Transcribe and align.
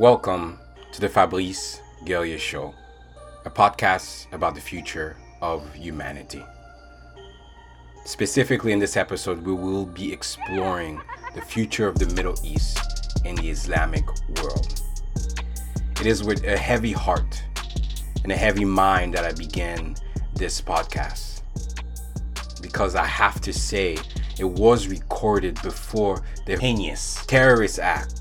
Welcome 0.00 0.58
to 0.92 1.00
the 1.02 1.10
Fabrice 1.10 1.82
Guerrier 2.06 2.38
Show, 2.38 2.74
a 3.44 3.50
podcast 3.50 4.32
about 4.32 4.54
the 4.54 4.60
future 4.62 5.18
of 5.42 5.74
humanity. 5.74 6.42
Specifically, 8.06 8.72
in 8.72 8.78
this 8.78 8.96
episode, 8.96 9.44
we 9.44 9.52
will 9.52 9.84
be 9.84 10.10
exploring 10.10 11.02
the 11.34 11.42
future 11.42 11.86
of 11.86 11.98
the 11.98 12.06
Middle 12.14 12.34
East 12.42 12.80
and 13.26 13.36
the 13.36 13.50
Islamic 13.50 14.06
world. 14.40 14.80
It 16.00 16.06
is 16.06 16.24
with 16.24 16.44
a 16.44 16.56
heavy 16.56 16.92
heart 16.92 17.44
and 18.22 18.32
a 18.32 18.36
heavy 18.36 18.64
mind 18.64 19.12
that 19.12 19.26
I 19.26 19.32
began 19.32 19.96
this 20.32 20.62
podcast. 20.62 21.42
Because 22.62 22.94
I 22.94 23.04
have 23.04 23.42
to 23.42 23.52
say, 23.52 23.98
it 24.38 24.48
was 24.48 24.88
recorded 24.88 25.60
before 25.60 26.22
the 26.46 26.56
heinous 26.56 27.22
terrorist 27.26 27.78
act 27.78 28.19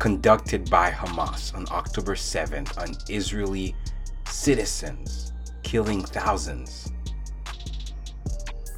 conducted 0.00 0.68
by 0.70 0.90
Hamas 0.90 1.54
on 1.54 1.66
October 1.70 2.16
7th 2.16 2.76
on 2.78 2.96
Israeli 3.08 3.76
citizens, 4.26 5.32
killing 5.62 6.02
thousands. 6.02 6.90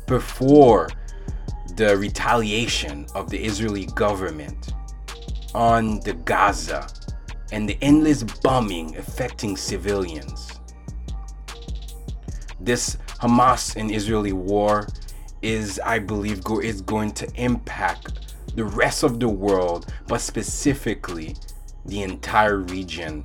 Before 0.06 0.90
the 1.76 1.96
retaliation 1.96 3.06
of 3.14 3.30
the 3.30 3.38
Israeli 3.42 3.86
government 3.86 4.74
on 5.54 6.00
the 6.00 6.12
Gaza 6.12 6.88
and 7.52 7.68
the 7.68 7.78
endless 7.80 8.22
bombing 8.22 8.96
affecting 8.96 9.56
civilians. 9.56 10.60
This 12.60 12.96
Hamas 13.20 13.76
and 13.76 13.90
Israeli 13.90 14.32
war 14.32 14.88
is, 15.40 15.80
I 15.84 15.98
believe, 15.98 16.42
go- 16.42 16.60
is 16.60 16.80
going 16.80 17.12
to 17.12 17.28
impact 17.36 18.31
the 18.54 18.64
rest 18.64 19.02
of 19.02 19.20
the 19.20 19.28
world, 19.28 19.92
but 20.06 20.20
specifically 20.20 21.36
the 21.84 22.02
entire 22.02 22.58
region 22.58 23.24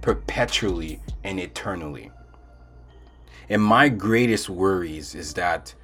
perpetually 0.00 1.00
and 1.24 1.38
eternally. 1.38 2.10
And 3.48 3.62
my 3.62 3.88
greatest 3.88 4.48
worries 4.48 5.14
is 5.14 5.34
that 5.34 5.74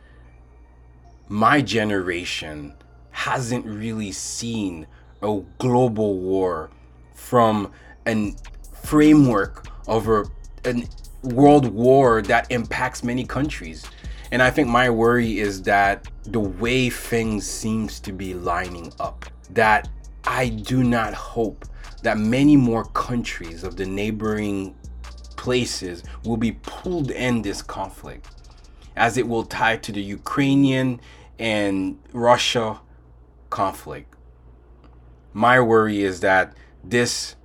my 1.29 1.61
generation 1.61 2.75
hasn't 3.11 3.67
really 3.67 4.13
seen 4.13 4.87
a 5.23 5.41
global 5.59 6.19
war 6.19 6.71
from 7.15 7.73
a 8.07 8.35
framework 8.83 9.67
of 9.87 10.09
a, 10.09 10.25
a 10.65 10.85
world 11.23 11.67
war 11.67 12.23
that 12.23 12.51
impacts 12.51 13.03
many 13.03 13.25
countries. 13.25 13.85
And 14.31 14.43
I 14.43 14.51
think 14.51 14.69
my 14.69 14.91
worry 14.91 15.39
is 15.39 15.63
that 15.63 16.07
the 16.25 16.41
way 16.41 16.91
things 16.91 17.47
seems 17.47 17.99
to 18.01 18.13
be 18.13 18.35
lining 18.35 18.93
up, 19.01 19.25
that 19.51 19.89
I 20.25 20.49
do 20.49 20.85
not 20.85 21.15
hope 21.15 21.65
that 22.03 22.19
many 22.19 22.57
more 22.57 22.85
countries 22.85 23.65
of 23.65 23.77
the 23.77 23.87
neighboring 23.87 24.77
places 25.37 26.05
will 26.25 26.37
be 26.37 26.53
pulled 26.63 27.11
in 27.11 27.43
this 27.43 27.63
conflict 27.63 28.29
as 28.97 29.17
it 29.17 29.27
will 29.27 29.45
tie 29.45 29.77
to 29.77 29.93
the 29.93 30.03
Ukrainian 30.03 31.01
and 31.39 31.99
Russia 32.13 32.81
conflict. 33.49 34.15
My 35.33 35.61
worry 35.61 36.03
is 36.03 36.21
that 36.21 36.55
this 36.83 37.37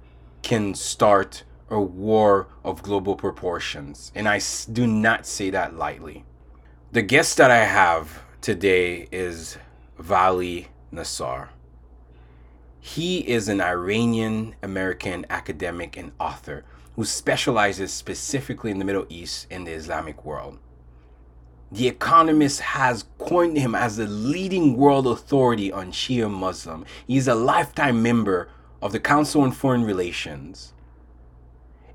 can 0.42 0.74
start 0.74 1.44
a 1.70 1.80
war 1.80 2.48
of 2.64 2.82
global 2.82 3.16
proportions, 3.16 4.12
and 4.16 4.28
I 4.28 4.42
do 4.72 4.88
not 4.88 5.26
say 5.26 5.52
that 5.52 5.76
lightly. 5.76 6.26
The 6.94 7.02
guest 7.02 7.38
that 7.38 7.50
I 7.50 7.66
have 7.66 8.22
today 8.40 9.08
is 9.12 9.58
Vali 9.98 10.68
Nasr. 10.92 11.50
He 12.80 13.28
is 13.28 13.48
an 13.48 13.62
Iranian 13.62 14.54
American 14.62 15.26
academic 15.28 15.98
and 15.98 16.12
author 16.20 16.64
who 16.96 17.04
specializes 17.04 17.92
specifically 17.92 18.70
in 18.70 18.78
the 18.78 18.86
Middle 18.86 19.08
East 19.10 19.48
and 19.50 19.66
the 19.66 19.72
Islamic 19.72 20.24
world. 20.24 20.60
The 21.72 21.88
Economist 21.88 22.60
has 22.60 23.06
coined 23.18 23.58
him 23.58 23.74
as 23.74 23.98
the 23.98 24.06
leading 24.06 24.78
world 24.78 25.08
authority 25.08 25.72
on 25.72 25.92
Shia 25.92 26.30
Muslim. 26.30 26.86
He's 27.08 27.28
a 27.28 27.34
lifetime 27.34 28.04
member 28.04 28.50
of 28.84 28.92
the 28.92 29.00
Council 29.00 29.42
on 29.42 29.52
Foreign 29.52 29.84
Relations 29.84 30.76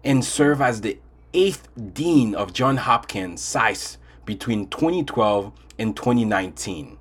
and 0.02 0.24
served 0.24 0.60
as 0.60 0.80
the 0.80 0.98
eighth 1.32 1.68
dean 1.94 2.34
of 2.34 2.52
John 2.52 2.78
Hopkins 2.78 3.40
SAIS 3.40 3.97
between 4.28 4.68
2012 4.68 5.52
and 5.78 5.96
2019. 5.96 6.98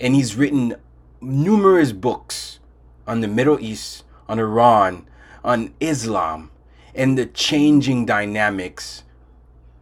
And 0.00 0.14
he's 0.14 0.34
written 0.34 0.76
numerous 1.20 1.92
books 1.92 2.58
on 3.06 3.20
the 3.20 3.28
Middle 3.28 3.60
East, 3.60 4.04
on 4.26 4.38
Iran, 4.38 5.06
on 5.44 5.74
Islam, 5.80 6.50
and 6.94 7.18
the 7.18 7.26
changing 7.26 8.06
dynamics 8.06 9.04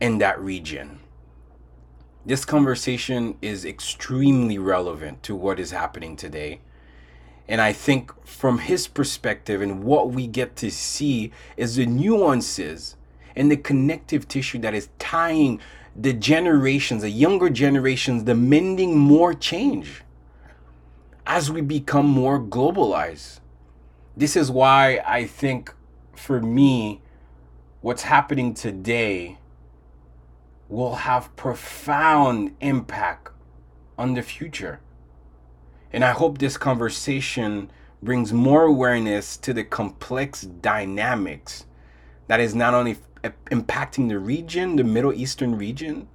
in 0.00 0.18
that 0.18 0.40
region. 0.40 0.98
This 2.26 2.44
conversation 2.44 3.36
is 3.40 3.64
extremely 3.64 4.58
relevant 4.58 5.22
to 5.22 5.36
what 5.36 5.60
is 5.60 5.70
happening 5.70 6.16
today 6.16 6.60
and 7.48 7.60
I 7.60 7.72
think 7.72 8.12
from 8.24 8.58
his 8.58 8.86
perspective 8.86 9.60
and 9.60 9.82
what 9.84 10.10
we 10.10 10.26
get 10.26 10.56
to 10.56 10.70
see 10.70 11.32
is 11.56 11.76
the 11.76 11.86
nuances 11.86 12.96
and 13.34 13.50
the 13.50 13.56
connective 13.56 14.28
tissue 14.28 14.58
that 14.60 14.74
is 14.74 14.88
tying 14.98 15.60
the 15.94 16.12
generations, 16.12 17.02
the 17.02 17.10
younger 17.10 17.50
generations, 17.50 18.22
demanding 18.22 18.98
more 18.98 19.34
change 19.34 20.02
as 21.26 21.50
we 21.50 21.60
become 21.60 22.06
more 22.06 22.40
globalized. 22.40 23.40
This 24.16 24.36
is 24.36 24.50
why 24.50 25.02
I 25.06 25.26
think 25.26 25.74
for 26.14 26.40
me, 26.40 27.02
what's 27.80 28.02
happening 28.02 28.54
today 28.54 29.38
will 30.68 30.94
have 30.94 31.34
profound 31.36 32.54
impact 32.60 33.30
on 33.98 34.14
the 34.14 34.22
future. 34.22 34.80
And 35.92 36.04
I 36.04 36.12
hope 36.12 36.38
this 36.38 36.56
conversation 36.56 37.70
brings 38.02 38.32
more 38.32 38.62
awareness 38.64 39.36
to 39.38 39.52
the 39.52 39.64
complex 39.64 40.42
dynamics 40.42 41.66
that 42.32 42.40
is 42.40 42.54
not 42.54 42.72
only 42.72 42.96
f- 43.22 43.32
impacting 43.50 44.08
the 44.08 44.18
region, 44.18 44.76
the 44.76 44.84
Middle 44.84 45.12
Eastern 45.12 45.54
region, 45.54 46.08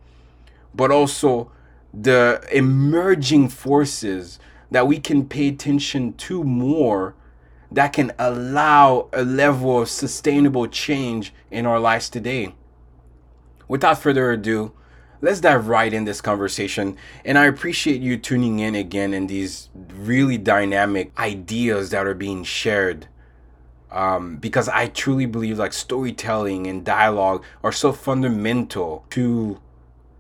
but 0.74 0.90
also 0.90 1.52
the 1.94 2.44
emerging 2.52 3.50
forces 3.50 4.40
that 4.72 4.88
we 4.88 5.00
can 5.00 5.28
pay 5.28 5.50
attention 5.50 6.14
to 6.14 6.44
more 6.44 7.14
that 7.72 7.94
can 7.94 8.12
allow 8.18 9.10
a 9.14 9.24
level 9.24 9.84
of 9.84 9.90
sustainable 9.90 10.66
change 10.66 11.36
in 11.52 11.68
our 11.68 11.80
lives 11.80 12.10
today. 12.10 12.56
Without 13.68 14.02
further 14.02 14.32
ado, 14.32 14.72
let's 15.22 15.42
dive 15.42 15.68
right 15.68 15.94
in 15.94 16.06
this 16.06 16.20
conversation. 16.20 16.98
And 17.26 17.38
I 17.38 17.46
appreciate 17.46 18.02
you 18.02 18.18
tuning 18.18 18.58
in 18.58 18.74
again 18.74 19.14
and 19.14 19.30
these 19.30 19.70
really 19.96 20.40
dynamic 20.40 21.12
ideas 21.20 21.92
that 21.92 22.08
are 22.08 22.16
being 22.16 22.44
shared. 22.44 23.08
Um, 23.92 24.36
because 24.38 24.68
I 24.68 24.88
truly 24.88 25.26
believe 25.26 25.58
like 25.58 25.72
storytelling 25.72 26.68
and 26.68 26.84
dialogue 26.84 27.44
are 27.64 27.72
so 27.72 27.94
fundamental 27.94 29.06
to 29.12 29.62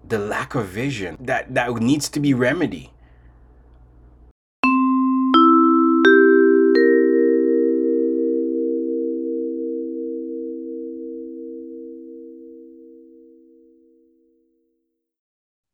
the 0.08 0.18
lack 0.18 0.56
of 0.56 0.68
vision 0.68 1.18
that 1.20 1.54
that 1.54 1.74
needs 1.76 2.08
to 2.10 2.20
be 2.22 2.34
remedied. 2.34 2.92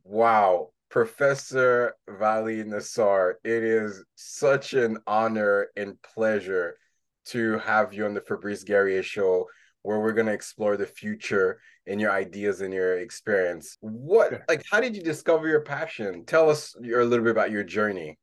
Wow, 0.04 0.70
Professor 0.90 1.96
Vali 2.08 2.64
Nasr, 2.64 3.40
it 3.44 3.64
is 3.64 4.04
such 4.16 4.74
an 4.74 4.98
honor 5.08 5.68
and 5.76 6.02
pleasure 6.02 6.78
to 7.26 7.58
have 7.60 7.94
you 7.94 8.06
on 8.06 8.14
the 8.14 8.22
Fabrice 8.22 8.64
Guerrier 8.64 9.04
show 9.04 9.48
where 9.84 10.00
we're 10.00 10.14
going 10.14 10.28
to 10.28 10.34
explore 10.34 10.78
the 10.78 10.86
future 10.86 11.60
and 11.88 12.00
your 12.00 12.12
ideas 12.12 12.62
and 12.62 12.74
your 12.74 13.00
experience. 13.00 13.78
What 13.82 14.42
like 14.48 14.64
how 14.72 14.80
did 14.80 14.96
you 14.96 15.04
discover 15.04 15.48
your 15.48 15.62
passion? 15.62 16.26
Tell 16.26 16.50
us 16.50 16.76
a 16.76 16.80
little 16.82 17.24
bit 17.24 17.32
about 17.32 17.52
your 17.52 17.64
journey. 17.64 18.18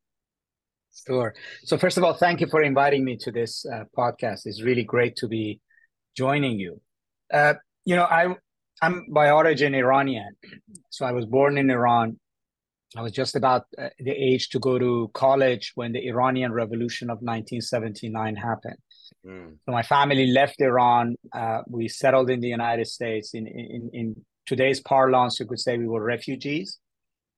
Sure. 1.06 1.34
So 1.64 1.78
first 1.78 1.98
of 1.98 2.04
all, 2.04 2.14
thank 2.14 2.40
you 2.40 2.48
for 2.48 2.62
inviting 2.62 3.04
me 3.04 3.16
to 3.18 3.30
this 3.30 3.64
uh, 3.66 3.84
podcast. 3.96 4.40
It's 4.44 4.62
really 4.62 4.82
great 4.82 5.16
to 5.16 5.28
be 5.28 5.60
joining 6.16 6.58
you. 6.58 6.80
Uh, 7.32 7.54
you 7.84 7.94
know, 7.94 8.04
I 8.04 8.34
I'm 8.82 9.06
by 9.12 9.30
origin 9.30 9.74
Iranian. 9.74 10.34
So 10.88 11.04
I 11.04 11.12
was 11.12 11.26
born 11.26 11.58
in 11.58 11.70
Iran. 11.70 12.18
I 12.96 13.02
was 13.02 13.12
just 13.12 13.36
about 13.36 13.66
uh, 13.78 13.90
the 14.00 14.10
age 14.10 14.48
to 14.48 14.58
go 14.58 14.78
to 14.78 15.10
college 15.14 15.72
when 15.76 15.92
the 15.92 16.08
Iranian 16.08 16.52
Revolution 16.52 17.08
of 17.08 17.18
1979 17.18 18.34
happened. 18.34 18.78
Mm. 19.26 19.56
So 19.64 19.72
my 19.72 19.82
family 19.82 20.26
left 20.28 20.60
Iran. 20.60 21.16
Uh, 21.32 21.62
we 21.68 21.88
settled 21.88 22.30
in 22.30 22.40
the 22.40 22.48
United 22.48 22.86
States. 22.86 23.34
In, 23.34 23.46
in, 23.46 23.90
in 23.92 24.16
today's 24.46 24.80
parlance, 24.80 25.40
you 25.40 25.46
could 25.46 25.60
say 25.60 25.78
we 25.78 25.86
were 25.88 26.02
refugees, 26.02 26.78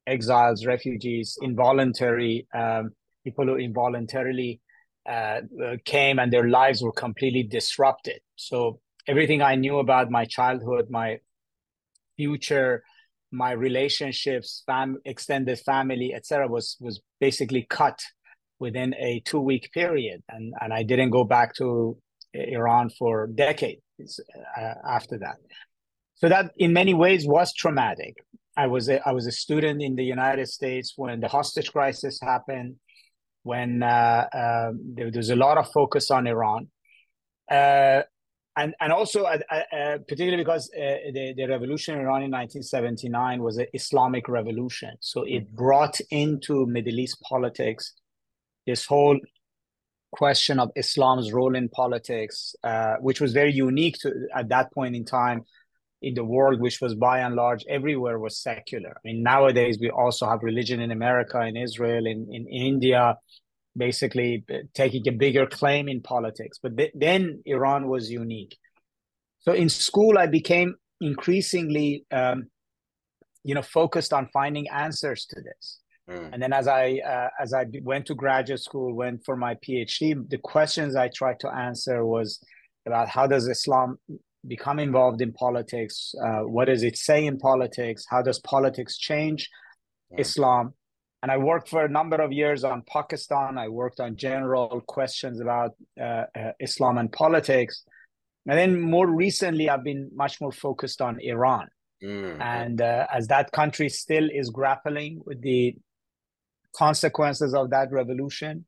exiles, 0.07 0.67
refugees, 0.67 1.39
involuntary 1.43 2.47
um, 2.55 2.91
people 3.25 3.47
who 3.47 3.57
involuntarily 3.57 4.61
uh, 5.09 5.41
came 5.85 6.19
and 6.19 6.33
their 6.33 6.49
lives 6.49 6.83
were 6.83 6.93
completely 6.93 7.43
disrupted. 7.43 8.21
So 8.37 8.81
everything 9.07 9.43
I 9.43 9.55
knew 9.55 9.79
about 9.79 10.11
my 10.11 10.25
childhood, 10.25 10.87
my 10.91 11.19
future, 12.17 12.83
my 13.31 13.53
relationships, 13.53 14.63
fam- 14.67 14.99
extended 15.05 15.59
family, 15.61 16.13
etc., 16.15 16.49
was 16.49 16.77
was 16.81 17.01
basically 17.21 17.67
cut 17.69 18.01
within 18.63 18.95
a 18.95 19.21
two 19.25 19.41
week 19.41 19.65
period, 19.73 20.23
and 20.29 20.55
and 20.63 20.73
I 20.73 20.83
didn't 20.91 21.11
go 21.11 21.25
back 21.25 21.49
to 21.57 21.99
Iran 22.33 22.91
for 22.99 23.27
decades 23.27 24.21
uh, 24.59 24.75
after 24.97 25.19
that. 25.19 25.37
So 26.15 26.29
that 26.29 26.53
in 26.57 26.73
many 26.73 26.95
ways 26.95 27.27
was 27.27 27.53
traumatic. 27.53 28.15
I 28.57 28.67
was 28.69 28.89
a, 28.89 28.97
I 29.09 29.13
was 29.13 29.27
a 29.27 29.33
student 29.45 29.83
in 29.83 29.97
the 29.97 30.05
United 30.05 30.49
States 30.49 30.95
when 30.97 31.21
the 31.21 31.29
hostage 31.29 31.73
crisis 31.73 32.21
happened, 32.23 32.77
when 33.43 33.83
uh, 33.83 34.29
uh, 34.41 34.71
there, 34.95 35.11
there, 35.11 35.19
was 35.25 35.31
a 35.31 35.41
lot 35.47 35.59
of 35.59 35.67
focus 35.73 36.11
on 36.11 36.27
Iran, 36.27 36.69
uh, 37.51 38.03
and 38.57 38.75
and 38.83 38.93
also 38.93 39.25
uh, 39.25 39.39
uh, 39.51 39.99
particularly 40.09 40.43
because 40.45 40.69
the 40.69 41.35
the 41.39 41.47
revolution 41.55 41.95
in 41.95 42.01
Iran 42.07 42.23
in 42.23 42.31
1979 42.31 43.43
was 43.43 43.57
an 43.57 43.67
Islamic 43.73 44.29
revolution, 44.29 44.93
so 45.01 45.25
it 45.37 45.51
brought 45.51 45.97
into 46.11 46.67
Middle 46.67 46.99
East 47.01 47.19
politics 47.29 47.95
this 48.67 48.87
whole 48.87 49.19
question 50.13 50.61
of 50.61 50.71
Islam's 50.77 51.33
role 51.33 51.57
in 51.57 51.69
politics, 51.69 52.55
which 53.01 53.21
was 53.21 53.33
very 53.33 53.53
unique 53.53 53.97
to 54.03 54.13
at 54.35 54.49
that 54.51 54.73
point 54.73 54.95
in 54.95 55.05
time 55.05 55.43
in 56.03 56.15
the 56.15 56.25
world, 56.25 56.61
which 56.61 56.81
was 56.81 56.95
by 56.95 57.21
and 57.21 57.35
large 57.35 57.65
everywhere 57.69 58.19
was 58.19 58.39
secular. 58.39 58.91
I 58.91 59.01
mean, 59.05 59.23
nowadays 59.23 59.79
we 59.81 59.91
also 59.91 60.29
have 60.29 60.43
religion 60.43 60.81
in 60.81 60.91
America, 60.91 61.41
in 61.41 61.57
Israel, 61.57 62.07
in, 62.07 62.29
in 62.31 62.47
India, 62.49 63.17
basically 63.77 64.45
taking 64.75 65.07
a 65.09 65.13
bigger 65.13 65.47
claim 65.47 65.89
in 65.89 66.03
politics. 66.03 66.59
But 66.63 66.77
th- 66.77 66.93
then 66.95 67.43
Iran 67.47 67.89
was 67.89 68.11
unique. 68.11 68.59
So 69.41 69.53
in 69.53 69.69
school, 69.69 70.19
I 70.19 70.27
became 70.27 70.75
increasingly, 71.01 72.05
um, 72.11 72.49
you 73.45 73.55
know, 73.55 73.63
focused 73.63 74.13
on 74.13 74.29
finding 74.33 74.69
answers 74.69 75.25
to 75.27 75.41
this. 75.41 75.79
Mm. 76.11 76.31
And 76.33 76.43
then 76.43 76.53
as 76.53 76.67
I 76.67 77.01
uh, 77.07 77.29
as 77.41 77.55
I 77.55 77.67
went 77.83 78.07
to 78.07 78.15
graduate 78.15 78.61
school, 78.61 78.95
went 78.95 79.25
for 79.25 79.37
my 79.37 79.55
PhD, 79.57 80.29
the 80.29 80.39
questions 80.39 80.97
I 80.97 81.09
tried 81.09 81.41
to 81.41 81.49
answer 81.49 82.05
was 82.05 82.41
about 82.87 83.09
how 83.09 83.27
does 83.27 83.47
Islam 83.49 83.99
become 84.47 84.79
involved 84.79 85.21
in 85.21 85.33
politics? 85.33 86.15
Uh, 86.23 86.41
what 86.41 86.67
does 86.67 86.83
it 86.83 86.97
say 86.97 87.25
in 87.27 87.39
politics? 87.39 88.05
How 88.09 88.23
does 88.23 88.41
politics 88.41 88.99
change 88.99 89.49
yeah. 90.11 90.21
Islam? 90.21 90.75
And 91.23 91.31
I 91.31 91.37
worked 91.37 91.69
for 91.69 91.85
a 91.85 91.89
number 91.89 92.17
of 92.17 92.33
years 92.33 92.65
on 92.65 92.83
Pakistan. 92.93 93.57
I 93.57 93.69
worked 93.69 94.01
on 94.01 94.17
general 94.17 94.83
questions 94.89 95.41
about 95.41 95.71
uh, 96.01 96.25
uh, 96.37 96.53
Islam 96.59 96.99
and 96.99 97.13
politics. 97.13 97.85
And 98.49 98.59
then 98.59 98.81
more 98.81 99.07
recently, 99.07 99.71
I've 99.71 99.85
been 99.85 100.11
much 100.13 100.41
more 100.41 100.51
focused 100.51 101.01
on 101.01 101.21
Iran. 101.21 101.69
Mm-hmm. 102.03 102.43
And 102.43 102.83
uh, 102.83 103.07
as 103.13 103.29
that 103.29 103.53
country 103.53 103.89
still 103.89 104.29
is 104.35 104.51
grappling 104.51 105.23
with 105.25 105.41
the 105.43 105.77
consequences 106.75 107.55
of 107.55 107.71
that 107.71 107.91
revolution, 107.93 108.65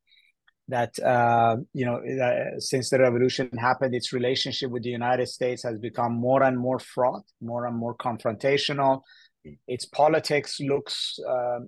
that 0.69 0.99
uh, 1.01 1.57
you 1.73 1.85
know 1.85 1.97
uh, 1.97 2.59
since 2.59 2.91
the 2.91 2.99
revolution 2.99 3.51
happened 3.59 3.95
its 3.95 4.13
relationship 4.13 4.71
with 4.71 4.83
the 4.83 4.91
united 4.91 5.27
states 5.29 5.63
has 5.63 5.79
become 5.79 6.15
more 6.15 6.43
and 6.43 6.59
more 6.59 6.79
fraught 6.79 7.25
more 7.41 7.67
and 7.67 7.77
more 7.77 7.95
confrontational. 7.97 9.03
Its 9.69 9.85
politics 9.85 10.59
looks 10.61 11.19
uh, 11.29 11.59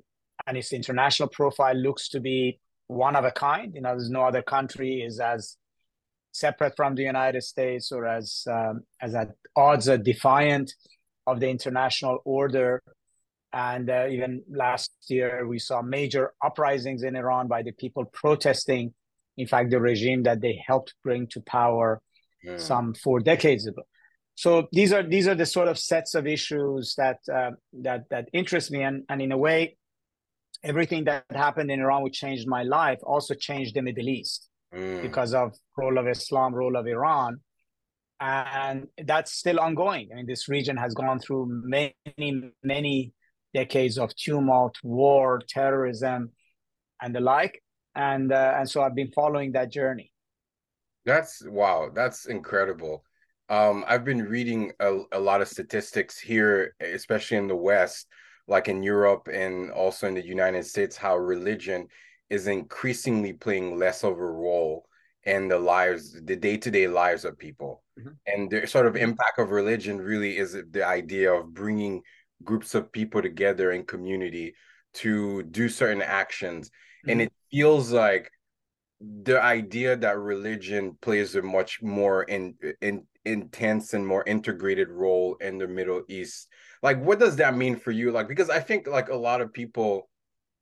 and 0.47 0.57
its 0.57 0.73
international 0.73 1.29
profile 1.29 1.75
looks 1.75 2.09
to 2.09 2.21
be 2.21 2.59
one 2.87 3.17
of 3.17 3.25
a 3.25 3.33
kind. 3.33 3.75
You 3.75 3.83
know 3.83 3.91
there's 3.91 4.11
no 4.11 4.25
other 4.25 4.43
country 4.43 5.03
is 5.03 5.21
as 5.21 5.57
separate 6.33 6.75
from 6.77 6.95
the 6.95 7.03
united 7.03 7.43
states 7.43 7.93
or 7.93 8.07
as 8.07 8.47
um, 8.51 8.83
as 9.01 9.15
at 9.15 9.31
odds 9.57 9.89
are 9.89 9.99
defiant 9.99 10.73
of 11.27 11.41
the 11.41 11.49
international 11.49 12.19
order 12.25 12.83
and 13.57 13.89
uh, 13.89 14.07
even 14.11 14.43
last 14.51 14.93
year, 15.09 15.47
we 15.47 15.59
saw 15.59 15.81
major 15.81 16.35
uprisings 16.45 17.03
in 17.03 17.17
Iran 17.17 17.49
by 17.49 17.63
the 17.63 17.73
people 17.73 18.05
protesting, 18.05 18.93
in 19.39 19.47
fact, 19.47 19.71
the 19.71 19.81
regime 19.81 20.25
that 20.25 20.43
they 20.43 20.63
helped 20.67 20.93
bring 21.03 21.27
to 21.29 21.41
power 21.41 22.03
yeah. 22.45 22.59
some 22.59 22.93
four 22.93 23.19
decades 23.19 23.67
ago. 23.67 23.81
So 24.35 24.69
these 24.73 24.93
are 24.93 25.03
these 25.03 25.27
are 25.27 25.35
the 25.35 25.47
sort 25.47 25.69
of 25.69 25.79
sets 25.79 26.15
of 26.15 26.27
issues 26.27 26.95
that 26.99 27.21
uh, 27.33 27.53
that 27.85 28.05
that 28.11 28.29
interest 28.35 28.71
me, 28.71 28.83
and 28.83 29.05
and 29.09 29.23
in 29.23 29.33
a 29.33 29.39
way, 29.39 29.79
everything 30.63 31.05
that 31.05 31.25
happened 31.31 31.71
in 31.71 31.81
Iran, 31.81 32.03
which 32.03 32.21
changed 32.21 32.47
my 32.47 32.63
life, 32.63 32.99
also 33.05 33.33
changed 33.33 33.75
the 33.75 33.81
Middle 33.81 34.11
East 34.11 34.51
mm. 34.75 35.01
because 35.01 35.33
of 35.33 35.55
role 35.79 35.97
of 35.97 36.07
Islam, 36.07 36.55
role 36.55 36.77
of 36.77 36.87
Iran, 36.87 37.41
and 38.21 38.89
that's 39.07 39.33
still 39.33 39.59
ongoing. 39.59 40.11
I 40.13 40.17
mean, 40.17 40.27
this 40.27 40.47
region 40.47 40.77
has 40.77 40.93
gone 40.93 41.21
through 41.21 41.47
many 41.49 41.95
many 42.63 43.15
decades 43.61 43.97
of 43.99 44.09
tumult, 44.25 44.77
war, 44.83 45.41
terrorism, 45.59 46.21
and 47.01 47.15
the 47.15 47.21
like. 47.21 47.55
And 47.95 48.29
uh, 48.33 48.53
and 48.59 48.67
so 48.69 48.83
I've 48.83 48.99
been 49.03 49.13
following 49.21 49.53
that 49.53 49.73
journey. 49.79 50.09
That's 51.05 51.43
wow. 51.61 51.91
That's 51.99 52.27
incredible. 52.27 52.97
Um, 53.49 53.85
I've 53.91 54.05
been 54.05 54.25
reading 54.37 54.73
a, 54.81 54.91
a 55.13 55.21
lot 55.29 55.41
of 55.41 55.49
statistics 55.49 56.15
here, 56.19 56.75
especially 56.81 57.39
in 57.39 57.49
the 57.49 57.63
West, 57.71 58.09
like 58.49 58.67
in 58.69 58.83
Europe 58.83 59.29
and 59.33 59.71
also 59.71 60.09
in 60.09 60.15
the 60.15 60.27
United 60.39 60.65
States, 60.67 60.97
how 60.97 61.17
religion 61.17 61.87
is 62.29 62.49
increasingly 62.49 63.33
playing 63.33 63.79
less 63.79 64.03
of 64.03 64.19
a 64.19 64.33
role 64.49 64.85
in 65.23 65.49
the 65.49 65.59
lives, 65.59 66.21
the 66.25 66.37
day-to-day 66.37 66.89
lives 66.89 67.25
of 67.25 67.39
people. 67.39 67.85
Mm-hmm. 67.99 68.15
And 68.27 68.51
the 68.51 68.67
sort 68.67 68.87
of 68.87 68.97
impact 68.97 69.39
of 69.39 69.51
religion 69.51 69.97
really 69.99 70.37
is 70.37 70.51
the 70.77 70.85
idea 70.85 71.33
of 71.33 71.55
bringing 71.55 72.03
groups 72.45 72.75
of 72.75 72.93
people 72.93 73.23
together 73.23 73.73
in 73.73 73.85
community 73.85 74.55
to 74.95 75.43
do 75.45 75.69
certain 75.69 76.03
actions. 76.03 76.69
Mm-hmm. 76.69 77.11
and 77.11 77.23
it 77.23 77.33
feels 77.51 77.93
like 77.93 78.31
the 79.01 79.41
idea 79.41 79.97
that 79.97 80.19
religion 80.19 80.97
plays 81.03 81.37
a 81.37 81.43
much 81.43 81.83
more 81.83 82.23
in, 82.23 82.55
in 82.81 83.05
intense 83.27 83.93
and 83.93 84.07
more 84.07 84.25
integrated 84.27 84.89
role 84.89 85.37
in 85.41 85.59
the 85.59 85.69
middle 85.69 86.03
east. 86.09 86.49
Like 86.83 87.03
what 87.03 87.19
does 87.19 87.37
that 87.37 87.57
mean 87.57 87.77
for 87.77 87.91
you? 87.91 88.11
Like 88.11 88.29
because 88.29 88.51
i 88.51 88.61
think 88.61 88.87
like 88.87 89.09
a 89.09 89.17
lot 89.17 89.41
of 89.41 89.53
people 89.53 90.09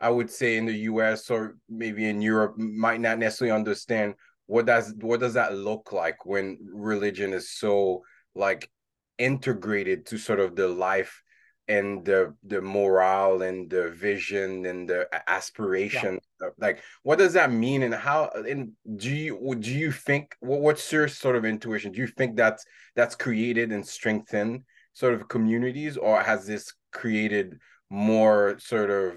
i 0.00 0.08
would 0.08 0.30
say 0.30 0.56
in 0.56 0.66
the 0.66 0.74
us 0.74 1.30
or 1.30 1.56
maybe 1.68 2.08
in 2.08 2.20
europe 2.20 2.56
might 2.58 3.00
not 3.00 3.18
necessarily 3.18 3.54
understand 3.54 4.14
what 4.46 4.66
does 4.66 4.94
what 5.00 5.20
does 5.20 5.34
that 5.34 5.56
look 5.56 5.92
like 5.92 6.26
when 6.26 6.58
religion 6.72 7.32
is 7.32 7.50
so 7.50 8.02
like 8.34 8.70
integrated 9.18 10.06
to 10.06 10.18
sort 10.18 10.40
of 10.40 10.56
the 10.56 10.68
life 10.68 11.22
and 11.68 12.04
the 12.04 12.34
the 12.44 12.60
morale 12.60 13.42
and 13.42 13.70
the 13.70 13.90
vision 13.90 14.66
and 14.66 14.88
the 14.88 15.08
aspiration 15.28 16.20
yeah. 16.40 16.48
like 16.58 16.82
what 17.04 17.18
does 17.18 17.32
that 17.32 17.50
mean 17.50 17.82
and 17.82 17.94
how 17.94 18.28
and 18.46 18.72
do 18.96 19.10
you 19.10 19.54
do 19.58 19.72
you 19.72 19.90
think 19.90 20.36
what's 20.40 20.92
your 20.92 21.08
sort 21.08 21.36
of 21.36 21.44
intuition? 21.44 21.92
Do 21.92 22.00
you 22.00 22.06
think 22.06 22.36
that's 22.36 22.64
that's 22.94 23.14
created 23.14 23.72
and 23.72 23.86
strengthened 23.86 24.64
sort 24.92 25.14
of 25.14 25.28
communities 25.28 25.96
or 25.96 26.22
has 26.22 26.46
this 26.46 26.72
created 26.92 27.58
more 27.90 28.56
sort 28.58 28.90
of 28.90 29.14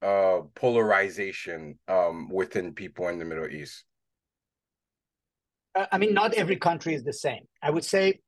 uh 0.00 0.42
polarization 0.54 1.78
um 1.88 2.28
within 2.28 2.72
people 2.74 3.08
in 3.08 3.18
the 3.18 3.24
middle 3.24 3.48
east? 3.48 3.84
I 5.74 5.98
mean 5.98 6.14
not 6.14 6.34
every 6.34 6.56
country 6.56 6.94
is 6.94 7.02
the 7.02 7.12
same. 7.12 7.48
I 7.60 7.70
would 7.70 7.84
say 7.84 8.20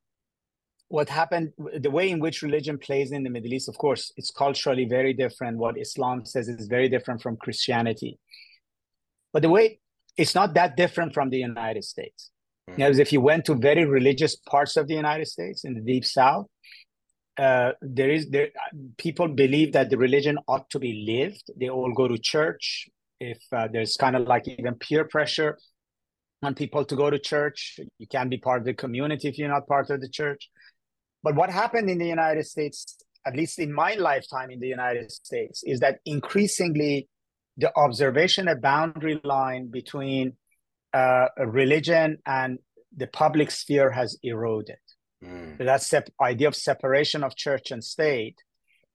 what 0.91 1.07
happened 1.07 1.53
the 1.79 1.89
way 1.89 2.09
in 2.09 2.19
which 2.19 2.41
religion 2.41 2.77
plays 2.77 3.11
in 3.13 3.23
the 3.23 3.29
middle 3.29 3.53
east 3.53 3.69
of 3.69 3.77
course 3.77 4.11
it's 4.17 4.31
culturally 4.31 4.85
very 4.85 5.13
different. 5.13 5.57
What 5.57 5.77
islam 5.77 6.25
says 6.25 6.47
is 6.49 6.67
very 6.67 6.89
different 6.89 7.21
from 7.21 7.37
christianity. 7.37 8.19
But 9.33 9.41
the 9.41 9.49
way 9.49 9.79
it's 10.17 10.35
not 10.35 10.53
that 10.55 10.75
different 10.75 11.13
from 11.13 11.29
the 11.29 11.37
united 11.37 11.83
states. 11.83 12.31
Mm. 12.69 12.77
you 12.77 12.83
know, 12.83 12.99
if 13.05 13.13
you 13.13 13.21
went 13.21 13.45
to 13.45 13.55
very 13.55 13.85
religious 13.85 14.35
parts 14.35 14.75
of 14.75 14.87
the 14.89 14.95
united 15.05 15.27
states 15.27 15.63
in 15.63 15.73
the 15.75 15.81
deep 15.91 16.05
south 16.05 16.47
uh, 17.37 17.71
there 17.81 18.11
is 18.17 18.29
there 18.29 18.49
people 18.97 19.27
believe 19.43 19.71
that 19.77 19.89
the 19.89 19.97
religion 19.97 20.37
ought 20.49 20.69
to 20.69 20.77
be 20.77 20.93
lived. 21.13 21.45
They 21.59 21.69
all 21.69 21.93
go 21.93 22.05
to 22.09 22.17
church. 22.17 22.89
If 23.21 23.39
uh, 23.53 23.67
there's 23.73 23.95
kind 23.95 24.15
of 24.17 24.23
like 24.33 24.45
even 24.49 24.75
peer 24.75 25.05
pressure 25.05 25.57
on 26.43 26.55
people 26.55 26.83
to 26.85 26.95
go 26.95 27.09
to 27.09 27.19
church 27.19 27.79
you 27.99 28.07
can't 28.07 28.29
be 28.29 28.37
part 28.37 28.59
of 28.59 28.65
the 28.65 28.73
community 28.73 29.27
if 29.27 29.37
you're 29.37 29.49
not 29.49 29.67
part 29.67 29.89
of 29.89 30.01
the 30.01 30.09
church 30.09 30.49
but 31.23 31.35
what 31.35 31.49
happened 31.49 31.89
in 31.89 31.97
the 31.97 32.07
United 32.07 32.45
States, 32.45 32.97
at 33.25 33.35
least 33.35 33.59
in 33.59 33.73
my 33.73 33.93
lifetime 33.93 34.49
in 34.51 34.59
the 34.59 34.67
United 34.67 35.11
States, 35.11 35.63
is 35.65 35.79
that 35.79 35.99
increasingly 36.05 37.07
the 37.57 37.71
observation 37.77 38.47
of 38.47 38.61
boundary 38.61 39.19
line 39.23 39.69
between 39.69 40.33
uh, 40.93 41.27
religion 41.45 42.17
and 42.25 42.59
the 42.95 43.07
public 43.07 43.51
sphere 43.51 43.91
has 43.91 44.17
eroded. 44.23 44.77
Mm. 45.23 45.57
So 45.57 45.65
that 45.65 45.81
sep- 45.81 46.09
idea 46.21 46.47
of 46.47 46.55
separation 46.55 47.23
of 47.23 47.35
church 47.35 47.71
and 47.71 47.83
state, 47.83 48.35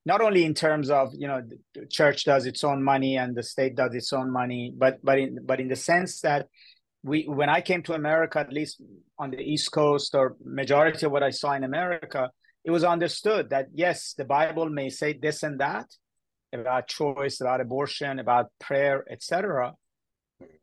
not 0.04 0.20
only 0.20 0.44
in 0.44 0.54
terms 0.54 0.90
of 0.90 1.10
you 1.14 1.28
know 1.28 1.42
the 1.74 1.86
church 1.86 2.24
does 2.24 2.46
its 2.46 2.64
own 2.64 2.82
money 2.82 3.16
and 3.16 3.36
the 3.36 3.42
state 3.42 3.76
does 3.76 3.94
its 3.94 4.12
own 4.12 4.32
money, 4.32 4.72
but 4.76 4.98
but 5.02 5.18
in 5.18 5.38
but 5.44 5.60
in 5.60 5.68
the 5.68 5.76
sense 5.76 6.20
that 6.20 6.48
we 7.06 7.24
when 7.28 7.48
I 7.48 7.60
came 7.60 7.82
to 7.84 7.94
America, 7.94 8.40
at 8.40 8.52
least 8.52 8.82
on 9.18 9.30
the 9.30 9.38
East 9.38 9.70
Coast, 9.70 10.14
or 10.14 10.36
majority 10.44 11.06
of 11.06 11.12
what 11.12 11.22
I 11.22 11.30
saw 11.30 11.52
in 11.52 11.62
America, 11.62 12.30
it 12.64 12.72
was 12.72 12.82
understood 12.82 13.50
that 13.50 13.66
yes, 13.72 14.14
the 14.18 14.24
Bible 14.24 14.68
may 14.68 14.90
say 14.90 15.16
this 15.16 15.42
and 15.44 15.60
that 15.60 15.86
about 16.52 16.88
choice, 16.88 17.40
about 17.40 17.60
abortion, 17.60 18.18
about 18.18 18.46
prayer, 18.58 19.04
etc., 19.10 19.74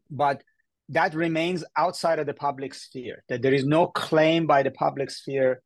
but 0.10 0.44
that 0.90 1.14
remains 1.14 1.64
outside 1.78 2.20
of 2.20 2.26
the 2.26 2.34
public 2.34 2.74
sphere. 2.74 3.24
That 3.30 3.42
there 3.42 3.54
is 3.54 3.66
no 3.66 3.88
claim 3.88 4.46
by 4.46 4.64
the 4.64 4.72
public 4.72 5.12
sphere 5.12 5.62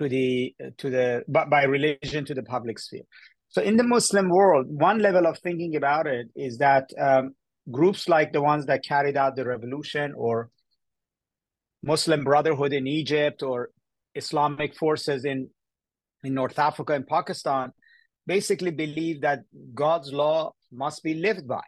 to 0.00 0.08
the 0.08 0.54
to 0.78 0.88
the 0.88 1.24
but 1.28 1.50
by 1.50 1.64
religion 1.64 2.24
to 2.24 2.34
the 2.34 2.42
public 2.42 2.78
sphere. 2.78 3.06
So 3.50 3.60
in 3.60 3.76
the 3.76 3.84
Muslim 3.84 4.30
world, 4.30 4.66
one 4.68 5.00
level 5.00 5.26
of 5.26 5.38
thinking 5.38 5.76
about 5.76 6.06
it 6.06 6.28
is 6.34 6.58
that 6.58 6.88
um, 6.98 7.34
groups 7.70 8.08
like 8.08 8.32
the 8.32 8.42
ones 8.42 8.66
that 8.66 8.84
carried 8.84 9.16
out 9.16 9.36
the 9.36 9.44
revolution 9.44 10.12
or 10.16 10.50
Muslim 11.82 12.24
Brotherhood 12.24 12.72
in 12.72 12.86
Egypt 12.86 13.42
or 13.42 13.70
Islamic 14.14 14.74
forces 14.74 15.24
in 15.24 15.50
in 16.22 16.34
North 16.34 16.58
Africa 16.58 16.94
and 16.94 17.06
Pakistan 17.06 17.72
basically 18.26 18.70
believe 18.70 19.20
that 19.20 19.40
God's 19.74 20.12
law 20.12 20.52
must 20.72 21.02
be 21.02 21.14
lived 21.14 21.46
by. 21.46 21.62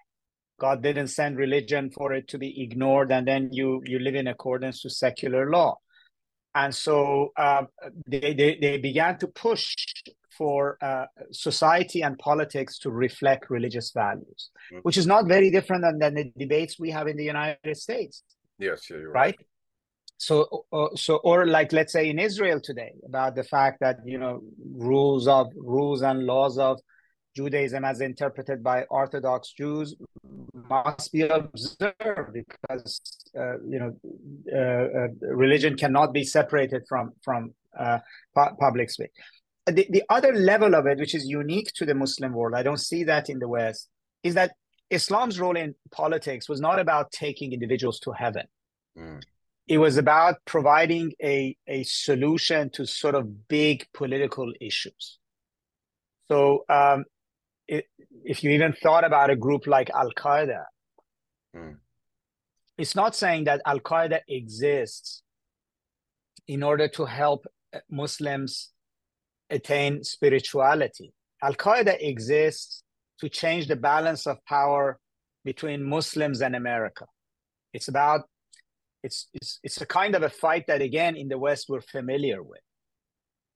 God 0.58 0.82
didn't 0.82 1.08
send 1.08 1.36
religion 1.36 1.90
for 1.90 2.14
it 2.14 2.28
to 2.28 2.38
be 2.38 2.62
ignored, 2.62 3.12
and 3.12 3.28
then 3.28 3.50
you 3.52 3.82
you 3.84 3.98
live 3.98 4.14
in 4.14 4.26
accordance 4.26 4.80
to 4.82 4.90
secular 4.90 5.50
law. 5.50 5.76
And 6.56 6.74
so 6.74 7.32
uh, 7.36 7.64
they, 8.06 8.32
they 8.32 8.58
they 8.58 8.78
began 8.78 9.18
to 9.18 9.26
push 9.28 9.76
for 10.38 10.78
uh, 10.80 11.04
society 11.30 12.02
and 12.02 12.18
politics 12.18 12.78
to 12.78 12.90
reflect 12.90 13.50
religious 13.50 13.90
values, 13.92 14.50
mm-hmm. 14.72 14.78
which 14.78 14.96
is 14.96 15.06
not 15.06 15.28
very 15.28 15.50
different 15.50 15.82
than, 15.82 15.98
than, 15.98 16.14
the 16.14 16.32
debates 16.38 16.78
we 16.78 16.90
have 16.90 17.08
in 17.08 17.16
the 17.18 17.24
United 17.24 17.76
States. 17.76 18.22
Yes, 18.58 18.88
yeah, 18.88 18.96
right. 18.96 19.12
right. 19.14 19.38
So, 20.16 20.64
uh, 20.72 20.88
so, 20.94 21.16
or 21.16 21.46
like 21.46 21.74
let's 21.74 21.92
say 21.92 22.08
in 22.08 22.18
Israel 22.18 22.58
today 22.58 22.92
about 23.04 23.34
the 23.34 23.44
fact 23.44 23.80
that 23.80 23.96
you 24.06 24.18
know 24.18 24.40
rules 24.64 25.28
of 25.28 25.52
rules 25.54 26.00
and 26.00 26.24
laws 26.24 26.56
of 26.56 26.80
Judaism 27.36 27.84
as 27.84 28.00
interpreted 28.00 28.62
by 28.62 28.84
Orthodox 28.84 29.52
Jews 29.52 29.94
must 30.68 31.12
be 31.12 31.22
observed 31.22 32.32
because 32.32 33.00
uh, 33.38 33.58
you 33.72 33.78
know 33.78 33.92
uh, 34.52 34.86
uh, 35.00 35.34
religion 35.34 35.76
cannot 35.76 36.12
be 36.12 36.24
separated 36.24 36.82
from 36.88 37.12
from 37.22 37.52
uh, 37.78 37.98
pu- 38.34 38.56
public 38.58 38.90
space 38.90 39.10
the, 39.66 39.86
the 39.90 40.02
other 40.08 40.32
level 40.32 40.74
of 40.74 40.86
it, 40.86 40.98
which 40.98 41.14
is 41.14 41.26
unique 41.26 41.72
to 41.74 41.84
the 41.84 41.94
Muslim 41.94 42.32
world, 42.32 42.54
I 42.54 42.62
don't 42.62 42.80
see 42.80 43.04
that 43.04 43.28
in 43.28 43.38
the 43.38 43.48
West, 43.48 43.88
is 44.22 44.34
that 44.34 44.52
Islam's 44.90 45.40
role 45.40 45.56
in 45.56 45.74
politics 45.90 46.48
was 46.48 46.60
not 46.60 46.78
about 46.78 47.10
taking 47.10 47.52
individuals 47.52 47.98
to 48.00 48.12
heaven. 48.12 48.46
Mm. 48.96 49.22
It 49.66 49.78
was 49.78 49.96
about 49.96 50.36
providing 50.44 51.12
a, 51.20 51.56
a 51.66 51.82
solution 51.82 52.70
to 52.70 52.86
sort 52.86 53.16
of 53.16 53.48
big 53.48 53.84
political 53.92 54.52
issues. 54.60 55.18
So, 56.28 56.64
um, 56.68 57.04
it, 57.68 57.86
if 58.24 58.42
you 58.42 58.50
even 58.50 58.72
thought 58.72 59.04
about 59.04 59.30
a 59.30 59.36
group 59.36 59.66
like 59.66 59.90
Al 59.90 60.10
Qaeda, 60.12 60.64
mm. 61.54 61.76
it's 62.78 62.94
not 62.94 63.14
saying 63.14 63.44
that 63.44 63.62
Al 63.66 63.80
Qaeda 63.80 64.20
exists 64.28 65.22
in 66.46 66.62
order 66.62 66.88
to 66.88 67.04
help 67.04 67.46
Muslims 67.90 68.70
attain 69.50 70.02
spirituality. 70.04 71.12
Al 71.42 71.54
Qaeda 71.54 71.96
exists 72.00 72.82
to 73.20 73.28
change 73.28 73.66
the 73.66 73.76
balance 73.76 74.26
of 74.26 74.44
power 74.44 74.98
between 75.44 75.82
Muslims 75.82 76.40
and 76.42 76.54
America. 76.56 77.06
It's 77.72 77.88
about 77.88 78.22
it's 79.02 79.28
it's 79.34 79.60
it's 79.62 79.80
a 79.80 79.86
kind 79.86 80.14
of 80.14 80.22
a 80.22 80.28
fight 80.28 80.64
that 80.66 80.82
again 80.82 81.16
in 81.16 81.28
the 81.28 81.38
West 81.38 81.66
we're 81.68 81.80
familiar 81.80 82.42
with, 82.42 82.60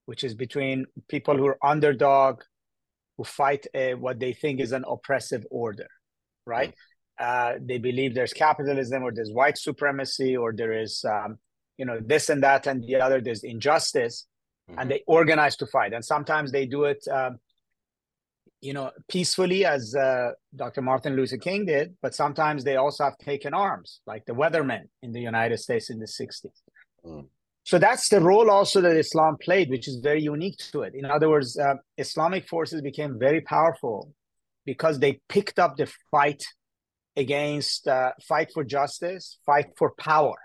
which 0.06 0.22
is 0.24 0.34
between 0.34 0.86
people 1.08 1.36
who 1.36 1.46
are 1.46 1.58
underdog, 1.62 2.42
who 3.20 3.24
fight 3.24 3.66
a, 3.74 3.92
what 3.92 4.18
they 4.18 4.32
think 4.32 4.60
is 4.60 4.72
an 4.72 4.82
oppressive 4.88 5.44
order, 5.50 5.88
right? 6.46 6.70
Mm. 6.70 6.74
Uh, 7.26 7.58
they 7.60 7.76
believe 7.76 8.14
there's 8.14 8.32
capitalism 8.32 9.02
or 9.02 9.12
there's 9.12 9.30
white 9.30 9.58
supremacy 9.58 10.34
or 10.34 10.54
there 10.54 10.72
is 10.72 11.04
um, 11.04 11.36
you 11.76 11.84
know 11.84 11.98
this 12.02 12.30
and 12.30 12.42
that 12.42 12.66
and 12.66 12.82
the 12.82 12.96
other. 12.96 13.20
There's 13.20 13.44
injustice, 13.44 14.26
mm-hmm. 14.70 14.80
and 14.80 14.90
they 14.90 15.02
organize 15.06 15.54
to 15.56 15.66
fight. 15.66 15.92
And 15.92 16.02
sometimes 16.02 16.50
they 16.50 16.64
do 16.64 16.84
it, 16.84 17.06
um, 17.12 17.36
you 18.62 18.72
know, 18.72 18.90
peacefully, 19.06 19.66
as 19.66 19.94
uh, 19.94 20.30
Dr. 20.56 20.80
Martin 20.80 21.14
Luther 21.14 21.36
King 21.36 21.66
did. 21.66 21.94
But 22.00 22.14
sometimes 22.14 22.64
they 22.64 22.76
also 22.76 23.04
have 23.04 23.18
taken 23.18 23.52
arms, 23.52 24.00
like 24.06 24.24
the 24.24 24.32
Weathermen 24.32 24.84
in 25.02 25.12
the 25.12 25.20
United 25.20 25.58
States 25.58 25.90
in 25.90 25.98
the 25.98 26.06
'60s. 26.06 26.46
Mm. 27.04 27.26
So 27.64 27.78
that's 27.78 28.08
the 28.08 28.20
role 28.20 28.50
also 28.50 28.80
that 28.80 28.96
Islam 28.96 29.36
played, 29.40 29.70
which 29.70 29.86
is 29.86 29.96
very 29.96 30.22
unique 30.22 30.58
to 30.72 30.82
it. 30.82 30.94
In 30.94 31.04
other 31.04 31.28
words, 31.28 31.58
uh, 31.58 31.74
Islamic 31.98 32.48
forces 32.48 32.80
became 32.80 33.18
very 33.18 33.40
powerful 33.40 34.12
because 34.64 34.98
they 34.98 35.20
picked 35.28 35.58
up 35.58 35.76
the 35.76 35.90
fight 36.10 36.42
against 37.16 37.86
uh, 37.86 38.12
fight 38.26 38.50
for 38.52 38.64
justice, 38.64 39.38
fight 39.44 39.66
for 39.76 39.92
power 39.98 40.36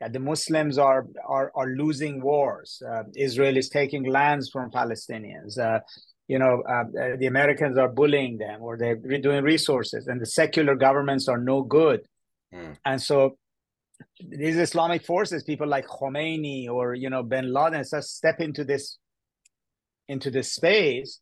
that 0.00 0.12
the 0.12 0.20
Muslims 0.20 0.78
are 0.78 1.06
are, 1.26 1.50
are 1.54 1.68
losing 1.68 2.20
wars. 2.20 2.82
Uh, 2.88 3.04
Israel 3.16 3.56
is 3.56 3.68
taking 3.68 4.04
lands 4.04 4.50
from 4.50 4.70
Palestinians. 4.70 5.58
Uh, 5.58 5.80
you 6.28 6.38
know, 6.38 6.62
uh, 6.68 6.84
the 7.18 7.26
Americans 7.26 7.78
are 7.78 7.88
bullying 7.88 8.38
them, 8.38 8.60
or 8.60 8.76
they're 8.76 8.96
doing 8.96 9.44
resources, 9.44 10.08
and 10.08 10.20
the 10.20 10.26
secular 10.26 10.74
governments 10.74 11.28
are 11.28 11.38
no 11.38 11.62
good. 11.62 12.00
Mm. 12.52 12.76
And 12.84 13.00
so, 13.00 13.38
these 14.20 14.56
Islamic 14.56 15.04
forces, 15.04 15.42
people 15.42 15.66
like 15.66 15.86
Khomeini 15.86 16.68
or 16.68 16.94
you 16.94 17.10
know 17.10 17.22
Bin 17.22 17.52
Laden, 17.52 17.84
just 17.88 18.16
step 18.16 18.40
into 18.40 18.64
this 18.64 18.98
into 20.08 20.30
this 20.30 20.52
space, 20.52 21.20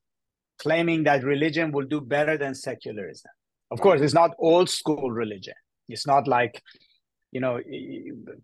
claiming 0.59 1.05
that 1.05 1.25
religion 1.25 1.73
will 1.73 1.87
do 1.87 2.01
better 2.01 2.37
than 2.37 2.55
secularism. 2.55 3.31
Of 3.71 3.81
course, 3.81 4.01
it's 4.01 4.15
not 4.15 4.33
old 4.39 4.69
school 4.69 5.11
religion. 5.11 5.55
It's 5.89 6.07
not 6.07 6.29
like 6.29 6.63
you 7.35 7.41
know 7.41 7.61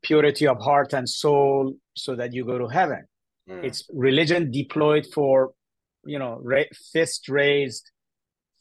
purity 0.03 0.47
of 0.47 0.59
heart 0.59 0.93
and 0.93 1.09
soul 1.09 1.75
so 1.97 2.17
that 2.17 2.35
you 2.35 2.45
go 2.45 2.59
to 2.59 2.67
heaven 2.67 3.05
mm. 3.49 3.65
it's 3.65 3.89
religion 3.95 4.51
deployed 4.51 5.07
for 5.15 5.53
you 6.05 6.19
know 6.19 6.39
ra- 6.43 6.75
fist 6.93 7.29
raised 7.29 7.91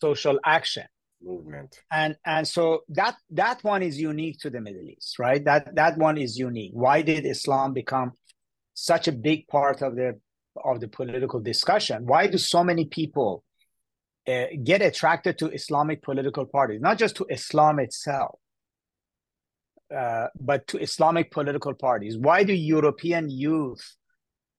social 0.02 0.40
action 0.46 0.86
movement 1.22 1.80
and 1.92 2.16
and 2.26 2.48
so 2.48 2.82
that 2.90 3.16
that 3.30 3.64
one 3.64 3.84
is 3.84 4.00
unique 4.00 4.38
to 4.40 4.50
the 4.50 4.62
middle 4.62 4.88
east 4.88 5.20
right 5.20 5.44
that 5.46 5.76
that 5.76 5.98
one 5.98 6.18
is 6.18 6.38
unique 6.38 6.72
why 6.74 7.02
did 7.02 7.26
islam 7.26 7.74
become 7.74 8.12
such 8.74 9.08
a 9.08 9.12
big 9.12 9.48
part 9.48 9.82
of 9.82 9.96
the 9.96 10.18
of 10.64 10.80
the 10.80 10.88
political 10.88 11.40
discussion 11.40 12.06
why 12.06 12.28
do 12.28 12.38
so 12.38 12.64
many 12.64 12.86
people 12.86 13.44
uh, 14.28 14.46
get 14.64 14.82
attracted 14.82 15.38
to 15.38 15.50
islamic 15.50 16.02
political 16.02 16.46
parties 16.46 16.80
not 16.80 16.98
just 16.98 17.16
to 17.16 17.26
islam 17.30 17.80
itself 17.80 18.40
uh, 19.96 20.28
but 20.40 20.68
to 20.68 20.78
Islamic 20.78 21.32
political 21.32 21.74
parties. 21.74 22.16
Why 22.16 22.44
do 22.44 22.54
European 22.54 23.28
youth 23.28 23.96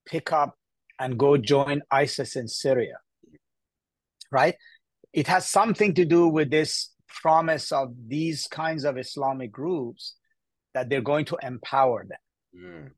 pick 0.05 0.33
up 0.33 0.57
and 0.99 1.17
go 1.17 1.37
join 1.37 1.83
ISIS 1.89 2.35
in 2.35 2.49
Syria? 2.49 2.97
Right? 4.33 4.57
It 5.13 5.27
has 5.27 5.49
something 5.49 5.95
to 5.95 6.05
do 6.05 6.29
with 6.29 6.51
this 6.51 6.93
promise 7.09 7.73
of 7.73 7.95
these 8.07 8.47
kinds 8.47 8.85
of 8.85 8.97
Islamic 8.97 9.51
groups 9.51 10.15
that 10.75 10.89
they're 10.89 11.01
going 11.01 11.25
to 11.27 11.39
empower 11.43 12.07
them. 12.09 12.19
Mm. 12.57 12.91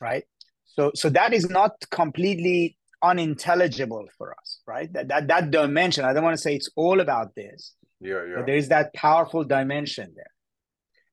Right? 0.00 0.24
So 0.66 0.92
so 0.94 1.08
that 1.10 1.32
is 1.32 1.48
not 1.48 1.72
completely 1.90 2.76
unintelligible 3.02 4.06
for 4.16 4.34
us, 4.40 4.60
right? 4.66 4.92
That 4.92 5.08
that 5.08 5.28
that 5.28 5.50
dimension. 5.50 6.04
I 6.04 6.12
don't 6.12 6.24
want 6.24 6.36
to 6.36 6.42
say 6.42 6.54
it's 6.54 6.70
all 6.76 7.00
about 7.00 7.34
this. 7.34 7.74
Yeah, 8.00 8.24
yeah. 8.24 8.34
But 8.36 8.46
there 8.46 8.56
is 8.56 8.68
that 8.68 8.94
powerful 8.94 9.44
dimension 9.44 10.12
there 10.14 10.32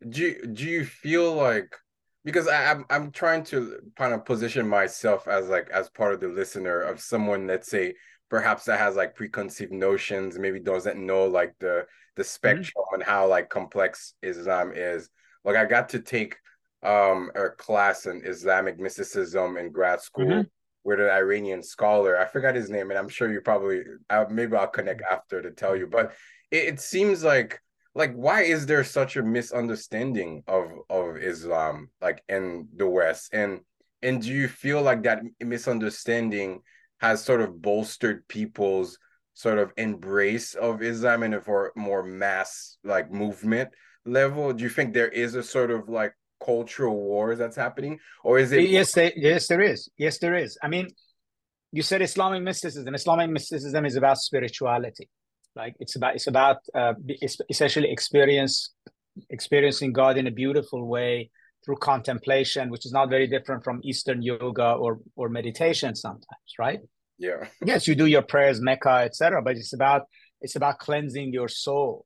do 0.09 0.21
you, 0.21 0.47
do 0.47 0.63
you 0.63 0.85
feel 0.85 1.33
like 1.33 1.75
because 2.23 2.47
I, 2.47 2.63
am 2.63 2.85
I'm, 2.89 3.03
I'm 3.03 3.11
trying 3.11 3.43
to 3.45 3.77
kind 3.95 4.13
of 4.13 4.25
position 4.25 4.67
myself 4.67 5.27
as 5.27 5.47
like 5.49 5.69
as 5.69 5.89
part 5.89 6.13
of 6.13 6.19
the 6.19 6.27
listener 6.27 6.81
of 6.81 6.99
someone 6.99 7.47
let's 7.47 7.69
say 7.69 7.95
perhaps 8.29 8.65
that 8.65 8.79
has 8.79 8.95
like 8.95 9.15
preconceived 9.15 9.71
notions 9.71 10.39
maybe 10.39 10.59
doesn't 10.59 11.03
know 11.03 11.25
like 11.25 11.53
the 11.59 11.85
the 12.15 12.23
mm-hmm. 12.23 12.27
spectrum 12.27 12.83
mm-hmm. 12.85 12.95
and 12.95 13.03
how 13.03 13.27
like 13.27 13.49
complex 13.49 14.13
Islam 14.21 14.71
is 14.75 15.09
like 15.43 15.55
I 15.55 15.65
got 15.65 15.89
to 15.89 15.99
take 15.99 16.37
um 16.83 17.31
a 17.35 17.49
class 17.49 18.05
in 18.05 18.21
Islamic 18.25 18.79
mysticism 18.79 19.57
in 19.57 19.71
grad 19.71 20.01
school 20.01 20.25
mm-hmm. 20.25 20.41
with 20.83 20.99
an 20.99 21.09
Iranian 21.09 21.63
scholar 21.63 22.17
I 22.17 22.25
forgot 22.25 22.55
his 22.55 22.69
name 22.69 22.89
and 22.89 22.99
I'm 22.99 23.09
sure 23.09 23.31
you 23.31 23.41
probably 23.41 23.83
uh, 24.09 24.25
maybe 24.29 24.55
I'll 24.55 24.67
connect 24.67 25.01
mm-hmm. 25.01 25.13
after 25.13 25.41
to 25.41 25.51
tell 25.51 25.75
you 25.75 25.87
but 25.87 26.13
it, 26.51 26.65
it 26.65 26.79
seems 26.79 27.23
like 27.23 27.61
like 27.93 28.13
why 28.13 28.41
is 28.41 28.65
there 28.65 28.83
such 28.83 29.15
a 29.15 29.23
misunderstanding 29.23 30.43
of 30.47 30.71
of 30.89 31.17
Islam 31.17 31.89
like 32.01 32.23
in 32.27 32.67
the 32.75 32.87
West 32.87 33.33
and 33.33 33.61
and 34.01 34.21
do 34.21 34.31
you 34.31 34.47
feel 34.47 34.81
like 34.81 35.03
that 35.03 35.23
misunderstanding 35.39 36.61
has 36.99 37.23
sort 37.23 37.41
of 37.41 37.61
bolstered 37.61 38.27
people's 38.27 38.97
sort 39.33 39.57
of 39.57 39.73
embrace 39.77 40.53
of 40.55 40.81
Islam 40.81 41.23
and 41.23 41.43
for 41.43 41.71
more 41.75 42.03
mass 42.03 42.77
like 42.83 43.11
movement 43.11 43.69
level? 44.05 44.53
Do 44.53 44.63
you 44.63 44.69
think 44.69 44.93
there 44.93 45.09
is 45.09 45.35
a 45.35 45.43
sort 45.43 45.71
of 45.71 45.89
like 45.89 46.13
cultural 46.43 46.95
wars 46.95 47.37
that's 47.37 47.55
happening, 47.55 47.99
or 48.23 48.39
is 48.39 48.51
it? 48.51 48.69
Yes, 48.69 48.93
they, 48.93 49.13
yes, 49.15 49.47
there 49.47 49.61
is. 49.61 49.89
Yes, 49.97 50.19
there 50.19 50.35
is. 50.35 50.57
I 50.61 50.67
mean, 50.67 50.87
you 51.71 51.81
said 51.81 52.01
Islamic 52.01 52.43
mysticism. 52.43 52.93
Islamic 52.95 53.29
mysticism 53.29 53.85
is 53.85 53.95
about 53.95 54.17
spirituality. 54.17 55.09
Like 55.55 55.75
it's 55.79 55.95
about 55.95 56.15
it's 56.15 56.27
about 56.27 56.57
uh, 56.73 56.93
essentially 57.49 57.91
experience 57.91 58.73
experiencing 59.29 59.93
God 59.93 60.17
in 60.17 60.27
a 60.27 60.31
beautiful 60.31 60.85
way 60.85 61.29
through 61.65 61.77
contemplation, 61.77 62.69
which 62.69 62.85
is 62.85 62.91
not 62.91 63.09
very 63.09 63.27
different 63.27 63.63
from 63.63 63.81
Eastern 63.83 64.21
yoga 64.21 64.73
or 64.73 64.99
or 65.15 65.27
meditation 65.29 65.95
sometimes, 65.95 66.51
right? 66.59 66.79
Yeah. 67.17 67.47
yes, 67.65 67.87
you 67.87 67.95
do 67.95 68.05
your 68.05 68.21
prayers, 68.21 68.61
Mecca, 68.61 69.01
etc. 69.03 69.41
But 69.41 69.57
it's 69.57 69.73
about 69.73 70.03
it's 70.41 70.55
about 70.55 70.79
cleansing 70.79 71.33
your 71.33 71.47
soul. 71.47 72.05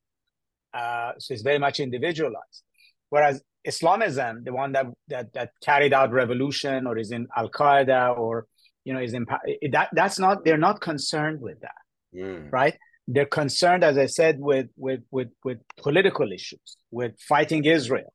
Uh, 0.74 1.12
so 1.18 1.34
it's 1.34 1.44
very 1.44 1.60
much 1.60 1.80
individualized. 1.80 2.64
Whereas 3.10 3.42
Islamism, 3.66 4.44
the 4.44 4.54
one 4.54 4.72
that 4.74 4.86
that 5.10 5.34
that 5.34 5.52
carried 5.62 5.94
out 5.94 6.12
revolution 6.12 6.88
or 6.88 6.98
is 6.98 7.12
in 7.12 7.28
Al 7.36 7.50
Qaeda 7.50 8.18
or 8.18 8.46
you 8.86 8.94
know 8.94 9.02
is 9.02 9.14
in 9.14 9.26
that 9.72 9.90
that's 9.92 10.20
not 10.20 10.46
they're 10.46 10.58
not 10.58 10.80
concerned 10.80 11.42
with 11.42 11.60
that, 11.62 11.82
mm. 12.16 12.52
right? 12.52 12.76
They're 13.08 13.26
concerned, 13.26 13.84
as 13.84 13.98
I 13.98 14.06
said, 14.06 14.40
with 14.40 14.68
with 14.78 15.02
with 15.12 15.30
with 15.44 15.60
political 15.78 16.32
issues, 16.32 16.78
with 16.92 17.20
fighting 17.28 17.66
Israel, 17.66 18.14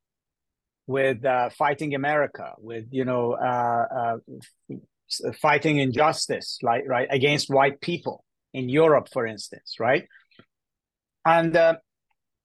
with 0.86 1.24
uh, 1.24 1.50
fighting 1.50 1.94
America, 1.94 2.52
with 2.58 2.86
you 2.90 3.04
know 3.04 3.32
uh, 3.32 4.18
uh, 4.70 4.76
fighting 5.40 5.78
injustice, 5.78 6.58
like 6.62 6.84
right 6.86 7.08
against 7.10 7.50
white 7.50 7.80
people 7.80 8.24
in 8.52 8.68
Europe, 8.68 9.08
for 9.12 9.26
instance, 9.26 9.76
right? 9.80 10.06
And 11.24 11.56
uh, 11.56 11.76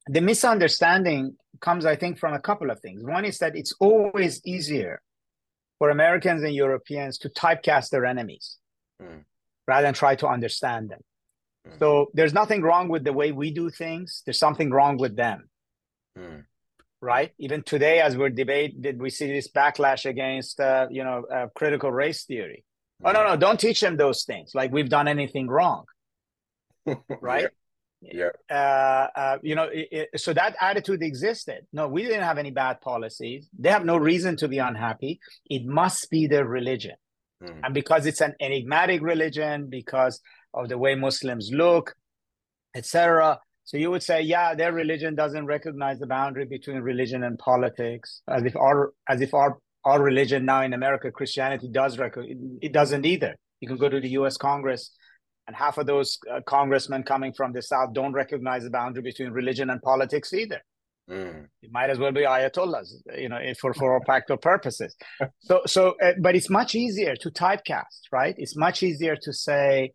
the 0.08 0.22
misunderstanding 0.22 1.38
comes, 1.62 1.86
I 1.86 1.96
think, 1.96 2.18
from 2.18 2.34
a 2.34 2.40
couple 2.40 2.72
of 2.72 2.80
things. 2.80 3.04
One 3.04 3.26
is 3.26 3.38
that 3.40 3.56
it's 3.56 3.74
always 3.80 4.42
easier 4.46 5.02
for 5.78 5.90
Americans 5.90 6.44
and 6.44 6.54
Europeans 6.54 7.18
to 7.20 7.30
typecast 7.30 7.90
their 7.90 8.06
enemies 8.06 8.58
mm. 9.02 9.24
rather 9.68 9.86
than 9.88 9.94
try 9.94 10.16
to 10.16 10.28
understand 10.28 10.90
them. 10.90 11.00
Mm. 11.68 11.80
So 11.80 12.08
there's 12.14 12.34
nothing 12.34 12.62
wrong 12.62 12.90
with 12.90 13.04
the 13.04 13.14
way 13.14 13.32
we 13.32 13.52
do 13.52 13.70
things. 13.70 14.24
There's 14.26 14.40
something 14.40 14.72
wrong 14.72 14.98
with 14.98 15.16
them. 15.16 15.50
Mm. 16.18 16.44
Right. 17.02 17.32
Even 17.40 17.64
today, 17.64 18.02
as 18.02 18.18
we're 18.18 18.30
debating, 18.30 18.82
did 18.82 19.02
we 19.02 19.10
see 19.10 19.28
this 19.28 19.50
backlash 19.50 20.06
against, 20.06 20.60
uh, 20.60 20.88
you 20.90 21.04
know, 21.04 21.24
uh, 21.34 21.48
critical 21.56 21.92
race 21.92 22.26
theory? 22.26 22.66
Oh 23.04 23.14
no, 23.14 23.24
no! 23.26 23.38
Don't 23.38 23.58
teach 23.58 23.80
them 23.80 23.96
those 23.96 24.26
things. 24.26 24.52
Like 24.54 24.74
we've 24.74 24.90
done 24.90 25.08
anything 25.08 25.48
wrong, 25.48 25.86
right? 27.22 27.48
yeah, 28.02 28.30
uh, 28.50 29.08
uh, 29.16 29.38
you 29.42 29.56
know 29.56 29.64
it, 29.64 29.88
it, 29.92 30.20
so 30.20 30.34
that 30.34 30.56
attitude 30.62 31.04
existed 31.04 31.66
no 31.74 31.88
we 31.88 32.04
didn't 32.04 32.24
have 32.24 32.38
any 32.38 32.52
bad 32.52 32.80
policies 32.80 33.50
they 33.58 33.70
have 33.70 33.84
no 33.84 33.98
reason 33.98 34.38
to 34.38 34.48
be 34.48 34.58
unhappy 34.58 35.20
it 35.50 35.66
must 35.66 36.10
be 36.10 36.26
their 36.26 36.46
religion 36.46 36.96
mm. 37.44 37.60
and 37.62 37.74
because 37.74 38.06
it's 38.06 38.22
an 38.22 38.34
enigmatic 38.40 39.02
religion 39.02 39.68
because 39.70 40.22
of 40.54 40.70
the 40.70 40.78
way 40.78 40.96
muslims 40.96 41.52
look 41.52 41.94
etc 42.74 43.38
so 43.70 43.78
you 43.78 43.90
would 43.92 44.02
say 44.02 44.22
yeah 44.22 44.56
their 44.56 44.74
religion 44.74 45.14
doesn't 45.16 45.46
recognize 45.46 46.00
the 46.00 46.08
boundary 46.08 46.46
between 46.46 46.78
religion 46.78 47.24
and 47.24 47.38
politics 47.38 48.22
as 48.28 48.44
if 48.44 48.56
our 48.56 48.94
as 49.08 49.22
if 49.22 49.34
our 49.34 49.58
our 49.86 50.02
religion 50.02 50.46
now 50.46 50.62
in 50.64 50.74
america 50.74 51.12
christianity 51.12 51.68
does 51.72 52.00
recognize 52.00 52.36
it 52.62 52.74
doesn't 52.74 53.06
either 53.06 53.36
you 53.62 53.68
can 53.68 53.78
go 53.78 53.90
to 53.90 54.00
the 54.00 54.10
us 54.10 54.38
congress 54.38 54.92
and 55.50 55.56
half 55.56 55.80
of 55.80 55.88
those 55.88 56.20
uh, 56.32 56.42
congressmen 56.46 57.02
coming 57.02 57.34
from 57.34 57.54
the 57.54 57.64
South 57.64 57.92
don't 57.92 58.14
recognize 58.14 58.62
the 58.62 58.70
boundary 58.70 59.02
between 59.02 59.32
religion 59.32 59.72
and 59.72 59.82
politics 59.82 60.32
either. 60.32 60.62
Mm. 61.10 61.48
It 61.64 61.72
might 61.72 61.90
as 61.90 61.98
well 61.98 62.12
be 62.12 62.22
ayatollahs, 62.22 62.90
you 63.18 63.30
know, 63.30 63.40
for 63.60 63.74
for 63.74 63.96
all 63.96 64.04
practical 64.06 64.38
purposes. 64.38 64.96
So, 65.40 65.62
so, 65.66 65.96
uh, 66.04 66.14
but 66.22 66.36
it's 66.36 66.52
much 66.52 66.76
easier 66.76 67.16
to 67.16 67.32
typecast, 67.32 68.02
right? 68.12 68.36
It's 68.38 68.56
much 68.56 68.84
easier 68.84 69.16
to 69.16 69.34
say 69.34 69.92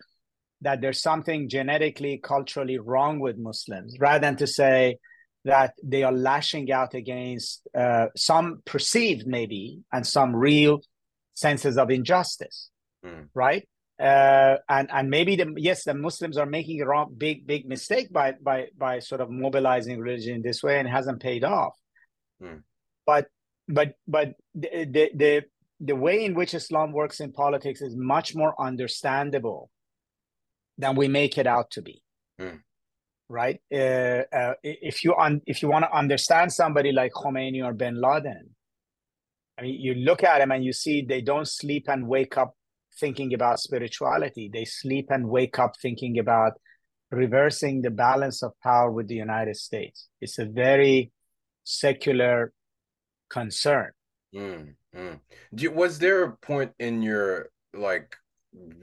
that 0.65 0.81
there's 0.81 1.01
something 1.01 1.49
genetically, 1.49 2.21
culturally 2.23 2.79
wrong 2.79 3.21
with 3.21 3.39
Muslims, 3.39 3.97
rather 3.99 4.21
than 4.21 4.37
to 4.37 4.47
say 4.47 4.99
that 5.45 5.75
they 5.83 6.03
are 6.03 6.13
lashing 6.13 6.73
out 6.73 6.95
against 6.95 7.67
uh, 7.77 8.07
some 8.17 8.63
perceived, 8.65 9.27
maybe, 9.27 9.81
and 9.93 10.07
some 10.07 10.35
real 10.35 10.81
senses 11.35 11.79
of 11.79 11.91
injustice, 11.91 12.71
mm. 13.05 13.29
right? 13.35 13.67
uh, 14.01 14.57
and 14.69 14.89
and 14.93 15.09
maybe 15.09 15.37
the 15.37 15.53
yes 15.57 15.85
the 15.85 15.95
Muslims 15.95 16.37
are 16.37 16.47
making 16.47 16.81
a 16.81 16.87
wrong 16.87 17.15
big 17.17 17.47
big 17.47 17.67
mistake 17.67 18.13
by 18.13 18.33
by 18.43 18.67
by 18.77 18.99
sort 18.99 19.21
of 19.21 19.31
mobilizing 19.31 20.01
religion 20.01 20.43
this 20.43 20.63
way 20.63 20.81
and 20.81 20.89
hasn't 20.89 21.23
paid 21.23 21.45
off. 21.45 21.75
Hmm. 22.43 22.59
But 23.07 23.29
but 23.69 23.95
but 24.09 24.35
the, 24.55 24.85
the 24.91 25.11
the 25.15 25.43
the 25.81 25.97
way 25.97 26.25
in 26.25 26.35
which 26.35 26.55
Islam 26.55 26.93
works 26.93 27.21
in 27.21 27.33
politics 27.33 27.83
is 27.83 27.95
much 27.97 28.35
more 28.35 28.55
understandable 28.61 29.71
than 30.79 30.97
we 30.97 31.09
make 31.09 31.39
it 31.39 31.47
out 31.47 31.71
to 31.73 31.83
be. 31.83 32.03
Hmm. 32.39 32.57
Right? 33.29 33.61
Uh, 33.73 34.23
uh, 34.33 34.55
if 34.63 35.03
you 35.03 35.15
un- 35.15 35.43
if 35.47 35.63
you 35.63 35.69
want 35.69 35.85
to 35.85 35.97
understand 35.97 36.53
somebody 36.53 36.93
like 36.93 37.13
Khomeini 37.13 37.65
or 37.65 37.73
Bin 37.73 38.01
Laden, 38.01 38.55
I 39.59 39.63
mean, 39.63 39.81
you 39.81 39.95
look 39.95 40.23
at 40.23 40.39
them 40.39 40.51
and 40.51 40.65
you 40.65 40.73
see 40.73 41.03
they 41.03 41.21
don't 41.21 41.49
sleep 41.49 41.87
and 41.89 42.07
wake 42.07 42.37
up 42.37 42.55
thinking 42.99 43.33
about 43.35 43.61
spirituality. 43.61 44.51
They 44.53 44.65
sleep 44.65 45.07
and 45.11 45.29
wake 45.29 45.59
up 45.59 45.73
thinking 45.81 46.19
about 46.19 46.53
reversing 47.11 47.83
the 47.83 47.91
balance 47.91 48.43
of 48.43 48.53
power 48.63 48.91
with 48.91 49.09
the 49.09 49.15
United 49.15 49.57
States. 49.57 50.09
It's 50.21 50.39
a 50.39 50.45
very 50.45 51.13
secular 51.65 52.53
concern. 53.31 53.93
Mm, 54.35 54.75
mm. 54.95 55.21
You, 55.53 55.71
was 55.71 55.99
there 55.99 56.25
a 56.25 56.37
point 56.37 56.73
in 56.79 57.03
your 57.03 57.51
like 57.73 58.17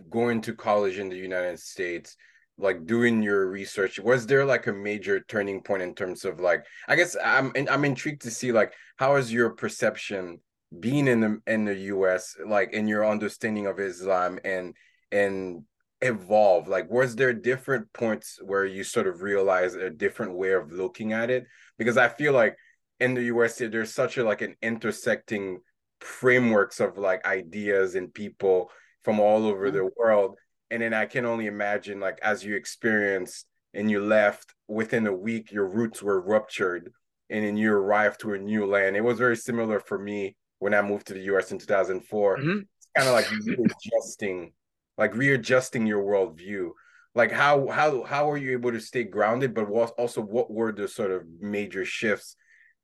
going 0.10 0.42
to 0.42 0.56
college 0.56 0.98
in 0.98 1.10
the 1.10 1.18
United 1.18 1.60
States, 1.60 2.16
like 2.58 2.86
doing 2.86 3.22
your 3.22 3.48
research? 3.48 4.00
Was 4.00 4.28
there 4.28 4.46
like 4.46 4.68
a 4.68 4.74
major 4.74 5.22
turning 5.28 5.62
point 5.62 5.82
in 5.82 5.96
terms 5.96 6.26
of 6.26 6.40
like? 6.40 6.66
I 6.88 6.96
guess 6.96 7.16
I'm 7.24 7.52
I'm 7.56 7.86
intrigued 7.86 8.22
to 8.24 8.32
see 8.32 8.52
like 8.52 8.74
how 8.98 9.16
is 9.16 9.32
your 9.32 9.52
perception 9.52 10.40
being 10.80 11.08
in 11.08 11.20
the 11.20 11.42
in 11.48 11.66
the 11.66 11.76
US, 11.76 12.36
like 12.46 12.74
in 12.74 12.88
your 12.88 13.06
understanding 13.06 13.68
of 13.68 13.80
Islam 13.80 14.40
and 14.44 14.76
and 15.12 15.64
evolve? 16.02 16.68
Like, 16.68 16.90
was 16.90 17.16
there 17.16 17.34
different 17.34 17.92
points 17.94 18.40
where 18.44 18.66
you 18.66 18.84
sort 18.84 19.08
of 19.08 19.22
realize 19.22 19.76
a 19.76 19.90
different 19.90 20.36
way 20.36 20.54
of 20.54 20.72
looking 20.72 21.14
at 21.14 21.30
it? 21.30 21.46
Because 21.78 21.98
I 21.98 22.10
feel 22.10 22.34
like 22.34 22.56
in 23.00 23.14
the 23.14 23.24
US, 23.24 23.58
there's 23.58 23.94
such 23.94 24.18
a 24.18 24.24
like 24.24 24.42
an 24.42 24.56
intersecting 24.62 25.60
frameworks 26.00 26.80
of 26.80 26.98
like 26.98 27.26
ideas 27.26 27.96
and 27.96 28.14
people 28.14 28.72
from 29.04 29.20
all 29.20 29.46
over 29.46 29.68
mm-hmm. 29.68 29.78
the 29.78 29.90
world. 29.98 30.38
And 30.70 30.82
then 30.82 30.94
I 30.94 31.06
can 31.06 31.26
only 31.26 31.48
imagine 31.48 32.00
like 32.00 32.20
as 32.22 32.44
you 32.44 32.56
experienced 32.56 33.46
and 33.74 33.90
you 33.90 34.04
left 34.04 34.54
within 34.68 35.08
a 35.08 35.14
week, 35.14 35.52
your 35.52 35.68
roots 35.68 36.02
were 36.02 36.22
ruptured 36.22 36.92
and 37.30 37.46
then 37.46 37.58
you 37.58 37.72
arrived 37.74 38.20
to 38.22 38.34
a 38.34 38.38
new 38.38 38.66
land. 38.66 38.96
It 38.96 39.04
was 39.04 39.18
very 39.18 39.38
similar 39.38 39.80
for 39.80 39.98
me 39.98 40.36
when 40.60 40.74
I 40.74 40.82
moved 40.82 41.08
to 41.08 41.14
the 41.14 41.22
US 41.36 41.52
in 41.52 41.58
2004. 41.58 42.38
Mm-hmm. 42.38 42.60
It's 42.60 42.88
kind 42.96 43.08
of 43.08 43.14
like 43.14 43.32
readjusting, 43.46 44.52
like 44.98 45.16
readjusting 45.16 45.88
your 45.88 46.04
worldview. 46.04 46.72
Like 47.16 47.32
how 47.32 47.68
how 47.68 48.04
how 48.04 48.32
are 48.32 48.38
you 48.38 48.54
able 48.54 48.72
to 48.72 48.80
stay 48.80 49.04
grounded, 49.04 49.54
but 49.54 49.70
also 49.70 50.22
what 50.22 50.52
were 50.52 50.72
the 50.72 50.88
sort 50.88 51.12
of 51.12 51.24
major 51.42 51.84
shifts 51.84 52.38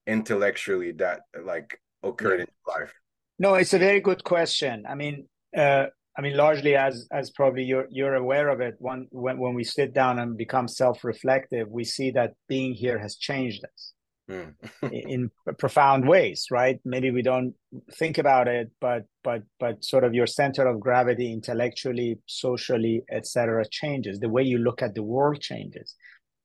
intellectually 0.06 0.92
that 0.94 1.22
like 1.42 1.80
occurred 2.04 2.40
yeah. 2.40 2.46
in 2.46 2.48
your 2.66 2.80
life? 2.80 2.94
No, 3.40 3.54
it's 3.54 3.74
a 3.74 3.80
very 3.80 4.02
good 4.02 4.24
question. 4.24 4.86
I 4.90 4.96
mean, 4.96 5.28
uh, 5.56 5.88
I 6.18 6.22
mean, 6.22 6.36
largely 6.36 6.76
as 6.76 7.08
as 7.12 7.30
probably 7.30 7.64
you're 7.64 7.88
you're 7.92 8.16
aware 8.16 8.50
of 8.50 8.60
it. 8.60 8.76
One 8.80 9.08
when 9.12 9.38
when 9.38 9.54
we 9.54 9.64
sit 9.64 9.94
down 9.94 10.18
and 10.18 10.36
become 10.36 10.68
self 10.68 11.04
reflective, 11.04 11.70
we 11.70 11.84
see 11.84 12.12
that 12.12 12.34
being 12.48 12.74
here 12.74 12.98
has 12.98 13.16
changed 13.18 13.64
us. 13.64 13.94
Mm. 14.30 14.56
in 14.92 15.32
profound 15.58 16.06
ways 16.06 16.48
right 16.52 16.82
maybe 16.84 17.12
we 17.12 17.22
don't 17.22 17.54
think 17.94 18.18
about 18.18 18.50
it 18.50 18.70
but 18.82 19.04
but 19.24 19.44
but 19.58 19.82
sort 19.86 20.04
of 20.04 20.14
your 20.14 20.28
center 20.28 20.68
of 20.68 20.82
gravity 20.82 21.32
intellectually 21.32 22.20
socially 22.26 23.04
etc 23.10 23.64
changes 23.72 24.20
the 24.20 24.28
way 24.28 24.44
you 24.44 24.58
look 24.58 24.82
at 24.82 24.96
the 24.96 25.02
world 25.02 25.40
changes 25.40 25.96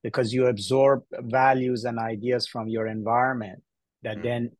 because 0.04 0.32
you 0.32 0.46
absorb 0.46 1.02
values 1.22 1.82
and 1.82 1.98
ideas 1.98 2.46
from 2.46 2.68
your 2.68 2.86
environment 2.86 3.60
that 4.04 4.18
mm. 4.18 4.22
then 4.22 4.50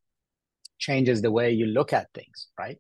changes 0.81 1.23
the 1.23 1.31
way 1.31 1.53
you 1.53 1.67
look 1.67 1.93
at 1.93 2.09
things 2.15 2.49
right 2.59 2.79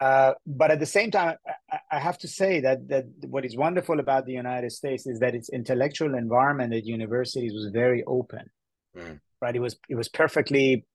uh, 0.00 0.32
but 0.46 0.70
at 0.70 0.78
the 0.78 0.86
same 0.86 1.10
time 1.10 1.36
I, 1.70 1.78
I, 1.92 1.98
have 1.98 2.18
to 2.18 2.28
say 2.28 2.60
that 2.60 2.88
that 2.88 3.06
what 3.22 3.44
is 3.46 3.56
wonderful 3.56 3.98
about 3.98 4.26
the 4.26 4.32
united 4.32 4.72
states 4.72 5.06
is 5.06 5.20
that 5.20 5.34
its 5.34 5.48
intellectual 5.48 6.14
environment 6.14 6.74
at 6.74 6.84
universities 6.84 7.52
was 7.54 7.70
very 7.72 8.04
open 8.04 8.50
mm 8.96 9.18
right? 9.40 9.54
It 9.54 9.60
was 9.60 9.76
it 9.88 9.94
was 9.94 10.08
perfectly 10.08 10.86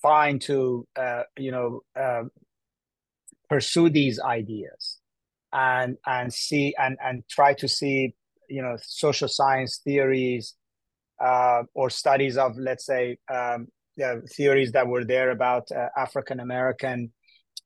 fine 0.00 0.38
to 0.40 0.86
uh, 0.96 1.22
you 1.38 1.50
know 1.50 1.80
uh, 1.98 2.24
pursue 3.48 3.90
these 3.90 4.20
ideas 4.20 4.98
and 5.52 5.96
and 6.06 6.32
see 6.32 6.74
and 6.78 6.96
and 7.02 7.24
try 7.28 7.54
to 7.54 7.68
see 7.68 8.14
you 8.48 8.62
know 8.62 8.76
social 8.82 9.28
science 9.28 9.80
theories 9.84 10.54
uh, 11.20 11.62
or 11.74 11.88
studies 11.88 12.36
of, 12.36 12.56
let's 12.58 12.84
say, 12.84 13.16
um, 13.32 13.68
theories 14.26 14.72
that 14.72 14.88
were 14.88 15.04
there 15.04 15.30
about 15.30 15.70
uh, 15.70 15.86
African 15.96 16.40
American, 16.40 17.12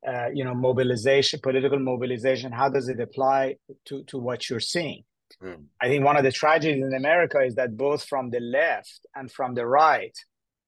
uh, 0.06 0.28
you 0.32 0.44
know, 0.44 0.54
mobilization, 0.54 1.40
political 1.42 1.78
mobilization. 1.78 2.52
How 2.52 2.68
does 2.68 2.88
it 2.88 3.00
apply 3.00 3.56
to 3.86 4.04
to 4.04 4.18
what 4.18 4.48
you're 4.48 4.60
seeing? 4.60 5.04
Mm. 5.42 5.64
I 5.80 5.88
think 5.88 6.04
one 6.04 6.16
of 6.16 6.24
the 6.24 6.32
tragedies 6.32 6.82
in 6.82 6.94
America 6.94 7.40
is 7.40 7.54
that 7.56 7.76
both 7.76 8.04
from 8.04 8.30
the 8.30 8.40
left 8.40 9.00
and 9.14 9.30
from 9.30 9.54
the 9.54 9.66
right, 9.66 10.16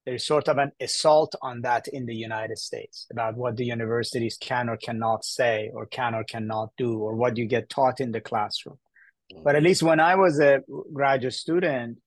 there's 0.05 0.27
sort 0.27 0.49
of 0.49 0.59
an 0.59 0.73
assault 0.81 1.35
on 1.43 1.61
that 1.63 1.87
in 1.89 2.07
the 2.07 2.15
United 2.15 2.59
States 2.59 3.07
about 3.13 3.37
what 3.37 3.57
the 3.57 3.65
universities 3.65 4.37
can 4.41 4.69
or 4.69 4.77
cannot 4.77 5.25
say, 5.25 5.71
or 5.75 5.87
can 5.87 6.15
or 6.15 6.25
cannot 6.25 6.71
do, 6.77 6.99
or 6.99 7.15
what 7.15 7.37
you 7.37 7.47
get 7.47 7.69
taught 7.69 8.01
in 8.01 8.11
the 8.13 8.21
classroom. 8.21 8.79
Mm. 9.33 9.45
But 9.45 9.57
at 9.57 9.63
least 9.63 9.83
when 9.83 10.01
I 10.01 10.15
was 10.17 10.41
a 10.41 10.63
graduate 10.93 11.35
student, 11.35 11.99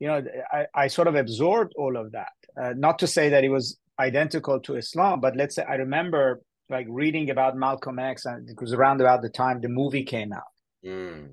you 0.00 0.08
know, 0.08 0.22
I, 0.50 0.66
I 0.74 0.86
sort 0.88 1.08
of 1.08 1.14
absorbed 1.14 1.74
all 1.76 1.96
of 1.96 2.12
that. 2.12 2.32
Uh, 2.60 2.72
not 2.76 2.98
to 2.98 3.06
say 3.06 3.28
that 3.28 3.44
it 3.44 3.50
was 3.50 3.78
identical 4.00 4.58
to 4.60 4.76
Islam, 4.76 5.20
but 5.20 5.36
let's 5.36 5.54
say 5.54 5.64
I 5.64 5.74
remember 5.74 6.42
like 6.72 6.86
reading 6.88 7.30
about 7.30 7.56
Malcolm 7.56 7.98
X, 7.98 8.24
and 8.24 8.48
it 8.48 8.60
was 8.60 8.72
around 8.72 9.00
about 9.00 9.22
the 9.22 9.28
time 9.28 9.60
the 9.60 9.68
movie 9.68 10.04
came 10.04 10.32
out. 10.32 10.52
Mm. 10.84 11.32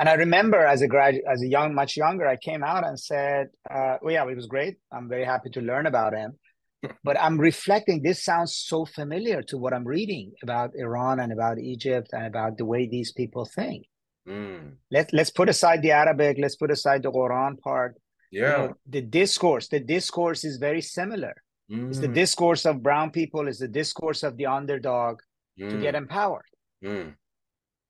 And 0.00 0.08
I 0.08 0.14
remember 0.14 0.58
as 0.58 0.82
a 0.82 0.88
graduate, 0.88 1.24
as 1.30 1.40
a 1.42 1.46
young, 1.46 1.74
much 1.74 1.96
younger, 1.96 2.26
I 2.26 2.36
came 2.36 2.64
out 2.64 2.84
and 2.84 2.98
said, 2.98 3.48
uh, 3.70 3.96
"Well, 4.02 4.12
yeah, 4.12 4.28
it 4.28 4.36
was 4.36 4.46
great. 4.46 4.76
I'm 4.92 5.08
very 5.08 5.24
happy 5.24 5.50
to 5.50 5.60
learn 5.60 5.86
about 5.86 6.12
him." 6.12 6.38
but 7.04 7.18
I'm 7.18 7.38
reflecting. 7.38 8.02
This 8.02 8.24
sounds 8.24 8.56
so 8.56 8.84
familiar 8.84 9.42
to 9.42 9.56
what 9.56 9.72
I'm 9.72 9.86
reading 9.86 10.32
about 10.42 10.74
Iran 10.74 11.20
and 11.20 11.32
about 11.32 11.58
Egypt 11.58 12.10
and 12.12 12.26
about 12.26 12.58
the 12.58 12.64
way 12.64 12.86
these 12.86 13.12
people 13.12 13.44
think. 13.44 13.86
Mm. 14.28 14.74
Let 14.90 15.12
Let's 15.12 15.30
put 15.30 15.48
aside 15.48 15.82
the 15.82 15.92
Arabic. 15.92 16.38
Let's 16.40 16.56
put 16.56 16.70
aside 16.70 17.02
the 17.02 17.12
Quran 17.12 17.58
part. 17.60 17.96
Yeah, 18.30 18.40
you 18.40 18.68
know, 18.68 18.74
the 18.86 19.02
discourse. 19.02 19.68
The 19.68 19.80
discourse 19.80 20.44
is 20.44 20.56
very 20.56 20.80
similar. 20.80 21.34
Mm. 21.70 21.88
It's 21.88 21.98
the 21.98 22.08
discourse 22.08 22.66
of 22.66 22.82
brown 22.82 23.10
people. 23.10 23.48
It's 23.48 23.58
the 23.58 23.68
discourse 23.68 24.22
of 24.22 24.36
the 24.36 24.46
underdog 24.46 25.20
mm. 25.58 25.70
to 25.70 25.80
get 25.80 25.94
empowered. 25.94 26.44
Mm. 26.84 27.14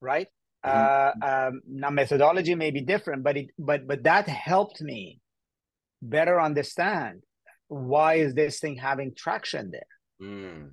Right 0.01 0.29
mm-hmm. 0.65 1.23
uh, 1.23 1.49
um, 1.49 1.63
now 1.69 1.91
methodology 1.91 2.55
may 2.55 2.71
be 2.71 2.81
different 2.81 3.23
but 3.23 3.37
it 3.37 3.51
but 3.59 3.87
but 3.87 4.03
that 4.05 4.29
helped 4.29 4.81
me 4.81 5.21
better 6.03 6.41
understand 6.41 7.23
why 7.69 8.15
is 8.15 8.35
this 8.35 8.61
thing 8.61 8.77
having 8.77 9.15
traction 9.15 9.71
there 9.71 10.29
mm. 10.29 10.71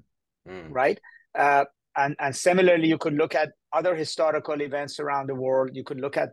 Mm. 0.48 0.68
right 0.70 1.00
uh, 1.38 1.66
and 1.96 2.16
and 2.20 2.36
similarly 2.36 2.88
you 2.88 2.98
could 2.98 3.14
look 3.14 3.36
at 3.36 3.52
other 3.74 3.96
historical 3.96 4.62
events 4.62 5.00
around 5.00 5.28
the 5.28 5.36
world 5.36 5.72
you 5.74 5.84
could 5.84 6.00
look 6.00 6.18
at 6.18 6.32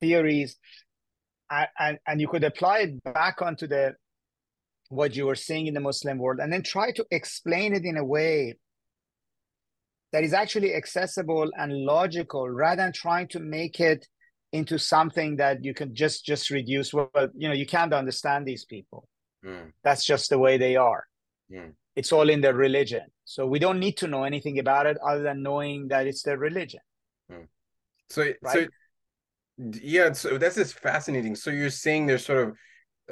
theories 0.00 0.56
and, 1.50 1.68
and, 1.78 1.98
and 2.06 2.20
you 2.20 2.28
could 2.28 2.44
apply 2.44 2.78
it 2.80 3.04
back 3.04 3.40
onto 3.40 3.66
the 3.66 3.94
what 4.92 5.16
you 5.16 5.26
were 5.26 5.34
seeing 5.34 5.66
in 5.66 5.74
the 5.74 5.80
muslim 5.80 6.18
world 6.18 6.38
and 6.40 6.52
then 6.52 6.62
try 6.62 6.92
to 6.92 7.04
explain 7.10 7.74
it 7.74 7.84
in 7.84 7.96
a 7.96 8.04
way 8.04 8.54
that 10.12 10.22
is 10.22 10.34
actually 10.34 10.74
accessible 10.74 11.50
and 11.56 11.72
logical 11.72 12.48
rather 12.48 12.82
than 12.82 12.92
trying 12.92 13.26
to 13.26 13.40
make 13.40 13.80
it 13.80 14.06
into 14.52 14.78
something 14.78 15.36
that 15.36 15.64
you 15.64 15.72
can 15.72 15.94
just 15.94 16.26
just 16.26 16.50
reduce 16.50 16.92
well 16.92 17.10
you 17.34 17.48
know 17.48 17.54
you 17.54 17.66
can't 17.66 17.94
understand 17.94 18.46
these 18.46 18.66
people 18.66 19.08
mm. 19.44 19.72
that's 19.82 20.04
just 20.04 20.28
the 20.28 20.38
way 20.38 20.58
they 20.58 20.76
are 20.76 21.04
mm. 21.50 21.72
it's 21.96 22.12
all 22.12 22.28
in 22.28 22.42
their 22.42 22.54
religion 22.54 23.06
so 23.24 23.46
we 23.46 23.58
don't 23.58 23.80
need 23.80 23.96
to 23.96 24.06
know 24.06 24.24
anything 24.24 24.58
about 24.58 24.84
it 24.84 24.98
other 25.06 25.22
than 25.22 25.42
knowing 25.42 25.88
that 25.88 26.06
it's 26.06 26.22
their 26.22 26.36
religion 26.36 26.80
mm. 27.32 27.46
so 28.10 28.30
right? 28.42 28.52
so 28.52 28.66
yeah 29.82 30.12
so 30.12 30.36
that's 30.36 30.56
just 30.56 30.78
fascinating 30.78 31.34
so 31.34 31.50
you're 31.50 31.70
saying 31.70 32.04
there's 32.04 32.26
sort 32.26 32.46
of 32.46 32.54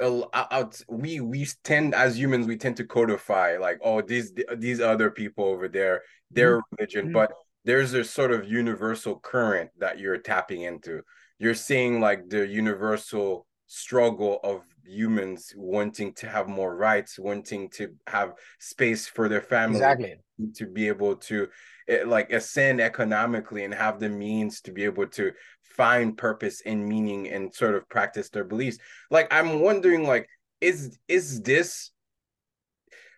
out 0.01 0.81
we 0.87 1.19
we 1.19 1.47
tend 1.63 1.93
as 1.93 2.17
humans 2.17 2.47
we 2.47 2.57
tend 2.57 2.77
to 2.77 2.83
codify 2.83 3.57
like 3.57 3.79
oh 3.83 4.01
these 4.01 4.33
these 4.57 4.79
other 4.81 5.09
people 5.11 5.45
over 5.45 5.67
there 5.67 6.01
their 6.31 6.57
mm-hmm. 6.57 6.75
religion 6.77 7.05
mm-hmm. 7.05 7.13
but 7.13 7.31
there's 7.63 7.93
a 7.93 8.03
sort 8.03 8.31
of 8.31 8.49
universal 8.49 9.19
current 9.19 9.69
that 9.77 9.99
you're 9.99 10.17
tapping 10.17 10.63
into 10.63 11.01
you're 11.39 11.53
seeing 11.53 11.99
like 11.99 12.29
the 12.29 12.45
universal 12.47 13.47
struggle 13.67 14.39
of 14.43 14.61
humans 14.83 15.53
wanting 15.55 16.13
to 16.13 16.27
have 16.27 16.47
more 16.47 16.75
rights 16.75 17.19
wanting 17.19 17.69
to 17.69 17.89
have 18.07 18.33
space 18.59 19.07
for 19.07 19.29
their 19.29 19.41
family 19.41 19.77
exactly 19.77 20.15
to 20.55 20.65
be 20.65 20.87
able 20.87 21.15
to 21.15 21.47
eh, 21.87 22.03
like 22.05 22.31
ascend 22.31 22.81
economically 22.81 23.63
and 23.63 23.73
have 23.73 23.99
the 23.99 24.09
means 24.09 24.61
to 24.61 24.71
be 24.71 24.83
able 24.83 25.07
to 25.07 25.31
find 25.75 26.17
purpose 26.17 26.61
and 26.65 26.85
meaning 26.85 27.27
and 27.29 27.53
sort 27.53 27.75
of 27.75 27.87
practice 27.89 28.29
their 28.29 28.43
beliefs 28.43 28.77
like 29.09 29.27
i'm 29.31 29.61
wondering 29.61 30.05
like 30.05 30.27
is 30.59 30.97
is 31.07 31.41
this 31.41 31.91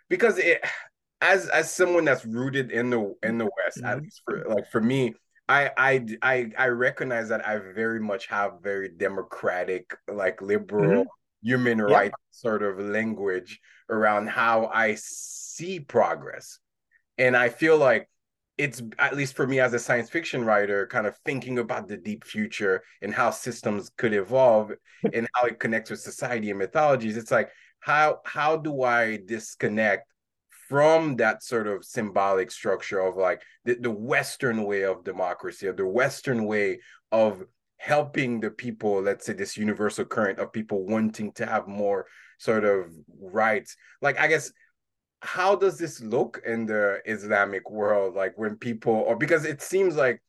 because 0.09 0.37
it 0.37 0.63
as 1.21 1.47
as 1.49 1.71
someone 1.71 2.05
that's 2.05 2.25
rooted 2.25 2.71
in 2.71 2.89
the 2.89 3.15
in 3.23 3.37
the 3.37 3.45
west 3.45 3.77
mm-hmm. 3.77 3.85
at 3.87 4.01
least 4.01 4.21
for 4.25 4.45
like 4.47 4.69
for 4.71 4.81
me 4.81 5.13
I, 5.49 5.71
I 5.77 6.05
I 6.21 6.51
I 6.57 6.67
recognize 6.67 7.29
that 7.29 7.45
I 7.45 7.59
very 7.59 7.99
much 7.99 8.27
have 8.27 8.61
very 8.61 8.89
democratic, 8.89 9.95
like 10.07 10.41
liberal 10.41 11.03
mm-hmm. 11.03 11.47
human 11.47 11.79
yeah. 11.79 11.83
rights 11.85 12.15
sort 12.31 12.63
of 12.63 12.79
language 12.79 13.59
around 13.89 14.29
how 14.29 14.67
I 14.73 14.95
see 14.95 15.79
progress. 15.79 16.59
And 17.17 17.35
I 17.37 17.49
feel 17.49 17.77
like 17.77 18.09
it's 18.57 18.81
at 18.99 19.15
least 19.15 19.35
for 19.35 19.47
me 19.47 19.59
as 19.59 19.73
a 19.73 19.79
science 19.79 20.09
fiction 20.09 20.45
writer 20.45 20.85
kind 20.87 21.07
of 21.07 21.17
thinking 21.25 21.57
about 21.57 21.87
the 21.87 21.97
deep 21.97 22.23
future 22.23 22.83
and 23.01 23.13
how 23.13 23.31
systems 23.31 23.89
could 23.97 24.13
evolve 24.13 24.71
and 25.13 25.27
how 25.33 25.45
it 25.45 25.59
connects 25.59 25.89
with 25.89 25.99
society 25.99 26.49
and 26.49 26.59
mythologies. 26.59 27.17
It's 27.17 27.31
like 27.31 27.49
how 27.83 28.19
how 28.23 28.55
do 28.55 28.83
i 28.83 29.19
disconnect 29.25 30.07
from 30.69 31.17
that 31.17 31.43
sort 31.43 31.67
of 31.67 31.83
symbolic 31.83 32.49
structure 32.49 32.99
of 32.99 33.17
like 33.17 33.41
the, 33.65 33.75
the 33.75 33.91
western 33.91 34.63
way 34.63 34.83
of 34.83 35.03
democracy 35.03 35.67
or 35.67 35.73
the 35.73 35.85
western 35.85 36.45
way 36.45 36.79
of 37.11 37.43
helping 37.77 38.39
the 38.39 38.49
people 38.49 39.01
let's 39.01 39.25
say 39.25 39.33
this 39.33 39.57
universal 39.57 40.05
current 40.05 40.39
of 40.39 40.53
people 40.53 40.85
wanting 40.85 41.33
to 41.33 41.45
have 41.45 41.67
more 41.67 42.05
sort 42.39 42.63
of 42.63 42.85
rights? 43.19 43.75
Like 44.01 44.17
i 44.17 44.27
guess 44.27 44.51
how 45.23 45.55
does 45.55 45.77
this 45.77 46.01
look 46.01 46.41
in 46.45 46.65
the 46.65 47.01
Islamic 47.05 47.71
world? 47.71 48.13
Like 48.13 48.37
when 48.37 48.57
people, 48.57 48.93
or 48.93 49.15
because 49.15 49.45
it 49.45 49.61
seems 49.61 49.95
like, 49.95 50.21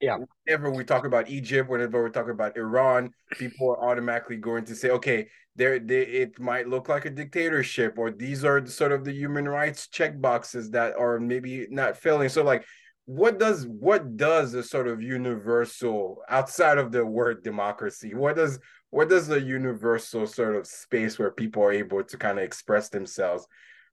yeah, 0.00 0.16
whenever 0.44 0.70
we 0.70 0.82
talk 0.82 1.04
about 1.04 1.28
Egypt, 1.28 1.68
whenever 1.68 2.02
we're 2.02 2.08
talking 2.08 2.30
about 2.30 2.56
Iran, 2.56 3.12
people 3.32 3.68
are 3.68 3.90
automatically 3.90 4.38
going 4.38 4.64
to 4.64 4.74
say, 4.74 4.88
okay, 4.90 5.28
there, 5.56 5.78
they, 5.78 6.00
it 6.02 6.40
might 6.40 6.68
look 6.68 6.88
like 6.88 7.04
a 7.04 7.10
dictatorship, 7.10 7.98
or 7.98 8.10
these 8.10 8.42
are 8.42 8.64
sort 8.66 8.92
of 8.92 9.04
the 9.04 9.12
human 9.12 9.46
rights 9.46 9.88
check 9.88 10.18
boxes 10.18 10.70
that 10.70 10.96
are 10.96 11.20
maybe 11.20 11.66
not 11.70 11.98
filling. 11.98 12.30
So, 12.30 12.42
like, 12.42 12.64
what 13.04 13.38
does 13.38 13.66
what 13.66 14.16
does 14.16 14.54
a 14.54 14.62
sort 14.62 14.88
of 14.88 15.02
universal 15.02 16.22
outside 16.30 16.78
of 16.78 16.92
the 16.92 17.04
word 17.04 17.44
democracy? 17.44 18.14
What 18.14 18.36
does 18.36 18.58
what 18.88 19.10
does 19.10 19.26
the 19.26 19.40
universal 19.40 20.26
sort 20.26 20.56
of 20.56 20.66
space 20.66 21.18
where 21.18 21.30
people 21.30 21.62
are 21.62 21.72
able 21.72 22.02
to 22.04 22.16
kind 22.16 22.38
of 22.38 22.44
express 22.44 22.88
themselves? 22.88 23.46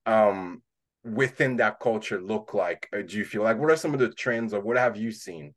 Um, 0.07 0.63
within 1.03 1.57
that 1.57 1.79
culture 1.79 2.19
look 2.19 2.53
like? 2.53 2.89
Uh, 2.93 3.01
do 3.05 3.17
you 3.17 3.25
feel 3.25 3.43
like 3.43 3.57
what 3.57 3.71
are 3.71 3.75
some 3.75 3.93
of 3.93 3.99
the 3.99 4.09
trends 4.09 4.53
or 4.53 4.61
what 4.61 4.77
have 4.77 4.97
you 4.97 5.11
seen? 5.11 5.53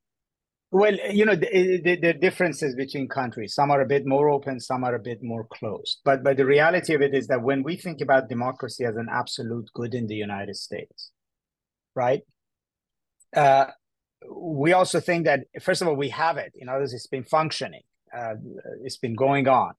Well, 0.72 0.94
you 1.10 1.24
know, 1.24 1.34
the, 1.34 1.80
the, 1.82 1.96
the, 1.96 2.12
differences 2.12 2.76
between 2.76 3.08
countries. 3.08 3.54
Some 3.54 3.72
are 3.72 3.80
a 3.80 3.86
bit 3.86 4.06
more 4.06 4.28
open, 4.28 4.60
some 4.60 4.84
are 4.84 4.94
a 4.94 5.00
bit 5.00 5.18
more 5.20 5.44
closed. 5.52 5.98
But 6.04 6.22
but 6.22 6.36
the 6.36 6.46
reality 6.46 6.94
of 6.94 7.02
it 7.02 7.12
is 7.12 7.26
that 7.26 7.42
when 7.42 7.64
we 7.64 7.76
think 7.76 8.00
about 8.00 8.28
democracy 8.28 8.84
as 8.84 8.94
an 8.94 9.08
absolute 9.10 9.68
good 9.74 9.94
in 9.94 10.06
the 10.06 10.14
United 10.14 10.54
States, 10.54 11.10
right? 11.96 12.20
Uh, 13.34 13.66
we 14.30 14.72
also 14.72 15.00
think 15.00 15.24
that 15.24 15.40
first 15.60 15.82
of 15.82 15.88
all 15.88 15.96
we 15.96 16.10
have 16.10 16.36
it. 16.36 16.52
In 16.54 16.68
others, 16.68 16.92
it's 16.92 17.08
been 17.08 17.24
functioning. 17.24 17.82
Uh, 18.16 18.34
it's 18.84 18.98
been 18.98 19.16
going 19.16 19.48
on. 19.48 19.72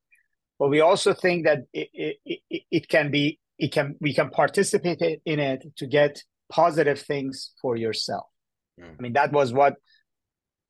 But 0.60 0.70
we 0.70 0.82
also 0.82 1.14
think 1.14 1.46
that 1.46 1.60
it, 1.74 1.90
it, 1.94 2.42
it, 2.50 2.62
it 2.70 2.90
can 2.90 3.12
be 3.12 3.40
it 3.58 3.72
can 3.72 3.96
we 4.00 4.14
can 4.14 4.30
participate 4.30 5.02
in 5.26 5.40
it 5.40 5.66
to 5.78 5.88
get 5.88 6.24
positive 6.52 7.00
things 7.00 7.52
for 7.62 7.76
yourself. 7.76 8.26
Mm. 8.80 8.96
I 8.98 9.02
mean, 9.02 9.14
that 9.14 9.32
was 9.32 9.54
what 9.54 9.76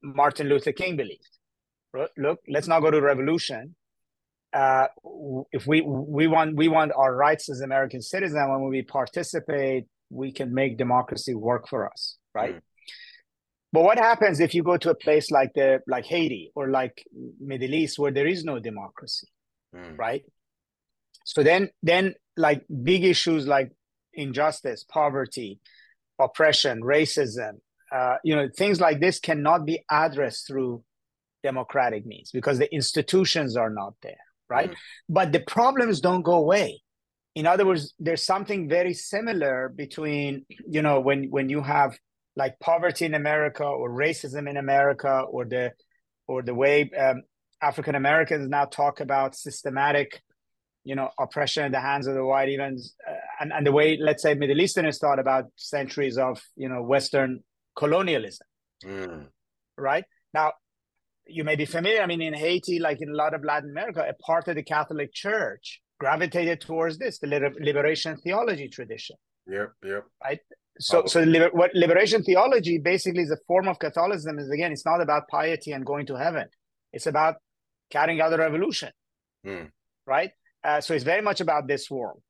Martin 0.03 0.47
Luther 0.47 0.71
King 0.71 0.95
believed. 0.95 1.37
Look, 2.17 2.39
let's 2.47 2.67
not 2.67 2.79
go 2.81 2.91
to 2.91 3.01
revolution. 3.01 3.75
Uh, 4.53 4.87
if 5.51 5.67
we 5.67 5.81
we 5.81 6.27
want 6.27 6.55
we 6.55 6.67
want 6.67 6.91
our 6.95 7.15
rights 7.15 7.49
as 7.49 7.61
American 7.61 8.01
citizens, 8.01 8.47
when 8.49 8.69
we 8.69 8.81
participate, 8.81 9.85
we 10.09 10.31
can 10.31 10.53
make 10.53 10.77
democracy 10.77 11.33
work 11.33 11.67
for 11.67 11.89
us, 11.89 12.17
right? 12.33 12.55
Mm. 12.55 12.61
But 13.73 13.83
what 13.83 13.97
happens 13.97 14.39
if 14.41 14.53
you 14.53 14.63
go 14.63 14.75
to 14.77 14.89
a 14.89 14.95
place 14.95 15.31
like 15.31 15.53
the 15.53 15.79
like 15.87 16.05
Haiti 16.05 16.51
or 16.55 16.69
like 16.69 17.03
Middle 17.39 17.73
East 17.73 17.97
where 17.97 18.11
there 18.11 18.27
is 18.27 18.43
no 18.43 18.59
democracy, 18.59 19.27
mm. 19.73 19.97
right? 19.97 20.23
So 21.25 21.43
then 21.43 21.69
then 21.81 22.15
like 22.41 22.63
big 22.83 23.03
issues 23.03 23.47
like 23.47 23.71
injustice, 24.13 24.83
poverty, 24.83 25.59
oppression, 26.19 26.81
racism, 26.81 27.53
uh, 27.91 28.15
you 28.23 28.35
know, 28.35 28.47
things 28.57 28.79
like 28.79 28.99
this 28.99 29.19
cannot 29.19 29.65
be 29.65 29.83
addressed 29.89 30.47
through 30.47 30.83
democratic 31.43 32.05
means 32.05 32.31
because 32.31 32.57
the 32.57 32.73
institutions 32.73 33.57
are 33.57 33.69
not 33.69 33.93
there, 34.01 34.23
right? 34.49 34.71
Mm. 34.71 34.75
But 35.09 35.31
the 35.31 35.41
problems 35.41 35.99
don't 35.99 36.21
go 36.21 36.35
away. 36.35 36.81
In 37.35 37.45
other 37.47 37.65
words, 37.65 37.93
there's 37.99 38.23
something 38.23 38.69
very 38.69 38.93
similar 38.93 39.69
between, 39.75 40.45
you 40.67 40.81
know, 40.81 40.99
when 40.99 41.29
when 41.29 41.49
you 41.49 41.61
have 41.61 41.97
like 42.35 42.59
poverty 42.59 43.05
in 43.05 43.13
America 43.13 43.63
or 43.63 43.89
racism 43.89 44.49
in 44.49 44.57
America 44.57 45.23
or 45.29 45.45
the 45.45 45.71
or 46.27 46.41
the 46.41 46.53
way 46.53 46.89
um, 46.97 47.23
African 47.61 47.95
Americans 47.95 48.49
now 48.49 48.65
talk 48.65 48.99
about 48.99 49.35
systematic, 49.35 50.21
you 50.83 50.95
know, 50.95 51.09
oppression 51.19 51.65
in 51.65 51.71
the 51.71 51.79
hands 51.79 52.07
of 52.07 52.15
the 52.15 52.25
white 52.25 52.49
evens, 52.49 52.95
uh, 53.07 53.13
and 53.39 53.53
and 53.53 53.65
the 53.65 53.71
way 53.71 53.97
let's 53.99 54.23
say 54.23 54.33
Middle 54.33 54.59
Easterners 54.59 54.99
thought 54.99 55.19
about 55.19 55.45
centuries 55.55 56.17
of 56.17 56.41
you 56.55 56.69
know 56.69 56.81
Western 56.81 57.43
colonialism, 57.75 58.47
mm. 58.83 59.27
right? 59.77 60.05
Now 60.33 60.53
you 61.27 61.43
may 61.43 61.55
be 61.55 61.65
familiar. 61.65 62.01
I 62.01 62.07
mean, 62.07 62.21
in 62.21 62.33
Haiti, 62.33 62.79
like 62.79 63.01
in 63.01 63.09
a 63.09 63.15
lot 63.15 63.33
of 63.33 63.43
Latin 63.43 63.69
America, 63.69 64.05
a 64.07 64.13
part 64.23 64.47
of 64.47 64.55
the 64.55 64.63
Catholic 64.63 65.13
Church 65.13 65.81
gravitated 65.99 66.61
towards 66.61 66.97
this, 66.97 67.19
the 67.19 67.27
liberation 67.59 68.17
theology 68.17 68.67
tradition. 68.67 69.15
Yep, 69.47 69.71
yep. 69.83 70.03
Right. 70.23 70.39
So, 70.79 71.05
so 71.05 71.21
liber- 71.21 71.51
what 71.51 71.71
liberation 71.75 72.23
theology 72.23 72.79
basically 72.79 73.21
is 73.21 73.31
a 73.31 73.37
form 73.47 73.67
of 73.67 73.77
Catholicism. 73.79 74.39
Is 74.39 74.49
again, 74.49 74.71
it's 74.71 74.85
not 74.85 75.01
about 75.01 75.27
piety 75.27 75.71
and 75.71 75.85
going 75.85 76.05
to 76.07 76.15
heaven. 76.15 76.47
It's 76.93 77.07
about 77.07 77.35
carrying 77.89 78.21
out 78.21 78.33
a 78.33 78.37
revolution, 78.37 78.91
mm. 79.45 79.69
right? 80.07 80.31
Uh, 80.63 80.81
so 80.81 80.93
it's 80.93 81.03
very 81.03 81.21
much 81.21 81.41
about 81.41 81.67
this 81.67 81.89
world. 81.89 82.21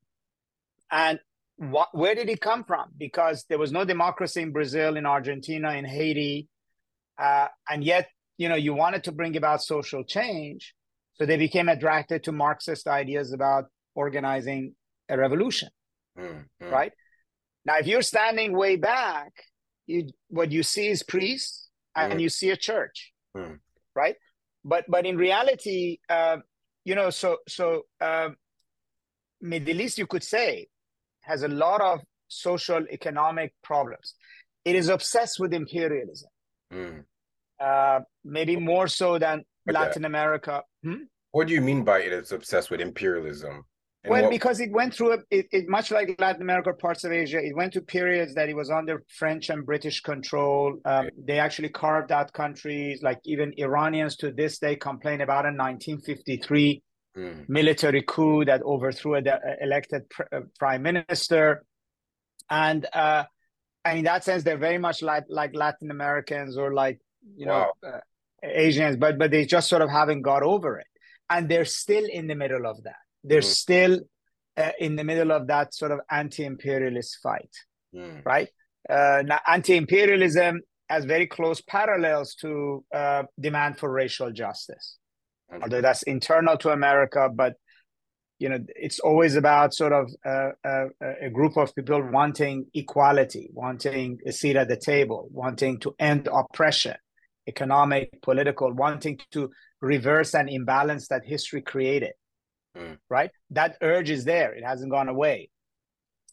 And 0.91 1.19
what, 1.57 1.89
where 1.93 2.15
did 2.15 2.29
it 2.29 2.41
come 2.41 2.63
from? 2.63 2.89
Because 2.97 3.45
there 3.49 3.59
was 3.59 3.71
no 3.71 3.85
democracy 3.85 4.41
in 4.41 4.51
Brazil, 4.51 4.97
in 4.97 5.05
Argentina, 5.05 5.73
in 5.73 5.85
Haiti, 5.85 6.47
uh, 7.17 7.47
and 7.69 7.83
yet 7.83 8.09
you 8.37 8.49
know 8.49 8.55
you 8.55 8.73
wanted 8.73 9.03
to 9.03 9.11
bring 9.11 9.37
about 9.37 9.61
social 9.61 10.03
change 10.03 10.73
so 11.13 11.25
they 11.25 11.37
became 11.37 11.69
attracted 11.69 12.23
to 12.23 12.31
marxist 12.31 12.87
ideas 12.87 13.33
about 13.33 13.65
organizing 13.93 14.73
a 15.09 15.17
revolution 15.17 15.69
mm-hmm. 16.17 16.69
right 16.69 16.91
now 17.65 17.77
if 17.77 17.85
you're 17.85 18.01
standing 18.01 18.57
way 18.57 18.75
back 18.75 19.31
you 19.85 20.07
what 20.29 20.51
you 20.51 20.63
see 20.63 20.87
is 20.87 21.03
priests 21.03 21.69
and 21.95 22.13
mm. 22.13 22.21
you 22.21 22.29
see 22.29 22.49
a 22.49 22.57
church 22.57 23.11
mm. 23.37 23.59
right 23.95 24.15
but 24.65 24.85
but 24.87 25.05
in 25.05 25.17
reality 25.17 25.99
uh, 26.09 26.37
you 26.85 26.95
know 26.95 27.09
so 27.09 27.37
so 27.47 27.83
uh, 28.01 28.29
middle 29.41 29.81
east 29.81 29.97
you 29.97 30.07
could 30.07 30.23
say 30.23 30.67
has 31.21 31.43
a 31.43 31.47
lot 31.47 31.81
of 31.81 31.99
social 32.27 32.83
economic 32.91 33.53
problems 33.63 34.15
it 34.65 34.75
is 34.75 34.89
obsessed 34.89 35.39
with 35.39 35.53
imperialism 35.53 36.29
mm. 36.73 37.03
Uh, 37.61 37.99
maybe 38.25 38.55
more 38.55 38.87
so 38.87 39.19
than 39.19 39.43
Latin 39.67 40.05
America. 40.05 40.63
Hmm? 40.83 41.03
What 41.29 41.47
do 41.47 41.53
you 41.53 41.61
mean 41.61 41.83
by 41.83 41.99
it 41.99 42.11
is 42.11 42.31
obsessed 42.31 42.71
with 42.71 42.81
imperialism? 42.81 43.65
Well, 44.05 44.23
what... 44.23 44.31
because 44.31 44.59
it 44.59 44.71
went 44.71 44.95
through 44.95 45.13
a, 45.13 45.17
it, 45.29 45.47
it, 45.51 45.69
much 45.69 45.91
like 45.91 46.15
Latin 46.19 46.41
America, 46.41 46.73
parts 46.73 47.03
of 47.03 47.11
Asia, 47.11 47.37
it 47.37 47.55
went 47.55 47.73
to 47.73 47.81
periods 47.81 48.33
that 48.33 48.49
it 48.49 48.55
was 48.55 48.71
under 48.71 49.03
French 49.07 49.49
and 49.49 49.65
British 49.65 50.01
control. 50.01 50.79
Um, 50.85 51.05
okay. 51.05 51.15
They 51.23 51.39
actually 51.39 51.69
carved 51.69 52.11
out 52.11 52.33
countries, 52.33 53.03
like 53.03 53.19
even 53.25 53.53
Iranians 53.57 54.15
to 54.17 54.31
this 54.31 54.57
day 54.57 54.75
complain 54.75 55.21
about 55.21 55.45
a 55.45 55.53
1953 55.53 56.81
mm. 57.15 57.49
military 57.49 58.01
coup 58.01 58.43
that 58.45 58.63
overthrew 58.63 59.15
an 59.15 59.27
elected 59.61 60.09
pr- 60.09 60.23
uh, 60.31 60.39
prime 60.57 60.81
minister, 60.81 61.63
and 62.49 62.87
uh, 62.93 63.25
and 63.85 63.99
in 63.99 64.05
that 64.05 64.23
sense, 64.23 64.43
they're 64.43 64.57
very 64.57 64.79
much 64.79 65.03
like 65.03 65.25
like 65.29 65.51
Latin 65.53 65.91
Americans 65.91 66.57
or 66.57 66.73
like 66.73 66.99
you 67.35 67.45
know 67.45 67.71
uh, 67.85 67.99
Asians, 68.41 68.97
but 68.97 69.19
but 69.19 69.29
they 69.29 69.45
just 69.45 69.69
sort 69.69 69.83
of 69.83 69.91
haven't 69.91 70.23
got 70.23 70.41
over 70.41 70.79
it, 70.79 70.87
and 71.29 71.47
they're 71.47 71.65
still 71.65 72.05
in 72.11 72.25
the 72.25 72.35
middle 72.35 72.65
of 72.65 72.81
that. 72.81 72.95
They're 73.23 73.41
mm. 73.41 73.55
still 73.55 73.99
uh, 74.57 74.71
in 74.79 74.95
the 74.95 75.03
middle 75.03 75.31
of 75.31 75.47
that 75.47 75.73
sort 75.73 75.91
of 75.91 75.99
anti-imperialist 76.09 77.19
fight, 77.21 77.51
mm. 77.95 78.25
right? 78.25 78.49
Uh, 78.89 79.23
now, 79.25 79.39
anti-imperialism 79.47 80.61
has 80.89 81.05
very 81.05 81.27
close 81.27 81.61
parallels 81.61 82.35
to 82.35 82.83
uh, 82.93 83.23
demand 83.39 83.77
for 83.77 83.91
racial 83.91 84.31
justice, 84.31 84.97
okay. 85.51 85.61
although 85.63 85.81
that's 85.81 86.03
internal 86.03 86.57
to 86.57 86.69
America, 86.69 87.29
but 87.33 87.55
you 88.39 88.49
know 88.49 88.57
it's 88.75 88.99
always 88.99 89.35
about 89.35 89.71
sort 89.71 89.93
of 89.93 90.09
uh, 90.25 90.49
uh, 90.65 90.85
a 91.21 91.29
group 91.29 91.57
of 91.57 91.75
people 91.75 92.01
wanting 92.11 92.65
equality 92.73 93.51
wanting 93.53 94.17
a 94.25 94.31
seat 94.31 94.55
at 94.55 94.67
the 94.67 94.75
table 94.75 95.29
wanting 95.31 95.77
to 95.77 95.93
end 95.99 96.27
oppression 96.33 96.95
economic, 97.47 98.21
political, 98.21 98.71
wanting 98.73 99.19
to 99.31 99.49
reverse 99.81 100.33
an 100.33 100.47
imbalance 100.47 101.07
that 101.07 101.23
history 101.25 101.61
created. 101.61 102.13
Mm. 102.77 102.97
Right? 103.09 103.31
That 103.51 103.77
urge 103.81 104.09
is 104.09 104.25
there. 104.25 104.53
It 104.53 104.63
hasn't 104.63 104.91
gone 104.91 105.09
away. 105.09 105.49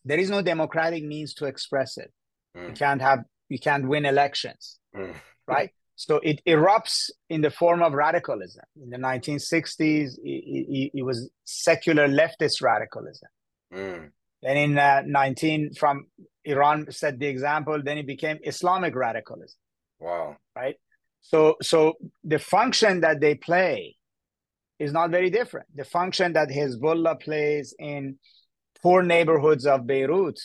There 0.04 0.18
is 0.18 0.30
no 0.30 0.42
democratic 0.42 1.04
means 1.04 1.34
to 1.34 1.46
express 1.46 1.98
it. 1.98 2.12
Mm. 2.56 2.68
You 2.68 2.74
can't 2.74 3.02
have 3.02 3.24
you 3.48 3.58
can't 3.58 3.88
win 3.88 4.04
elections. 4.04 4.78
Mm. 4.96 5.14
Right? 5.46 5.70
So 5.96 6.16
it 6.22 6.42
erupts 6.46 7.10
in 7.30 7.40
the 7.40 7.50
form 7.50 7.82
of 7.82 7.94
radicalism. 7.94 8.64
In 8.82 8.90
the 8.90 8.98
1960s, 8.98 10.18
it, 10.18 10.20
it, 10.22 10.90
it 10.98 11.02
was 11.02 11.30
secular 11.44 12.06
leftist 12.06 12.60
radicalism. 12.60 13.28
Mm. 13.74 14.10
Then 14.42 14.56
in 14.58 14.78
uh, 14.78 15.02
19 15.06 15.72
from 15.72 16.06
Iran 16.44 16.90
set 16.90 17.18
the 17.18 17.26
example. 17.26 17.80
Then 17.82 17.98
it 17.98 18.06
became 18.06 18.38
Islamic 18.42 18.94
radicalism. 18.94 19.58
Wow. 20.00 20.36
Right. 20.54 20.76
So, 21.20 21.56
so 21.62 21.94
the 22.24 22.38
function 22.38 23.00
that 23.00 23.20
they 23.20 23.34
play 23.34 23.96
is 24.78 24.92
not 24.92 25.10
very 25.10 25.30
different. 25.30 25.66
The 25.74 25.84
function 25.84 26.32
that 26.34 26.48
Hezbollah 26.48 27.20
plays 27.20 27.74
in 27.78 28.16
poor 28.82 29.02
neighborhoods 29.02 29.66
of 29.66 29.86
Beirut 29.86 30.38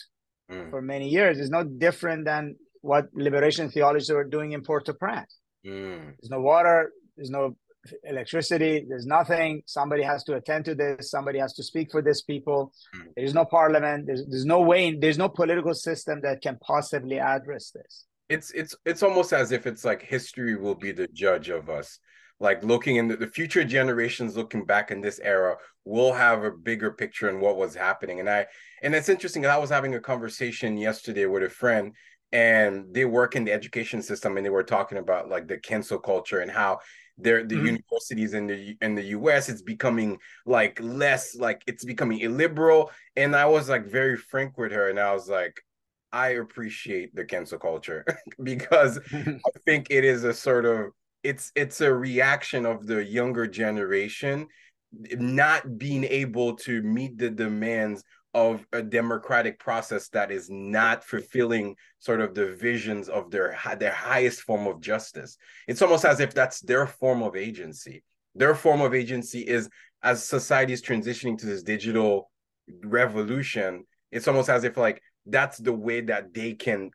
mm. 0.50 0.70
for 0.70 0.82
many 0.82 1.08
years 1.08 1.38
is 1.38 1.50
no 1.50 1.64
different 1.64 2.24
than 2.24 2.56
what 2.80 3.06
liberation 3.14 3.70
theologists 3.70 4.10
were 4.10 4.24
doing 4.24 4.52
in 4.52 4.62
Port-au-Prince. 4.62 5.38
Mm. 5.64 6.14
There's 6.20 6.30
no 6.30 6.40
water, 6.40 6.90
there's 7.16 7.30
no 7.30 7.56
electricity, 8.02 8.84
there's 8.88 9.06
nothing. 9.06 9.62
Somebody 9.66 10.02
has 10.02 10.24
to 10.24 10.34
attend 10.34 10.64
to 10.66 10.74
this. 10.74 11.10
Somebody 11.10 11.38
has 11.38 11.52
to 11.54 11.62
speak 11.62 11.90
for 11.92 12.02
these 12.02 12.22
people. 12.22 12.72
Mm. 12.96 13.08
There's 13.16 13.34
no 13.34 13.44
parliament. 13.44 14.06
There's, 14.06 14.26
there's 14.26 14.46
no 14.46 14.60
way. 14.60 14.96
There's 14.96 15.18
no 15.18 15.28
political 15.28 15.74
system 15.74 16.20
that 16.22 16.42
can 16.42 16.58
possibly 16.60 17.18
address 17.18 17.70
this 17.70 18.06
it's 18.28 18.50
it's 18.52 18.74
it's 18.84 19.02
almost 19.02 19.32
as 19.32 19.52
if 19.52 19.66
it's 19.66 19.84
like 19.84 20.02
history 20.02 20.56
will 20.56 20.74
be 20.74 20.92
the 20.92 21.06
judge 21.08 21.48
of 21.50 21.68
us 21.68 21.98
like 22.44 22.62
looking 22.62 22.96
in 22.96 23.08
the, 23.08 23.16
the 23.16 23.26
future 23.26 23.64
generations 23.64 24.36
looking 24.36 24.64
back 24.64 24.90
in 24.92 25.00
this 25.00 25.18
era 25.24 25.56
will 25.84 26.12
have 26.12 26.44
a 26.44 26.50
bigger 26.50 26.92
picture 26.92 27.28
in 27.28 27.40
what 27.40 27.56
was 27.56 27.74
happening 27.74 28.20
and 28.20 28.30
i 28.30 28.46
and 28.82 28.94
it's 28.94 29.08
interesting 29.08 29.44
i 29.46 29.56
was 29.56 29.70
having 29.70 29.94
a 29.94 30.00
conversation 30.00 30.76
yesterday 30.76 31.26
with 31.26 31.42
a 31.42 31.48
friend 31.48 31.92
and 32.30 32.92
they 32.92 33.04
work 33.04 33.34
in 33.34 33.44
the 33.44 33.52
education 33.52 34.02
system 34.02 34.36
and 34.36 34.44
they 34.44 34.50
were 34.50 34.62
talking 34.62 34.98
about 34.98 35.28
like 35.28 35.48
the 35.48 35.56
cancel 35.56 35.98
culture 35.98 36.40
and 36.40 36.50
how 36.50 36.78
they're 37.16 37.44
the 37.44 37.54
mm-hmm. 37.54 37.66
universities 37.66 38.34
in 38.34 38.46
the 38.46 38.76
in 38.82 38.94
the 38.94 39.04
US 39.18 39.48
it's 39.48 39.62
becoming 39.62 40.18
like 40.44 40.78
less 40.82 41.36
like 41.36 41.62
it's 41.66 41.84
becoming 41.84 42.20
illiberal 42.20 42.90
and 43.16 43.36
I 43.36 43.46
was 43.46 43.68
like 43.68 43.86
very 43.86 44.16
frank 44.16 44.58
with 44.58 44.72
her 44.72 44.90
and 44.90 44.98
I 44.98 45.12
was 45.14 45.28
like 45.28 45.60
I 46.12 46.28
appreciate 46.30 47.14
the 47.14 47.24
cancel 47.24 47.58
culture 47.58 48.04
because 48.42 48.98
I 49.12 49.58
think 49.64 49.88
it 49.90 50.04
is 50.04 50.24
a 50.24 50.34
sort 50.34 50.64
of 50.64 50.90
it's 51.24 51.50
it's 51.54 51.80
a 51.80 51.92
reaction 51.92 52.66
of 52.66 52.86
the 52.86 53.04
younger 53.04 53.46
generation 53.46 54.46
not 55.18 55.78
being 55.78 56.04
able 56.04 56.54
to 56.54 56.82
meet 56.82 57.18
the 57.18 57.30
demands 57.30 58.04
of 58.32 58.64
a 58.72 58.82
democratic 58.82 59.58
process 59.58 60.08
that 60.10 60.30
is 60.30 60.48
not 60.50 61.04
fulfilling 61.04 61.74
sort 61.98 62.20
of 62.20 62.34
the 62.34 62.52
visions 62.52 63.08
of 63.08 63.30
their 63.30 63.58
their 63.78 63.92
highest 63.92 64.42
form 64.42 64.66
of 64.66 64.80
justice 64.80 65.36
it's 65.66 65.82
almost 65.82 66.04
as 66.04 66.20
if 66.20 66.32
that's 66.34 66.60
their 66.60 66.86
form 66.86 67.22
of 67.22 67.34
agency 67.34 68.04
their 68.34 68.54
form 68.54 68.80
of 68.80 68.94
agency 68.94 69.40
is 69.40 69.68
as 70.02 70.22
society 70.22 70.72
is 70.72 70.82
transitioning 70.82 71.38
to 71.38 71.46
this 71.46 71.62
digital 71.62 72.30
revolution 72.84 73.84
it's 74.12 74.28
almost 74.28 74.48
as 74.48 74.64
if 74.64 74.76
like 74.76 75.02
that's 75.26 75.58
the 75.58 75.72
way 75.72 76.00
that 76.02 76.34
they 76.34 76.52
can 76.52 76.90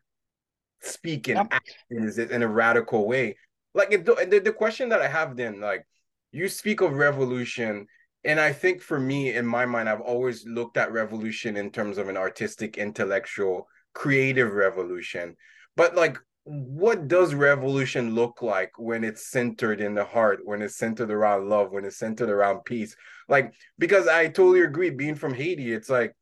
speak 0.82 1.28
and 1.28 1.38
yep. 1.38 1.48
act 1.50 1.76
in, 1.90 2.08
in 2.30 2.42
a 2.42 2.48
radical 2.48 3.06
way. 3.06 3.36
Like 3.74 3.92
it, 3.92 4.04
the, 4.04 4.40
the 4.44 4.52
question 4.52 4.88
that 4.88 5.00
I 5.00 5.08
have 5.08 5.36
then, 5.36 5.60
like 5.60 5.86
you 6.32 6.48
speak 6.48 6.80
of 6.80 6.92
revolution, 6.92 7.86
and 8.24 8.38
I 8.38 8.52
think 8.52 8.82
for 8.82 8.98
me, 8.98 9.34
in 9.34 9.46
my 9.46 9.64
mind, 9.66 9.88
I've 9.88 10.00
always 10.00 10.46
looked 10.46 10.76
at 10.76 10.92
revolution 10.92 11.56
in 11.56 11.70
terms 11.70 11.98
of 11.98 12.08
an 12.08 12.16
artistic, 12.16 12.78
intellectual, 12.78 13.68
creative 13.94 14.52
revolution. 14.52 15.36
But 15.76 15.94
like, 15.94 16.18
what 16.44 17.06
does 17.08 17.34
revolution 17.34 18.14
look 18.14 18.42
like 18.42 18.72
when 18.78 19.04
it's 19.04 19.30
centered 19.30 19.80
in 19.80 19.94
the 19.94 20.04
heart, 20.04 20.40
when 20.44 20.62
it's 20.62 20.76
centered 20.76 21.10
around 21.10 21.48
love, 21.48 21.70
when 21.70 21.84
it's 21.84 21.98
centered 21.98 22.28
around 22.30 22.64
peace? 22.64 22.96
Like, 23.28 23.54
because 23.78 24.08
I 24.08 24.26
totally 24.26 24.62
agree, 24.62 24.90
being 24.90 25.14
from 25.14 25.34
Haiti, 25.34 25.72
it's 25.72 25.88
like 25.88 26.14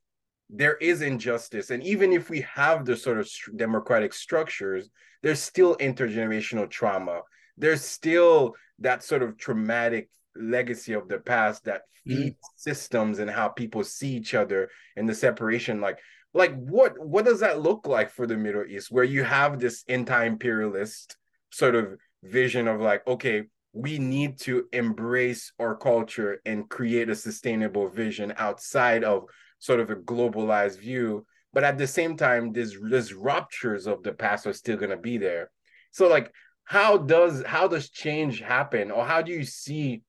there 0.50 0.76
is 0.76 1.02
injustice 1.02 1.70
and 1.70 1.82
even 1.82 2.12
if 2.12 2.30
we 2.30 2.40
have 2.40 2.84
the 2.84 2.96
sort 2.96 3.18
of 3.18 3.28
democratic 3.56 4.14
structures 4.14 4.88
there's 5.22 5.40
still 5.40 5.76
intergenerational 5.76 6.68
trauma 6.70 7.20
there's 7.58 7.82
still 7.82 8.54
that 8.78 9.02
sort 9.02 9.22
of 9.22 9.36
traumatic 9.36 10.08
legacy 10.36 10.92
of 10.92 11.08
the 11.08 11.18
past 11.18 11.64
that 11.64 11.82
feeds 12.06 12.30
mm-hmm. 12.30 12.56
systems 12.56 13.18
and 13.18 13.30
how 13.30 13.48
people 13.48 13.84
see 13.84 14.14
each 14.16 14.34
other 14.34 14.70
and 14.96 15.08
the 15.08 15.14
separation 15.14 15.80
like 15.80 15.98
like 16.34 16.54
what 16.56 16.98
what 16.98 17.24
does 17.24 17.40
that 17.40 17.60
look 17.60 17.86
like 17.86 18.10
for 18.10 18.26
the 18.26 18.36
middle 18.36 18.64
east 18.64 18.90
where 18.90 19.04
you 19.04 19.24
have 19.24 19.58
this 19.58 19.84
anti-imperialist 19.88 21.16
sort 21.50 21.74
of 21.74 21.96
vision 22.22 22.68
of 22.68 22.80
like 22.80 23.06
okay 23.06 23.44
we 23.72 23.98
need 23.98 24.38
to 24.38 24.66
embrace 24.72 25.52
our 25.58 25.76
culture 25.76 26.40
and 26.46 26.68
create 26.68 27.08
a 27.08 27.14
sustainable 27.14 27.88
vision 27.88 28.32
outside 28.36 29.04
of 29.04 29.24
sort 29.58 29.80
of 29.80 29.90
a 29.90 29.96
globalized 29.96 30.78
view 30.78 31.26
but 31.52 31.64
at 31.64 31.78
the 31.78 31.86
same 31.86 32.16
time 32.16 32.52
there's 32.52 32.76
there's 32.90 33.14
ruptures 33.14 33.86
of 33.86 34.02
the 34.02 34.12
past 34.12 34.46
are 34.46 34.52
still 34.52 34.76
going 34.76 34.90
to 34.90 34.96
be 34.96 35.18
there 35.18 35.50
so 35.90 36.08
like 36.08 36.32
how 36.68 36.98
does 36.98 37.42
how 37.46 37.66
does 37.66 37.88
change 37.88 38.40
happen? 38.40 38.90
Or 38.90 39.02
how 39.02 39.22
do 39.22 39.32
you 39.32 39.44
see 39.44 40.02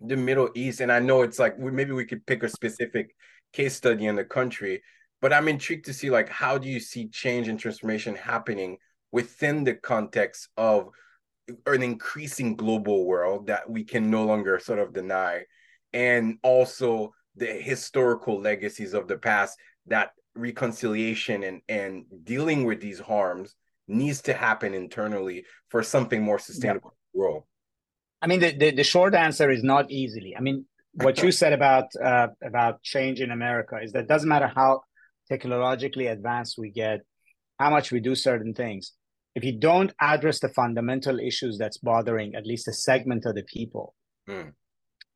the 0.00 0.16
middle 0.16 0.50
east? 0.56 0.80
And 0.80 0.90
i 0.90 0.98
know 0.98 1.22
it's 1.22 1.38
like 1.38 1.58
maybe 1.58 1.92
we 1.92 2.04
could 2.04 2.26
pick 2.26 2.42
a 2.42 2.48
specific 2.48 3.14
case 3.52 3.76
study 3.76 4.06
in 4.06 4.16
the 4.16 4.24
country 4.24 4.82
but 5.22 5.32
i'm 5.32 5.48
intrigued 5.48 5.86
to 5.86 5.94
see 5.94 6.10
like 6.10 6.28
how 6.28 6.58
do 6.58 6.68
you 6.68 6.80
see 6.80 7.08
change 7.08 7.48
and 7.48 7.58
transformation 7.58 8.14
happening 8.14 8.76
within 9.12 9.64
the 9.64 9.74
context 9.74 10.48
of 10.56 10.88
an 11.66 11.82
increasing 11.82 12.56
global 12.56 13.06
world 13.06 13.46
that 13.46 13.70
we 13.70 13.84
can 13.84 14.10
no 14.10 14.24
longer 14.24 14.58
sort 14.58 14.80
of 14.80 14.92
deny 14.92 15.42
and 15.92 16.36
also 16.42 17.14
the 17.36 17.46
historical 17.46 18.40
legacies 18.40 18.92
of 18.92 19.06
the 19.06 19.16
past 19.16 19.56
that 19.86 20.10
reconciliation 20.34 21.44
and 21.44 21.62
and 21.68 22.04
dealing 22.24 22.64
with 22.64 22.80
these 22.80 22.98
harms 22.98 23.54
needs 23.88 24.22
to 24.22 24.34
happen 24.34 24.74
internally 24.74 25.44
for 25.68 25.82
something 25.82 26.22
more 26.22 26.38
sustainable 26.38 26.92
yeah. 26.92 27.20
to 27.20 27.28
grow 27.28 27.46
i 28.22 28.26
mean 28.26 28.40
the, 28.40 28.56
the, 28.56 28.70
the 28.70 28.84
short 28.84 29.14
answer 29.14 29.50
is 29.50 29.62
not 29.62 29.90
easily 29.90 30.36
i 30.36 30.40
mean 30.40 30.64
what 30.94 31.22
you 31.22 31.30
said 31.42 31.52
about 31.52 31.84
uh, 32.02 32.28
about 32.42 32.82
change 32.82 33.20
in 33.20 33.30
america 33.30 33.78
is 33.82 33.92
that 33.92 34.00
it 34.00 34.08
doesn't 34.08 34.28
matter 34.28 34.50
how 34.54 34.80
technologically 35.28 36.06
advanced 36.06 36.56
we 36.58 36.70
get 36.70 37.00
how 37.58 37.70
much 37.70 37.92
we 37.92 38.00
do 38.00 38.14
certain 38.14 38.54
things 38.54 38.92
if 39.34 39.44
you 39.44 39.58
don't 39.58 39.92
address 40.00 40.40
the 40.40 40.48
fundamental 40.48 41.18
issues 41.18 41.58
that's 41.58 41.78
bothering 41.78 42.34
at 42.34 42.46
least 42.46 42.68
a 42.68 42.72
segment 42.72 43.24
of 43.26 43.34
the 43.34 43.42
people 43.42 43.94
mm. 44.28 44.52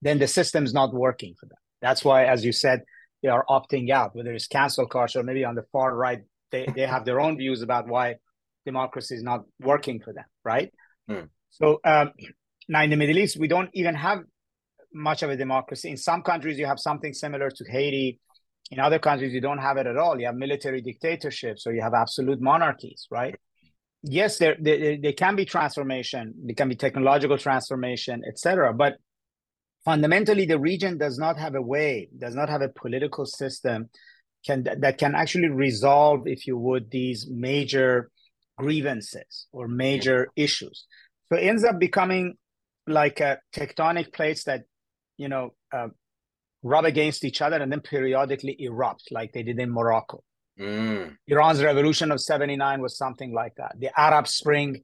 then 0.02 0.18
the 0.18 0.28
system's 0.28 0.72
not 0.74 0.92
working 0.92 1.34
for 1.38 1.46
them 1.46 1.58
that's 1.80 2.04
why 2.04 2.24
as 2.24 2.44
you 2.44 2.52
said 2.52 2.82
they 3.22 3.28
are 3.28 3.44
opting 3.48 3.90
out 3.90 4.14
whether 4.14 4.32
it's 4.32 4.46
cancel 4.46 4.86
culture 4.86 5.20
or 5.20 5.22
maybe 5.22 5.44
on 5.44 5.54
the 5.54 5.64
far 5.72 5.94
right 5.94 6.22
they, 6.50 6.66
they 6.74 6.86
have 6.86 7.04
their 7.04 7.20
own 7.20 7.36
views 7.36 7.62
about 7.62 7.86
why 7.86 8.16
democracy 8.64 9.14
is 9.14 9.22
not 9.22 9.42
working 9.60 10.00
for 10.00 10.12
them 10.12 10.24
right? 10.44 10.72
Mm. 11.08 11.28
so 11.50 11.80
um, 11.84 12.12
now 12.68 12.82
in 12.82 12.90
the 12.90 12.96
middle 12.96 13.18
east 13.18 13.38
we 13.38 13.48
don't 13.48 13.70
even 13.74 13.94
have 13.94 14.20
much 14.92 15.22
of 15.22 15.30
a 15.30 15.36
democracy. 15.36 15.90
In 15.90 15.96
some 15.96 16.22
countries 16.22 16.58
you 16.58 16.66
have 16.66 16.78
something 16.78 17.12
similar 17.12 17.50
to 17.50 17.64
haiti. 17.70 18.20
In 18.70 18.78
other 18.78 18.98
countries 18.98 19.32
you 19.32 19.40
don't 19.40 19.58
have 19.58 19.76
it 19.76 19.86
at 19.86 19.96
all. 19.96 20.18
You 20.18 20.26
have 20.26 20.36
military 20.36 20.80
dictatorships 20.80 21.66
or 21.66 21.72
you 21.72 21.82
have 21.82 21.94
absolute 21.94 22.40
monarchies 22.40 23.06
right? 23.10 23.34
Yes 24.02 24.38
there, 24.38 24.56
there, 24.60 24.96
there 25.00 25.12
can 25.12 25.36
be 25.36 25.44
transformation. 25.44 26.34
There 26.44 26.54
can 26.54 26.68
be 26.68 26.76
technological 26.76 27.38
transformation 27.38 28.22
etc 28.26 28.72
but 28.72 28.96
fundamentally 29.84 30.44
the 30.44 30.58
region 30.58 30.98
does 30.98 31.18
not 31.18 31.38
have 31.38 31.54
a 31.54 31.62
way 31.62 32.08
does 32.18 32.34
not 32.34 32.48
have 32.48 32.60
a 32.60 32.68
political 32.68 33.24
system 33.24 33.88
can 34.44 34.66
that 34.78 34.98
can 34.98 35.14
actually 35.14 35.48
resolve 35.48 36.26
if 36.26 36.46
you 36.46 36.56
would 36.56 36.90
these 36.90 37.26
major 37.30 38.10
grievances 38.60 39.46
or 39.52 39.68
major 39.68 40.28
issues 40.36 40.86
so 41.30 41.38
it 41.38 41.42
ends 41.42 41.64
up 41.64 41.78
becoming 41.78 42.34
like 42.86 43.20
a 43.20 43.38
tectonic 43.54 44.12
plates 44.12 44.44
that 44.44 44.62
you 45.16 45.28
know 45.28 45.50
uh, 45.72 45.88
rub 46.62 46.84
against 46.84 47.24
each 47.24 47.40
other 47.40 47.56
and 47.56 47.70
then 47.72 47.80
periodically 47.80 48.56
erupt 48.58 49.04
like 49.10 49.32
they 49.32 49.42
did 49.42 49.58
in 49.58 49.70
morocco 49.70 50.22
Mm. 50.60 51.16
Iran's 51.26 51.62
revolution 51.62 52.12
of 52.12 52.20
79 52.20 52.82
was 52.82 52.96
something 52.96 53.32
like 53.32 53.54
that. 53.56 53.76
The 53.78 53.98
Arab 53.98 54.28
Spring 54.28 54.82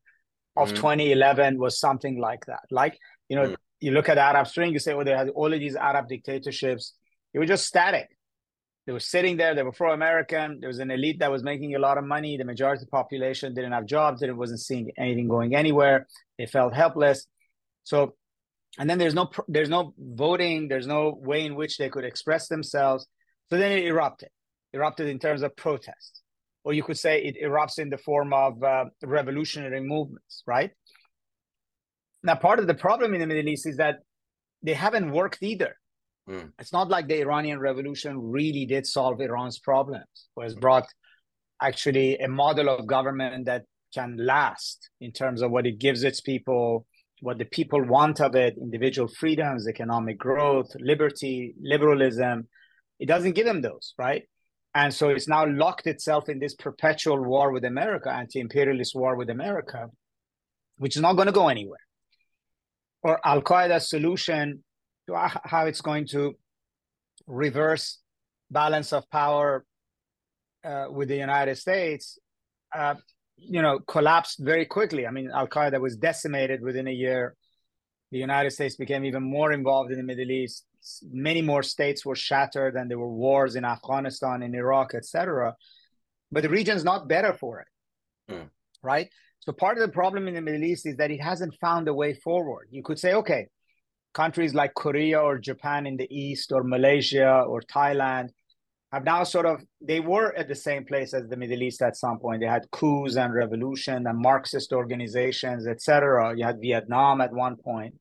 of 0.57 0.71
mm. 0.71 0.77
2011 0.77 1.59
was 1.59 1.79
something 1.79 2.19
like 2.19 2.47
that. 2.47 2.62
Like, 2.71 2.99
you 3.29 3.37
know, 3.37 3.49
mm. 3.49 3.57
you 3.81 3.91
look 3.91 4.09
at 4.09 4.17
Arab 4.17 4.47
Spring, 4.47 4.73
you 4.73 4.79
say, 4.79 4.95
oh, 4.95 5.05
they 5.05 5.11
had 5.11 5.29
all 5.31 5.53
of 5.53 5.61
these 5.61 5.77
Arab 5.77 6.09
dictatorships. 6.09 6.95
It 7.35 7.39
was 7.39 7.49
just 7.49 7.67
static. 7.67 8.09
They 8.87 8.92
were 8.92 9.01
sitting 9.01 9.37
there. 9.37 9.55
They 9.55 9.64
were 9.64 9.72
pro-American. 9.72 10.61
There 10.61 10.68
was 10.68 10.79
an 10.79 10.90
elite 10.92 11.18
that 11.18 11.31
was 11.31 11.42
making 11.42 11.75
a 11.75 11.79
lot 11.79 11.99
of 11.99 12.05
money. 12.05 12.37
The 12.37 12.44
majority 12.44 12.83
of 12.83 12.87
the 12.87 12.90
population 12.90 13.53
didn't 13.53 13.72
have 13.72 13.87
jobs. 13.87 14.22
It 14.22 14.35
wasn't 14.37 14.61
seeing 14.61 14.92
anything 14.96 15.29
going 15.29 15.57
anywhere. 15.57 16.07
They 16.38 16.46
felt 16.46 16.72
helpless. 16.72 17.27
So, 17.83 18.14
and 18.79 18.88
then 18.88 18.99
there's 18.99 19.14
no 19.14 19.29
there's 19.49 19.68
no 19.68 19.92
voting. 19.99 20.68
There's 20.68 20.87
no 20.87 21.18
way 21.20 21.44
in 21.44 21.57
which 21.57 21.79
they 21.79 21.88
could 21.88 22.05
express 22.05 22.46
themselves. 22.46 23.07
So 23.49 23.59
then 23.59 23.72
it 23.72 23.85
erupted 23.85 24.29
erupted 24.75 25.09
in 25.09 25.18
terms 25.18 25.42
of 25.42 25.57
protests, 25.57 26.22
or 26.62 26.72
you 26.72 26.83
could 26.83 26.99
say 26.99 27.22
it 27.22 27.37
erupts 27.42 27.79
in 27.79 27.88
the 27.88 27.99
form 27.99 28.33
of 28.33 28.62
uh, 28.62 28.85
revolutionary 29.03 29.81
movements, 29.81 30.42
right? 30.46 30.70
Now, 32.22 32.35
part 32.35 32.59
of 32.59 32.66
the 32.66 32.75
problem 32.75 33.14
in 33.14 33.20
the 33.20 33.27
Middle 33.27 33.49
East 33.49 33.66
is 33.66 33.79
that 33.79 34.01
they 34.62 34.75
haven't 34.75 35.11
worked 35.11 35.42
either. 35.42 35.77
Mm. 36.29 36.53
It's 36.59 36.73
not 36.73 36.89
like 36.89 37.07
the 37.07 37.21
Iranian 37.21 37.61
Revolution 37.61 38.21
really 38.21 38.67
did 38.67 38.87
solve 38.87 39.21
Iran's 39.21 39.59
problems, 39.59 40.29
or 40.35 40.45
has 40.45 40.55
brought 40.55 40.87
actually 41.62 42.17
a 42.19 42.29
model 42.29 42.69
of 42.69 42.87
government 42.87 43.47
that 43.47 43.65
can 43.95 44.17
last 44.19 44.91
in 45.01 45.12
terms 45.12 45.43
of 45.43 45.51
what 45.51 45.67
it 45.67 45.79
gives 45.79 46.03
its 46.03 46.21
people, 46.21 46.87
what 47.21 47.39
the 47.39 47.45
people 47.45 47.83
want 47.83 48.21
of 48.21 48.35
it, 48.35 48.57
individual 48.61 49.09
freedoms, 49.09 49.69
economic 49.69 50.19
growth, 50.19 50.69
liberty, 50.79 51.55
liberalism. 51.61 52.49
It 52.99 53.07
doesn't 53.07 53.33
give 53.33 53.47
them 53.47 53.62
those, 53.62 53.95
right? 53.97 54.25
And 54.75 54.93
so 54.93 55.09
it's 55.09 55.29
now 55.29 55.47
locked 55.47 55.87
itself 55.87 56.29
in 56.29 56.39
this 56.39 56.55
perpetual 56.55 57.23
war 57.23 57.51
with 57.53 57.65
America, 57.65 58.11
anti 58.12 58.41
imperialist 58.41 58.95
war 58.95 59.17
with 59.17 59.31
America, 59.31 59.89
which 60.77 60.97
is 60.97 61.03
not 61.03 61.15
going 61.15 61.27
to 61.27 61.33
go 61.33 61.49
anywhere. 61.49 61.81
Or 63.03 63.19
Al 63.25 63.41
Qaeda's 63.41 63.89
solution 63.89 64.65
how 65.14 65.66
it's 65.66 65.81
going 65.81 66.07
to 66.09 66.35
reverse 67.27 67.99
balance 68.51 68.92
of 68.92 69.09
power 69.11 69.64
uh, 70.64 70.87
with 70.90 71.09
the 71.09 71.16
United 71.16 71.57
States, 71.57 72.19
uh, 72.75 72.95
you 73.37 73.62
know, 73.62 73.79
collapsed 73.87 74.38
very 74.40 74.66
quickly. 74.66 75.07
I 75.07 75.11
mean, 75.11 75.31
Al 75.33 75.49
Qaeda 75.49 75.81
was 75.81 75.97
decimated 75.97 76.62
within 76.62 76.88
a 76.88 76.92
year. 76.92 77.37
The 78.11 78.19
United 78.19 78.51
States 78.51 78.77
became 78.77 79.05
even 79.05 79.23
more 79.23 79.53
involved 79.53 79.90
in 79.90 79.99
the 79.99 80.05
Middle 80.05 80.31
East 80.31 80.66
many 81.11 81.42
more 81.42 81.62
states 81.62 82.05
were 82.05 82.14
shattered 82.14 82.77
and 82.77 82.90
there 82.90 82.99
were 82.99 83.12
wars 83.12 83.57
in 83.57 83.64
Afghanistan, 83.64 84.42
in 84.42 84.55
Iraq, 84.55 84.95
etc. 84.95 85.55
But 86.31 86.42
the 86.42 86.49
region 86.49 86.77
is 86.77 86.85
not 86.85 87.09
better 87.09 87.33
for 87.33 87.61
it, 87.61 88.33
mm. 88.33 88.49
right? 88.83 89.09
So 89.40 89.53
part 89.53 89.79
of 89.79 89.83
the 89.83 89.92
problem 89.92 90.29
in 90.29 90.35
the 90.35 90.40
Middle 90.40 90.64
East 90.64 90.87
is 90.87 90.97
that 90.97 91.11
it 91.11 91.21
hasn't 91.21 91.55
found 91.61 91.88
a 91.88 91.95
way 91.95 92.14
forward. 92.14 92.69
You 92.71 92.83
could 92.83 92.99
say, 92.99 93.14
okay, 93.14 93.49
countries 94.16 94.55
like 94.55 94.72
Korea 94.74 95.20
or 95.20 95.38
Japan 95.38 95.87
in 95.87 95.96
the 95.98 96.09
East 96.11 96.50
or 96.50 96.64
Malaysia 96.64 97.44
or 97.46 97.61
Thailand 97.61 98.29
have 98.90 99.05
now 99.05 99.22
sort 99.24 99.44
of 99.44 99.61
they 99.90 100.00
were 100.00 100.33
at 100.40 100.48
the 100.48 100.55
same 100.68 100.85
place 100.90 101.12
as 101.12 101.24
the 101.29 101.37
Middle 101.37 101.62
East 101.62 101.83
at 101.83 101.96
some 101.96 102.18
point. 102.18 102.40
They 102.40 102.46
had 102.57 102.70
coups 102.70 103.16
and 103.16 103.35
revolution 103.35 104.07
and 104.07 104.18
Marxist 104.18 104.72
organizations, 104.72 105.66
etc. 105.66 106.35
You 106.37 106.44
had 106.44 106.62
Vietnam 106.62 107.20
at 107.20 107.33
one 107.33 107.57
point. 107.57 107.94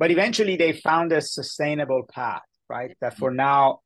But 0.00 0.10
eventually 0.10 0.56
they 0.56 0.72
found 0.72 1.10
a 1.12 1.22
sustainable 1.22 2.02
path, 2.18 2.48
right? 2.68 2.92
That 3.00 3.16
for 3.16 3.30
now 3.30 3.80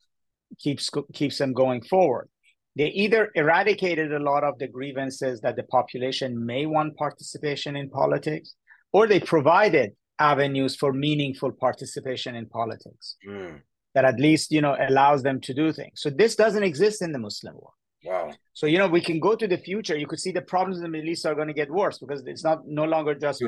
keeps 0.58 0.90
keeps 1.18 1.38
them 1.38 1.52
going 1.52 1.82
forward. 1.82 2.28
They 2.76 2.88
either 3.04 3.30
eradicated 3.42 4.12
a 4.12 4.24
lot 4.30 4.42
of 4.42 4.58
the 4.58 4.66
grievances 4.76 5.40
that 5.42 5.54
the 5.54 5.66
population 5.76 6.44
may 6.52 6.66
want 6.66 6.96
participation 6.96 7.76
in 7.76 7.90
politics, 7.90 8.48
or 8.92 9.06
they 9.06 9.20
provided 9.20 9.92
avenues 10.18 10.76
for 10.76 10.92
meaningful 10.92 11.50
participation 11.52 12.36
in 12.36 12.46
politics 12.46 13.16
mm. 13.26 13.60
that 13.94 14.04
at 14.04 14.18
least 14.18 14.52
you 14.52 14.60
know 14.60 14.76
allows 14.88 15.22
them 15.22 15.40
to 15.40 15.54
do 15.54 15.72
things. 15.72 15.92
So 15.96 16.10
this 16.10 16.36
doesn't 16.36 16.62
exist 16.62 17.02
in 17.02 17.12
the 17.12 17.18
Muslim 17.18 17.54
world. 17.54 17.74
Wow. 18.04 18.32
So 18.52 18.66
you 18.66 18.78
know 18.78 18.86
we 18.86 19.00
can 19.00 19.18
go 19.18 19.34
to 19.34 19.46
the 19.46 19.58
future. 19.58 19.96
You 19.96 20.06
could 20.06 20.20
see 20.20 20.32
the 20.32 20.42
problems 20.42 20.78
in 20.78 20.82
the 20.82 20.88
Middle 20.88 21.08
East 21.08 21.26
are 21.26 21.34
going 21.34 21.48
to 21.48 21.54
get 21.54 21.70
worse 21.70 21.98
because 21.98 22.22
it's 22.26 22.44
not 22.44 22.66
no 22.66 22.84
longer 22.84 23.14
just 23.14 23.42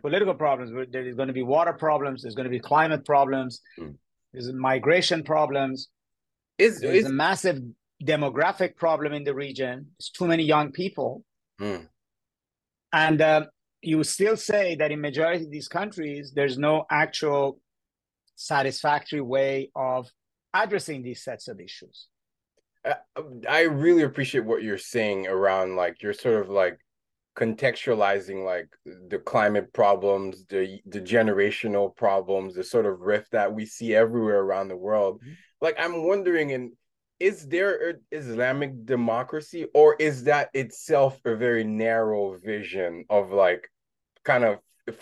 political 0.00 0.34
problems. 0.34 0.72
There's 0.90 1.14
going 1.14 1.28
to 1.28 1.34
be 1.34 1.42
water 1.42 1.72
problems. 1.72 2.22
There's 2.22 2.34
going 2.34 2.44
to 2.44 2.50
be 2.50 2.60
climate 2.60 3.04
problems. 3.04 3.60
Mm. 3.78 3.96
There's 4.32 4.52
migration 4.52 5.22
problems. 5.22 5.88
Is 6.58 6.80
there's 6.80 7.04
is, 7.04 7.06
a 7.06 7.12
massive 7.12 7.62
demographic 8.04 8.76
problem 8.76 9.12
in 9.12 9.24
the 9.24 9.34
region. 9.34 9.86
it's 9.98 10.10
too 10.10 10.26
many 10.26 10.42
young 10.42 10.72
people, 10.72 11.24
mm. 11.60 11.86
and 12.92 13.20
uh, 13.20 13.46
you 13.82 14.02
still 14.04 14.36
say 14.36 14.74
that 14.76 14.90
in 14.90 15.00
majority 15.00 15.44
of 15.44 15.50
these 15.50 15.68
countries 15.68 16.32
there's 16.34 16.58
no 16.58 16.84
actual 16.90 17.58
satisfactory 18.36 19.20
way 19.20 19.70
of 19.74 20.08
addressing 20.54 21.02
these 21.02 21.22
sets 21.22 21.48
of 21.48 21.60
issues. 21.60 22.06
I 23.48 23.62
really 23.62 24.02
appreciate 24.02 24.44
what 24.44 24.62
you're 24.62 24.78
saying 24.78 25.26
around 25.26 25.76
like 25.76 26.02
you're 26.02 26.14
sort 26.14 26.40
of 26.40 26.48
like 26.48 26.78
contextualizing 27.36 28.44
like 28.44 28.68
the 29.08 29.18
climate 29.18 29.72
problems, 29.72 30.44
the 30.46 30.80
the 30.86 31.00
generational 31.00 31.94
problems, 31.94 32.54
the 32.54 32.64
sort 32.64 32.86
of 32.86 33.00
rift 33.00 33.32
that 33.32 33.52
we 33.52 33.66
see 33.66 33.94
everywhere 33.94 34.40
around 34.40 34.68
the 34.68 34.76
world. 34.76 35.20
Mm-hmm. 35.20 35.32
Like 35.60 35.76
I'm 35.78 36.06
wondering, 36.06 36.52
and 36.52 36.72
is 37.20 37.46
there 37.46 38.00
Islamic 38.10 38.86
democracy, 38.86 39.66
or 39.74 39.94
is 39.98 40.24
that 40.24 40.48
itself 40.54 41.20
a 41.26 41.36
very 41.36 41.64
narrow 41.64 42.38
vision 42.38 43.04
of 43.10 43.30
like 43.30 43.68
kind 44.24 44.44
of 44.44 44.58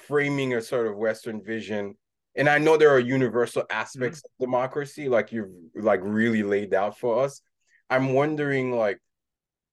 framing 0.06 0.54
a 0.54 0.60
sort 0.60 0.88
of 0.88 0.96
Western 0.96 1.42
vision? 1.42 1.94
And 2.34 2.48
I 2.48 2.58
know 2.58 2.76
there 2.76 2.90
are 2.90 2.98
universal 2.98 3.62
aspects 3.70 4.18
mm-hmm. 4.18 4.42
of 4.42 4.46
democracy, 4.46 5.08
like 5.08 5.32
you've 5.32 5.50
like 5.74 6.00
really 6.02 6.42
laid 6.42 6.74
out 6.74 6.98
for 6.98 7.22
us. 7.24 7.40
I'm 7.88 8.12
wondering, 8.12 8.72
like, 8.76 9.00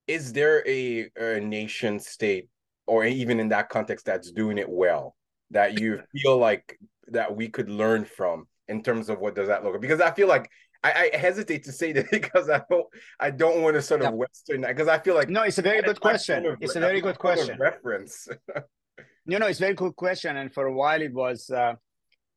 is 0.07 0.31
there 0.31 0.63
a, 0.67 1.09
a 1.17 1.39
nation 1.39 1.99
state 1.99 2.47
or 2.85 3.03
even 3.03 3.39
in 3.39 3.49
that 3.49 3.69
context 3.69 4.05
that's 4.05 4.31
doing 4.31 4.59
it 4.59 4.69
well 4.69 5.15
that 5.51 5.79
you 5.79 6.01
feel 6.11 6.37
like 6.37 6.77
that 7.07 7.35
we 7.35 7.49
could 7.49 7.69
learn 7.69 8.05
from 8.05 8.47
in 8.67 8.83
terms 8.83 9.09
of 9.09 9.19
what 9.19 9.35
does 9.35 9.47
that 9.47 9.63
look 9.63 9.73
like? 9.73 9.81
Because 9.81 10.01
I 10.01 10.11
feel 10.11 10.27
like 10.27 10.49
I, 10.87 11.09
I 11.13 11.17
hesitate 11.17 11.63
to 11.65 11.71
say 11.71 11.91
that 11.93 12.11
because 12.19 12.49
I 12.49 12.61
don't 12.69 12.87
I 13.19 13.31
don't 13.31 13.61
want 13.61 13.75
to 13.75 13.81
sort 13.81 14.01
of 14.01 14.11
yeah. 14.11 14.11
Western 14.11 14.61
because 14.61 14.87
I 14.87 14.99
feel 14.99 15.15
like 15.15 15.29
no, 15.29 15.43
it's 15.43 15.57
a 15.57 15.61
very 15.61 15.81
good 15.81 15.99
question. 15.99 16.45
Of, 16.45 16.57
it's 16.61 16.75
a 16.75 16.79
very 16.79 17.01
good 17.01 17.19
question. 17.19 17.57
Reference. 17.59 18.27
you 19.25 19.39
know, 19.39 19.47
it's 19.47 19.59
a 19.59 19.63
very 19.63 19.73
good 19.73 19.95
question, 19.95 20.37
and 20.37 20.53
for 20.53 20.65
a 20.67 20.73
while 20.73 21.01
it 21.01 21.13
was. 21.13 21.49
Uh, 21.49 21.73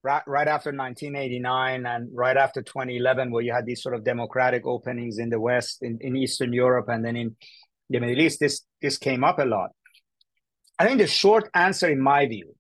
right, 0.05 0.23
right 0.29 0.47
after 0.47 0.71
1989 0.71 1.85
and 1.85 2.09
right 2.15 2.37
after 2.37 2.63
2011 2.63 3.33
where 3.33 3.43
you 3.43 3.53
had 3.53 3.67
these 3.67 3.83
sort 3.83 3.97
of 3.97 4.05
democratic 4.05 4.65
openings 4.65 5.19
in 5.19 5.29
the 5.29 5.41
west 5.41 5.83
in, 5.83 5.99
in 6.01 6.15
eastern 6.15 6.53
europe 6.53 6.87
and 6.89 7.05
then 7.05 7.17
in 7.17 7.35
the 7.91 7.99
middle 7.99 8.21
east 8.21 8.39
this 8.39 8.65
this 8.81 8.97
came 8.97 9.25
up 9.25 9.41
a 9.41 9.45
lot 9.45 9.71
I 10.79 10.87
think 10.87 10.99
the 10.99 11.09
short 11.09 11.51
answer, 11.55 11.91
in 11.91 12.01
my 12.01 12.27
view, 12.27 12.55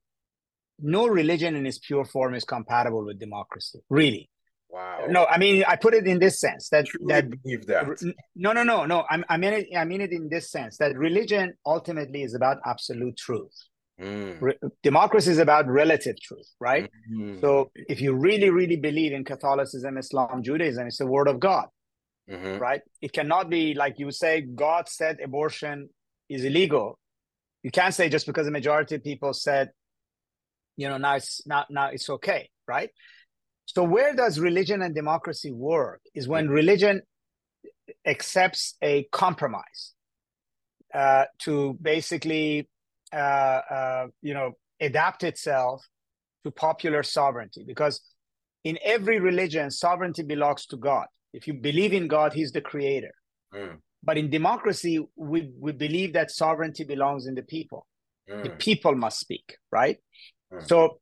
no 0.80 1.06
religion 1.06 1.54
in 1.54 1.66
its 1.66 1.78
pure 1.78 2.04
form 2.04 2.34
is 2.34 2.44
compatible 2.44 3.04
with 3.04 3.20
democracy. 3.20 3.78
Really. 3.88 4.28
Wow. 4.70 5.06
No, 5.08 5.24
I 5.26 5.38
mean 5.38 5.64
I 5.66 5.76
put 5.76 5.94
it 5.94 6.06
in 6.06 6.18
this 6.18 6.40
sense 6.40 6.68
that 6.70 6.86
that 7.06 7.30
believe 7.30 7.66
that. 7.66 7.86
No, 8.34 8.52
no, 8.52 8.62
no, 8.62 8.84
no. 8.84 9.04
I, 9.08 9.22
I 9.28 9.36
mean 9.38 9.52
it. 9.54 9.66
I 9.76 9.84
mean 9.84 10.00
it 10.00 10.12
in 10.12 10.28
this 10.28 10.50
sense 10.50 10.76
that 10.78 10.96
religion 10.96 11.54
ultimately 11.64 12.22
is 12.22 12.34
about 12.34 12.58
absolute 12.66 13.16
truth. 13.16 13.54
Mm. 14.00 14.40
Re- 14.40 14.58
democracy 14.82 15.30
is 15.30 15.38
about 15.38 15.66
relative 15.66 16.20
truth, 16.20 16.48
right? 16.60 16.88
Mm-hmm. 17.10 17.40
So 17.40 17.70
if 17.74 18.00
you 18.00 18.14
really, 18.14 18.50
really 18.50 18.76
believe 18.76 19.12
in 19.12 19.24
Catholicism, 19.24 19.98
Islam, 19.98 20.42
Judaism, 20.42 20.86
it's 20.86 20.98
the 20.98 21.06
word 21.06 21.26
of 21.26 21.40
God, 21.40 21.66
mm-hmm. 22.30 22.58
right? 22.58 22.80
It 23.00 23.12
cannot 23.12 23.50
be 23.50 23.74
like 23.74 23.98
you 23.98 24.12
say, 24.12 24.42
God 24.42 24.88
said 24.88 25.18
abortion 25.20 25.88
is 26.28 26.44
illegal, 26.44 26.98
you 27.62 27.70
can't 27.70 27.94
say 27.94 28.08
just 28.08 28.26
because 28.26 28.46
the 28.46 28.52
majority 28.52 28.94
of 28.94 29.04
people 29.04 29.32
said, 29.32 29.70
you 30.76 30.88
know, 30.88 30.98
now 30.98 31.16
it's 31.16 31.44
now 31.46 31.64
now 31.68 31.88
it's 31.88 32.08
okay, 32.08 32.50
right? 32.66 32.90
So 33.74 33.82
where 33.82 34.14
does 34.14 34.40
religion 34.40 34.80
and 34.80 34.94
democracy 34.94 35.52
work 35.52 36.00
is 36.14 36.26
when 36.26 36.48
religion 36.48 37.02
accepts 38.06 38.74
a 38.82 39.04
compromise 39.12 39.92
uh, 40.94 41.24
to 41.40 41.76
basically, 41.82 42.66
uh, 43.12 43.16
uh, 43.16 44.06
you 44.22 44.32
know, 44.32 44.52
adapt 44.80 45.22
itself 45.22 45.86
to 46.44 46.50
popular 46.50 47.02
sovereignty. 47.02 47.62
Because 47.66 48.00
in 48.64 48.78
every 48.82 49.20
religion, 49.20 49.70
sovereignty 49.70 50.22
belongs 50.22 50.64
to 50.66 50.78
God. 50.78 51.06
If 51.34 51.46
you 51.46 51.52
believe 51.52 51.92
in 51.92 52.08
God, 52.08 52.32
He's 52.32 52.52
the 52.52 52.62
creator. 52.62 53.12
Mm. 53.54 53.76
But 54.02 54.16
in 54.16 54.30
democracy, 54.30 54.98
we, 55.14 55.50
we 55.60 55.72
believe 55.72 56.14
that 56.14 56.30
sovereignty 56.30 56.84
belongs 56.84 57.26
in 57.26 57.34
the 57.34 57.42
people. 57.42 57.86
Mm. 58.30 58.44
The 58.44 58.50
people 58.50 58.94
must 58.94 59.20
speak, 59.20 59.58
right? 59.70 59.98
Mm. 60.50 60.66
So 60.66 61.00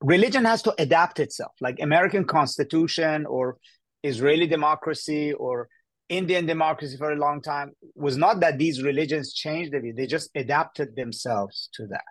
religion 0.00 0.44
has 0.44 0.62
to 0.62 0.74
adapt 0.78 1.20
itself, 1.20 1.52
like 1.60 1.80
American 1.80 2.24
Constitution 2.24 3.26
or 3.26 3.56
Israeli 4.02 4.46
democracy 4.46 5.32
or 5.32 5.68
Indian 6.08 6.46
democracy 6.46 6.96
for 6.96 7.12
a 7.12 7.16
long 7.16 7.42
time 7.42 7.72
was 7.94 8.16
not 8.16 8.40
that 8.40 8.58
these 8.58 8.82
religions 8.82 9.32
changed 9.32 9.72
they 9.72 10.06
just 10.06 10.30
adapted 10.34 10.94
themselves 10.94 11.68
to 11.74 11.86
that. 11.88 12.04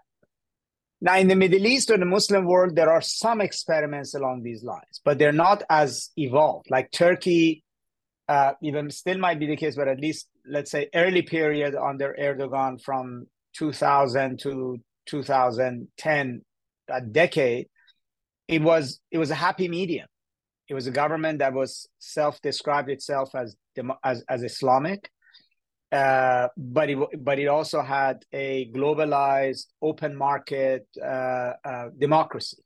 Now, 1.01 1.17
in 1.17 1.27
the 1.27 1.35
Middle 1.35 1.65
East 1.65 1.89
or 1.91 1.97
the 1.97 2.05
Muslim 2.05 2.45
world, 2.45 2.75
there 2.75 2.91
are 2.91 3.01
some 3.01 3.39
experiments 3.39 4.15
along 4.15 4.43
these 4.43 4.63
lines, 4.63 5.01
but 5.03 5.17
they're 5.17 5.31
not 5.31 5.63
as 5.69 6.09
evolved. 6.17 6.67
Like 6.69 6.91
Turkey 6.91 7.63
uh, 8.27 8.53
even 8.61 8.89
still 8.89 9.17
might 9.17 9.39
be 9.39 9.45
the 9.45 9.57
case, 9.57 9.75
but 9.75 9.87
at 9.87 9.99
least 9.99 10.29
let's 10.47 10.71
say 10.71 10.89
early 10.95 11.21
period 11.21 11.75
under 11.75 12.15
Erdogan 12.19 12.81
from 12.81 13.27
2000 13.57 14.39
to 14.39 14.79
2010, 15.05 16.41
a 16.89 17.01
decade, 17.01 17.67
it 18.47 18.61
was 18.61 18.99
it 19.11 19.17
was 19.17 19.31
a 19.31 19.35
happy 19.35 19.67
medium. 19.67 20.07
It 20.67 20.73
was 20.73 20.87
a 20.87 20.91
government 20.91 21.39
that 21.39 21.53
was 21.53 21.87
self-described 21.99 22.89
itself 22.89 23.35
as 23.35 23.55
as, 24.03 24.23
as 24.27 24.43
Islamic, 24.43 25.09
uh, 25.91 26.47
but 26.57 26.89
it 26.89 26.97
but 27.23 27.39
it 27.39 27.47
also 27.47 27.81
had 27.81 28.23
a 28.33 28.71
globalized, 28.73 29.65
open 29.81 30.15
market 30.15 30.87
uh, 31.01 31.53
uh, 31.63 31.89
democracy. 31.97 32.57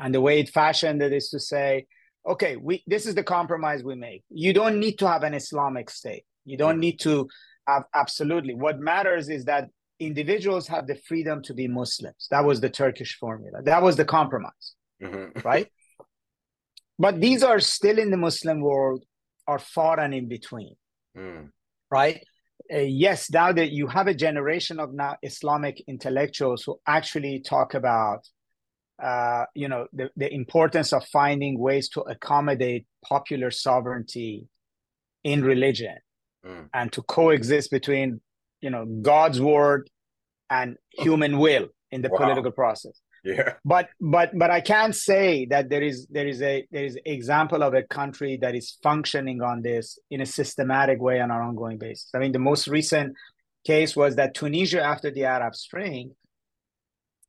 And 0.00 0.14
the 0.14 0.20
way 0.20 0.40
it 0.40 0.48
fashioned 0.48 1.02
it 1.02 1.12
is 1.12 1.28
to 1.30 1.38
say, 1.38 1.86
okay, 2.26 2.56
we 2.56 2.82
this 2.86 3.06
is 3.06 3.14
the 3.14 3.22
compromise 3.22 3.84
we 3.84 3.94
make. 3.94 4.22
You 4.30 4.52
don't 4.52 4.80
need 4.80 4.98
to 4.98 5.08
have 5.08 5.22
an 5.22 5.34
Islamic 5.34 5.90
state. 5.90 6.24
You 6.44 6.56
don't 6.56 6.80
need 6.80 6.98
to 7.00 7.28
have 7.68 7.84
absolutely. 7.94 8.54
What 8.54 8.80
matters 8.80 9.28
is 9.28 9.44
that 9.44 9.68
individuals 10.06 10.68
have 10.68 10.86
the 10.86 10.96
freedom 10.96 11.42
to 11.42 11.54
be 11.54 11.68
Muslims. 11.68 12.28
That 12.30 12.44
was 12.44 12.60
the 12.60 12.70
Turkish 12.70 13.16
formula. 13.18 13.62
That 13.62 13.82
was 13.82 13.96
the 13.96 14.04
compromise, 14.04 14.74
mm-hmm. 15.02 15.40
right? 15.46 15.68
But 16.98 17.20
these 17.20 17.42
are 17.42 17.60
still 17.60 17.98
in 17.98 18.10
the 18.10 18.16
Muslim 18.16 18.60
world, 18.60 19.04
are 19.46 19.58
far 19.58 19.98
and 19.98 20.14
in 20.14 20.28
between, 20.28 20.76
mm. 21.16 21.48
right? 21.90 22.22
Uh, 22.72 22.78
yes, 22.78 23.30
now 23.30 23.52
that 23.52 23.72
you 23.72 23.88
have 23.88 24.06
a 24.06 24.14
generation 24.14 24.78
of 24.78 24.94
now 24.94 25.16
Islamic 25.22 25.82
intellectuals 25.88 26.62
who 26.62 26.78
actually 26.86 27.40
talk 27.40 27.74
about 27.74 28.20
uh, 29.02 29.44
you 29.54 29.68
know 29.68 29.86
the, 29.92 30.10
the 30.16 30.32
importance 30.32 30.92
of 30.92 31.04
finding 31.06 31.58
ways 31.58 31.88
to 31.88 32.02
accommodate 32.02 32.86
popular 33.04 33.50
sovereignty 33.50 34.46
in 35.24 35.44
religion 35.44 35.96
mm. 36.46 36.68
and 36.72 36.92
to 36.92 37.02
coexist 37.02 37.70
between 37.70 38.20
you 38.60 38.70
know 38.70 38.84
god's 39.02 39.40
word 39.40 39.90
and 40.58 40.76
human 41.06 41.38
will 41.38 41.66
in 41.90 42.00
the 42.02 42.10
wow. 42.10 42.18
political 42.18 42.52
process 42.62 42.96
yeah 43.24 43.52
but 43.64 43.86
but 44.00 44.28
but 44.42 44.50
i 44.50 44.60
can't 44.60 44.96
say 44.96 45.46
that 45.52 45.64
there 45.72 45.84
is 45.90 46.06
there 46.16 46.26
is 46.26 46.40
a 46.42 46.66
there 46.74 46.86
is 46.90 46.98
example 47.06 47.62
of 47.62 47.72
a 47.74 47.84
country 47.84 48.32
that 48.42 48.54
is 48.60 48.66
functioning 48.82 49.40
on 49.50 49.62
this 49.62 49.98
in 50.10 50.20
a 50.20 50.26
systematic 50.26 50.98
way 51.00 51.20
on 51.20 51.30
an 51.30 51.40
ongoing 51.48 51.78
basis 51.78 52.10
i 52.14 52.18
mean 52.18 52.32
the 52.32 52.46
most 52.50 52.66
recent 52.66 53.14
case 53.64 53.94
was 53.94 54.16
that 54.16 54.34
tunisia 54.34 54.82
after 54.82 55.08
the 55.12 55.24
arab 55.24 55.54
spring 55.54 56.04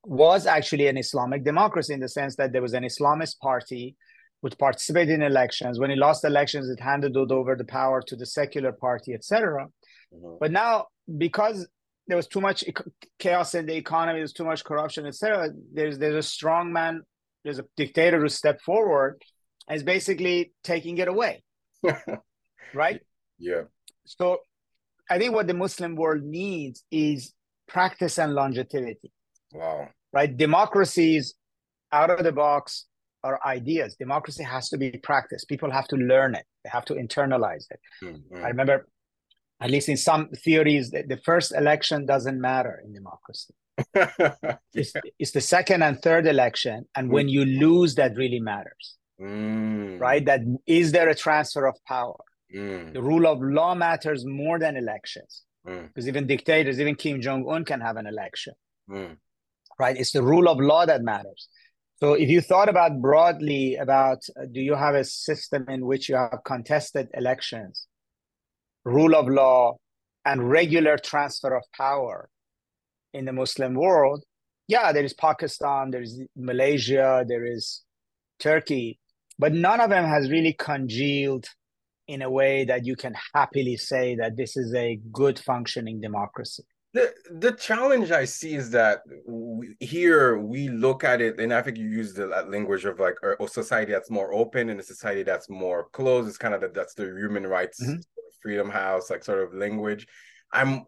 was 0.05 0.45
actually 0.45 0.88
an 0.88 0.97
Islamic 0.97 1.43
democracy 1.43 1.93
in 1.93 1.99
the 1.99 2.09
sense 2.09 2.36
that 2.36 2.51
there 2.51 2.61
was 2.61 2.74
an 2.74 2.84
Islamist 2.84 3.39
party 3.39 3.95
which 4.41 4.57
participated 4.57 5.15
in 5.15 5.21
elections. 5.21 5.80
When 5.80 5.91
it 5.91 5.97
lost 5.97 6.26
elections, 6.26 6.69
it 6.69 6.80
handed 6.80 7.15
over 7.15 7.55
the 7.55 7.63
power 7.63 8.01
to 8.01 8.15
the 8.15 8.26
secular 8.26 8.74
party, 8.74 9.13
etc. 9.13 9.67
Mm-hmm. 10.13 10.36
But 10.41 10.51
now, 10.51 10.88
because 11.17 11.65
there 12.08 12.18
was 12.18 12.28
too 12.28 12.41
much 12.41 12.64
chaos 13.20 13.56
in 13.56 13.66
the 13.66 13.76
economy, 13.76 14.20
there's 14.20 14.34
too 14.34 14.45
much 14.45 14.64
corruption, 14.64 15.06
etc. 15.06 15.49
There's 15.74 15.97
there's 15.97 16.16
a 16.16 16.28
strong 16.28 16.74
man, 16.74 17.04
there's 17.43 17.60
a 17.60 17.66
dictator 17.78 18.20
who 18.20 18.30
stepped 18.30 18.62
forward, 18.62 19.22
is 19.72 19.84
basically 19.84 20.54
taking 20.64 20.97
it 20.97 21.08
away, 21.08 21.43
right? 22.74 23.01
Yeah. 23.39 23.64
So, 24.06 24.39
I 25.10 25.18
think 25.18 25.34
what 25.34 25.47
the 25.47 25.54
Muslim 25.54 25.95
world 25.95 26.24
needs 26.24 26.84
is 26.91 27.34
practice 27.68 28.20
and 28.20 28.34
longevity. 28.34 29.12
Wow. 29.54 29.89
Right? 30.12 30.36
Democracies 30.36 31.36
out 31.91 32.10
of 32.10 32.24
the 32.24 32.32
box 32.32 32.86
are 33.24 33.39
ideas. 33.45 33.95
Democracy 33.95 34.43
has 34.43 34.70
to 34.70 34.78
be 34.78 34.91
practiced. 34.91 35.47
People 35.47 35.72
have 35.72 35.88
to 35.88 35.95
learn 35.95 36.36
it. 36.36 36.45
They 36.64 36.70
have 36.70 36.86
to 36.86 36.95
internalize 36.95 37.66
it. 37.70 37.80
Mm-hmm. 38.04 38.43
I 38.43 38.47
remember, 38.49 38.88
at 39.64 39.72
least 39.72 39.89
in 39.89 39.97
some 39.97 40.30
theories, 40.30 40.91
the, 40.91 41.03
the 41.03 41.18
first 41.18 41.53
election 41.53 42.05
doesn't 42.05 42.39
matter 42.39 42.82
in 42.86 42.93
democracy. 42.93 43.53
yeah. 43.95 44.55
it's, 44.74 44.93
it's, 45.18 45.32
the 45.32 45.41
second 45.41 45.82
and 45.82 45.99
third 46.01 46.28
election, 46.28 46.86
and 46.95 47.09
mm 47.09 47.14
when 47.14 47.28
you 47.28 47.43
lose, 47.45 47.95
that 47.95 48.16
really 48.16 48.39
matters. 48.39 48.97
Mm. 49.20 49.99
Right? 49.99 50.24
That 50.26 50.41
is 50.68 50.91
there 50.91 51.09
a 51.09 51.16
transfer 51.16 51.66
of 51.66 51.76
power? 51.88 52.20
Mm. 52.53 52.93
The 52.93 53.01
rule 53.01 53.26
of 53.26 53.41
law 53.41 53.74
matters 53.74 54.26
more 54.26 54.59
than 54.59 54.78
elections, 54.78 55.43
mm. 55.68 55.88
because 55.88 56.07
even 56.07 56.28
dictators, 56.28 56.80
even 56.80 56.95
Kim 56.95 57.22
Jong 57.22 57.47
Un, 57.49 57.66
can 57.66 57.82
have 57.82 57.97
an 57.97 58.05
election. 58.05 58.53
Mm 58.89 59.18
right? 59.80 59.97
It's 59.97 60.11
the 60.11 60.24
rule 60.24 60.47
of 60.47 60.59
law 60.59 60.86
that 60.86 61.01
matters. 61.01 61.49
So 61.97 62.14
if 62.14 62.30
you 62.30 62.41
thought 62.41 62.70
about 62.70 63.01
broadly 63.01 63.76
about 63.76 64.20
uh, 64.38 64.45
do 64.51 64.59
you 64.59 64.76
have 64.76 64.95
a 64.95 65.03
system 65.03 65.70
in 65.70 65.86
which 65.86 66.09
you 66.09 66.16
have 66.16 66.39
contested 66.45 67.07
elections, 67.14 67.88
rule 68.86 69.15
of 69.15 69.27
law, 69.27 69.75
and 70.25 70.49
regular 70.49 70.97
transfer 70.97 71.55
of 71.55 71.63
power, 71.75 72.29
in 73.13 73.25
the 73.25 73.34
Muslim 73.34 73.75
world, 73.75 74.23
yeah, 74.67 74.91
there 74.91 75.03
is 75.03 75.13
Pakistan, 75.13 75.91
there 75.91 76.01
is 76.01 76.21
Malaysia, 76.36 77.23
there 77.27 77.45
is 77.45 77.84
Turkey, 78.39 78.99
but 79.38 79.53
none 79.53 79.79
of 79.79 79.89
them 79.89 80.05
has 80.05 80.29
really 80.29 80.53
congealed 80.53 81.45
in 82.07 82.21
a 82.21 82.29
way 82.29 82.65
that 82.65 82.86
you 82.86 82.95
can 82.95 83.13
happily 83.34 83.77
say 83.77 84.15
that 84.15 84.36
this 84.36 84.57
is 84.57 84.73
a 84.73 84.99
good 85.11 85.39
functioning 85.39 86.01
democracy. 86.01 86.63
The 86.93 87.11
the 87.31 87.53
challenge 87.53 88.11
I 88.11 88.25
see 88.25 88.53
is 88.53 88.69
that 88.71 89.01
we, 89.25 89.75
here 89.79 90.38
we 90.38 90.69
look 90.69 91.03
at 91.03 91.21
it, 91.21 91.39
and 91.39 91.51
I 91.51 91.61
think 91.63 91.77
you 91.77 91.88
use 91.88 92.13
the 92.13 92.27
language 92.27 92.86
of 92.86 92.99
like 92.99 93.15
a 93.23 93.47
society 93.47 93.91
that's 93.91 94.11
more 94.11 94.31
open 94.31 94.69
and 94.69 94.79
a 94.79 94.84
society 94.84 95.23
that's 95.23 95.49
more 95.49 95.88
closed. 95.91 96.27
It's 96.29 96.38
kind 96.38 96.53
of 96.53 96.61
that 96.61 96.75
that's 96.75 96.93
the 96.93 97.05
human 97.05 97.47
rights 97.47 97.81
mm-hmm. 97.81 97.99
Freedom 98.43 98.69
house 98.69 99.09
like 99.09 99.23
sort 99.23 99.43
of 99.43 99.55
language. 99.55 100.05
I'm 100.51 100.83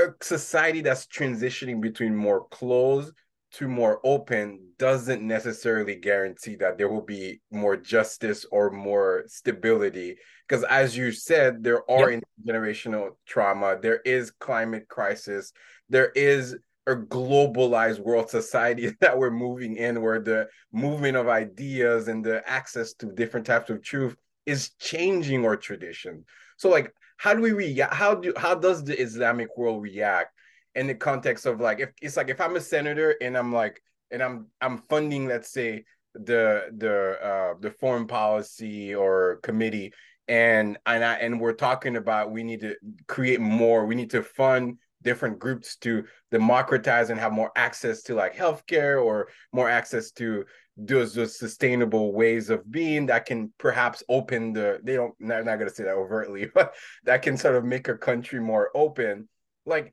a 0.00 0.08
society 0.20 0.80
that's 0.80 1.06
transitioning 1.06 1.80
between 1.80 2.16
more 2.16 2.48
closed 2.48 3.12
to 3.52 3.68
more 3.68 4.00
open 4.02 4.58
doesn't 4.78 5.22
necessarily 5.22 5.94
guarantee 5.94 6.56
that 6.56 6.78
there 6.78 6.88
will 6.88 7.02
be 7.02 7.40
more 7.50 7.76
justice 7.76 8.46
or 8.50 8.70
more 8.70 9.24
stability 9.26 10.16
because 10.48 10.64
as 10.64 10.96
you 10.96 11.12
said 11.12 11.62
there 11.62 11.88
are 11.90 12.10
yep. 12.10 12.22
intergenerational 12.46 13.10
trauma 13.26 13.78
there 13.80 14.00
is 14.06 14.30
climate 14.30 14.88
crisis 14.88 15.52
there 15.90 16.10
is 16.14 16.56
a 16.86 16.96
globalized 16.96 18.00
world 18.00 18.28
society 18.28 18.90
that 19.00 19.16
we're 19.16 19.30
moving 19.30 19.76
in 19.76 20.00
where 20.00 20.20
the 20.20 20.48
movement 20.72 21.16
of 21.16 21.28
ideas 21.28 22.08
and 22.08 22.24
the 22.24 22.42
access 22.48 22.94
to 22.94 23.06
different 23.12 23.46
types 23.46 23.70
of 23.70 23.82
truth 23.82 24.16
is 24.46 24.70
changing 24.80 25.44
our 25.44 25.56
tradition. 25.56 26.24
So 26.56 26.68
like 26.68 26.92
how 27.22 27.34
do 27.34 27.40
we 27.40 27.52
react 27.52 27.94
how 27.94 28.16
do 28.16 28.32
how 28.36 28.52
does 28.52 28.82
the 28.82 29.00
islamic 29.00 29.56
world 29.56 29.80
react 29.80 30.34
in 30.74 30.88
the 30.88 30.94
context 30.94 31.46
of 31.46 31.60
like 31.60 31.78
if 31.78 31.90
it's 32.02 32.16
like 32.16 32.28
if 32.28 32.40
I'm 32.40 32.56
a 32.56 32.60
senator 32.60 33.14
and 33.20 33.38
I'm 33.38 33.52
like 33.52 33.80
and 34.10 34.20
I'm 34.20 34.48
I'm 34.60 34.78
funding 34.88 35.26
let's 35.28 35.52
say 35.52 35.84
the 36.14 36.66
the 36.76 37.18
uh 37.22 37.54
the 37.60 37.70
foreign 37.70 38.08
policy 38.08 38.94
or 38.94 39.38
committee 39.44 39.92
and 40.26 40.78
and 40.84 41.04
I, 41.04 41.14
and 41.14 41.40
we're 41.40 41.52
talking 41.52 41.96
about 41.96 42.32
we 42.32 42.42
need 42.42 42.60
to 42.62 42.74
create 43.06 43.40
more 43.40 43.86
we 43.86 43.94
need 43.94 44.10
to 44.10 44.22
fund 44.22 44.78
different 45.02 45.38
groups 45.38 45.76
to 45.76 46.04
democratize 46.30 47.10
and 47.10 47.20
have 47.20 47.32
more 47.32 47.52
access 47.56 48.02
to 48.02 48.14
like 48.14 48.34
healthcare 48.34 49.02
or 49.02 49.28
more 49.52 49.68
access 49.68 50.10
to 50.12 50.44
those, 50.76 51.14
those 51.14 51.38
sustainable 51.38 52.12
ways 52.12 52.50
of 52.50 52.70
being 52.70 53.06
that 53.06 53.26
can 53.26 53.52
perhaps 53.58 54.02
open 54.08 54.52
the 54.52 54.80
they 54.82 54.94
don't 54.94 55.14
they're 55.20 55.44
not 55.44 55.56
going 55.56 55.68
to 55.68 55.74
say 55.74 55.84
that 55.84 55.94
overtly 55.94 56.46
but 56.54 56.74
that 57.04 57.22
can 57.22 57.36
sort 57.36 57.56
of 57.56 57.64
make 57.64 57.88
a 57.88 57.96
country 57.96 58.40
more 58.40 58.70
open 58.74 59.28
like 59.66 59.92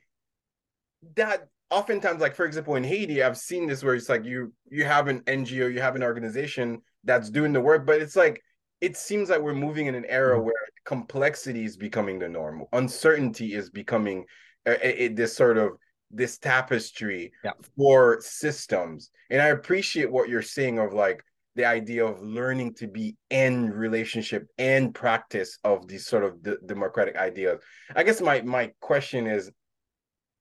that 1.16 1.48
oftentimes 1.70 2.22
like 2.22 2.36
for 2.36 2.46
example 2.46 2.76
in 2.76 2.84
haiti 2.84 3.22
i've 3.22 3.38
seen 3.38 3.68
this 3.68 3.84
where 3.84 3.94
it's 3.94 4.10
like 4.10 4.24
you 4.24 4.54
you 4.70 4.86
have 4.86 5.08
an 5.08 5.22
ngo 5.22 5.72
you 5.72 5.82
have 5.82 5.96
an 5.96 6.04
organization 6.04 6.82
that's 7.04 7.30
doing 7.30 7.54
the 7.54 7.62
work 7.62 7.86
but 7.86 8.02
it's 8.02 8.16
like 8.16 8.42
it 8.82 8.96
seems 8.96 9.30
like 9.30 9.42
we're 9.42 9.54
moving 9.54 9.88
in 9.88 9.96
an 9.96 10.06
era 10.06 10.36
mm-hmm. 10.36 10.46
where 10.46 10.56
complexity 10.86 11.66
is 11.66 11.78
becoming 11.78 12.18
the 12.18 12.28
norm 12.28 12.64
uncertainty 12.74 13.54
is 13.54 13.70
becoming 13.70 14.26
uh, 14.72 15.10
this 15.14 15.36
sort 15.36 15.58
of 15.58 15.72
this 16.12 16.38
tapestry 16.38 17.32
yeah. 17.44 17.52
for 17.78 18.20
systems 18.22 19.12
and 19.30 19.42
i 19.42 19.48
appreciate 19.48 20.12
what 20.12 20.30
you're 20.30 20.42
saying 20.42 20.80
of 20.80 20.94
like 20.94 21.24
the 21.56 21.66
idea 21.66 22.06
of 22.06 22.22
learning 22.22 22.74
to 22.74 22.88
be 22.88 23.16
in 23.30 23.70
relationship 23.70 24.48
and 24.58 24.96
practice 24.96 25.60
of 25.64 25.88
these 25.88 26.06
sort 26.06 26.24
of 26.24 26.42
d- 26.42 26.56
democratic 26.66 27.16
ideas 27.16 27.62
i 27.96 28.04
guess 28.04 28.22
my 28.22 28.42
my 28.42 28.72
question 28.80 29.28
is 29.28 29.52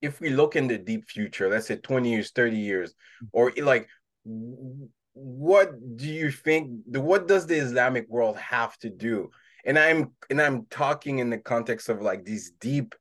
if 0.01 0.20
we 0.20 0.31
look 0.31 0.57
in 0.57 0.68
the 0.68 0.79
deep 0.79 1.09
future, 1.09 1.49
let's 1.49 1.66
say 1.66 1.76
20 1.76 2.11
years, 2.11 2.31
30 2.31 2.57
years, 2.57 2.95
or 3.33 3.53
like 3.62 3.89
what 5.14 5.72
do 5.97 6.07
you 6.07 6.31
think 6.31 6.70
what 6.87 7.26
does 7.26 7.47
the 7.47 7.57
Islamic 7.57 8.09
world 8.09 8.37
have 8.37 8.76
to 8.79 8.91
do? 8.91 9.31
And 9.64 9.79
I'm 9.79 10.12
and 10.31 10.41
I'm 10.41 10.66
talking 10.70 11.18
in 11.18 11.31
the 11.31 11.39
context 11.39 11.89
of 11.89 12.01
like 12.01 12.24
these 12.24 12.53
deep 12.61 12.95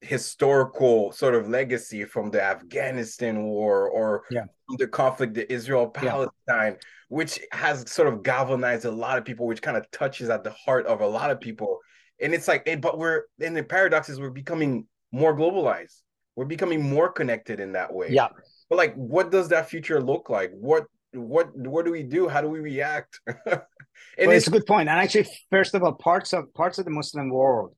historical 0.00 1.12
sort 1.12 1.34
of 1.34 1.48
legacy 1.48 2.04
from 2.04 2.30
the 2.30 2.42
Afghanistan 2.42 3.42
war 3.42 3.88
or 3.88 4.24
yeah. 4.30 4.44
the 4.76 4.86
conflict, 4.86 5.34
the 5.34 5.50
Israel 5.52 5.88
Palestine, 5.88 6.32
yeah. 6.48 6.74
which 7.08 7.40
has 7.52 7.90
sort 7.90 8.12
of 8.12 8.22
galvanized 8.22 8.84
a 8.84 8.90
lot 8.90 9.18
of 9.18 9.24
people, 9.24 9.46
which 9.46 9.62
kind 9.62 9.76
of 9.76 9.90
touches 9.90 10.28
at 10.28 10.44
the 10.44 10.52
heart 10.52 10.86
of 10.86 11.00
a 11.00 11.06
lot 11.06 11.30
of 11.30 11.40
people. 11.40 11.78
And 12.20 12.34
it's 12.34 12.48
like, 12.48 12.68
but 12.80 12.98
we're 12.98 13.22
and 13.40 13.56
the 13.56 13.62
paradox 13.62 14.08
is 14.08 14.20
we're 14.20 14.30
becoming 14.30 14.86
more 15.12 15.36
globalized 15.36 16.02
we're 16.38 16.44
becoming 16.44 16.88
more 16.88 17.10
connected 17.10 17.58
in 17.58 17.72
that 17.72 17.92
way 17.92 18.08
yeah 18.10 18.28
but 18.68 18.76
like 18.76 18.94
what 18.94 19.32
does 19.32 19.48
that 19.48 19.68
future 19.68 20.00
look 20.00 20.30
like 20.30 20.52
what 20.52 20.84
what 21.12 21.54
what 21.56 21.84
do 21.84 21.90
we 21.90 22.02
do 22.02 22.28
how 22.28 22.40
do 22.40 22.48
we 22.48 22.60
react 22.60 23.20
and 23.26 23.36
well, 23.46 24.30
it's, 24.30 24.46
it's 24.46 24.46
a 24.46 24.50
good 24.50 24.66
point 24.66 24.88
and 24.88 24.98
actually 25.00 25.26
first 25.50 25.74
of 25.74 25.82
all 25.82 25.92
parts 25.92 26.32
of 26.32 26.52
parts 26.54 26.78
of 26.78 26.84
the 26.84 26.90
muslim 26.90 27.28
world 27.28 27.74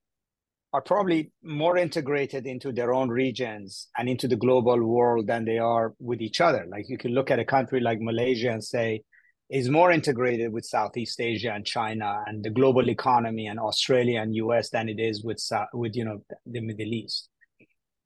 are 0.72 0.80
probably 0.80 1.32
more 1.42 1.76
integrated 1.76 2.46
into 2.46 2.72
their 2.72 2.92
own 2.94 3.08
regions 3.08 3.88
and 3.98 4.08
into 4.08 4.28
the 4.28 4.36
global 4.36 4.80
world 4.84 5.26
than 5.26 5.44
they 5.44 5.58
are 5.58 5.94
with 5.98 6.20
each 6.20 6.40
other 6.40 6.66
like 6.70 6.84
you 6.88 6.98
can 6.98 7.12
look 7.12 7.30
at 7.30 7.38
a 7.38 7.44
country 7.44 7.80
like 7.80 8.00
malaysia 8.00 8.50
and 8.50 8.62
say 8.62 9.02
is 9.50 9.68
more 9.68 9.90
integrated 9.90 10.52
with 10.52 10.64
Southeast 10.64 11.20
Asia 11.20 11.52
and 11.52 11.66
China 11.66 12.22
and 12.26 12.44
the 12.44 12.50
global 12.50 12.88
economy 12.88 13.48
and 13.48 13.58
Australia 13.58 14.20
and 14.20 14.34
US 14.36 14.70
than 14.70 14.88
it 14.88 15.00
is 15.00 15.24
with 15.24 15.42
with 15.72 15.96
you 15.96 16.04
know 16.04 16.22
the 16.46 16.60
Middle 16.60 16.94
East 16.94 17.28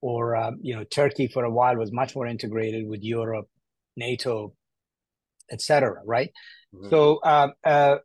or 0.00 0.36
uh, 0.36 0.52
you 0.60 0.74
know 0.74 0.84
Turkey 0.84 1.28
for 1.28 1.44
a 1.44 1.50
while 1.50 1.76
was 1.76 1.92
much 1.92 2.16
more 2.16 2.26
integrated 2.26 2.88
with 2.88 3.02
Europe, 3.02 3.46
NATO, 3.96 4.54
etc. 5.52 6.00
Right. 6.04 6.30
Mm-hmm. 6.74 6.88
So 6.88 7.16
uh, 7.16 7.48
uh, 7.64 7.96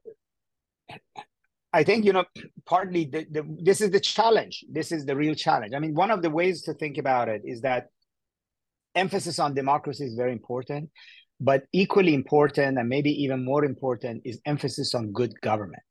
I 1.71 1.83
think 1.83 2.05
you 2.05 2.13
know 2.13 2.25
partly 2.65 3.05
the, 3.05 3.25
the, 3.29 3.57
this 3.61 3.81
is 3.81 3.91
the 3.91 3.99
challenge. 3.99 4.65
This 4.71 4.91
is 4.91 5.05
the 5.05 5.15
real 5.15 5.35
challenge. 5.35 5.73
I 5.75 5.79
mean, 5.79 5.93
one 5.93 6.11
of 6.11 6.21
the 6.21 6.29
ways 6.29 6.63
to 6.63 6.73
think 6.73 6.97
about 6.97 7.29
it 7.29 7.41
is 7.45 7.61
that 7.61 7.87
emphasis 8.95 9.39
on 9.39 9.53
democracy 9.53 10.05
is 10.05 10.15
very 10.15 10.31
important, 10.31 10.89
but 11.39 11.63
equally 11.73 12.13
important 12.13 12.77
and 12.77 12.89
maybe 12.89 13.11
even 13.23 13.45
more 13.45 13.63
important 13.63 14.23
is 14.25 14.41
emphasis 14.45 14.95
on 14.95 15.11
good 15.11 15.39
government. 15.41 15.83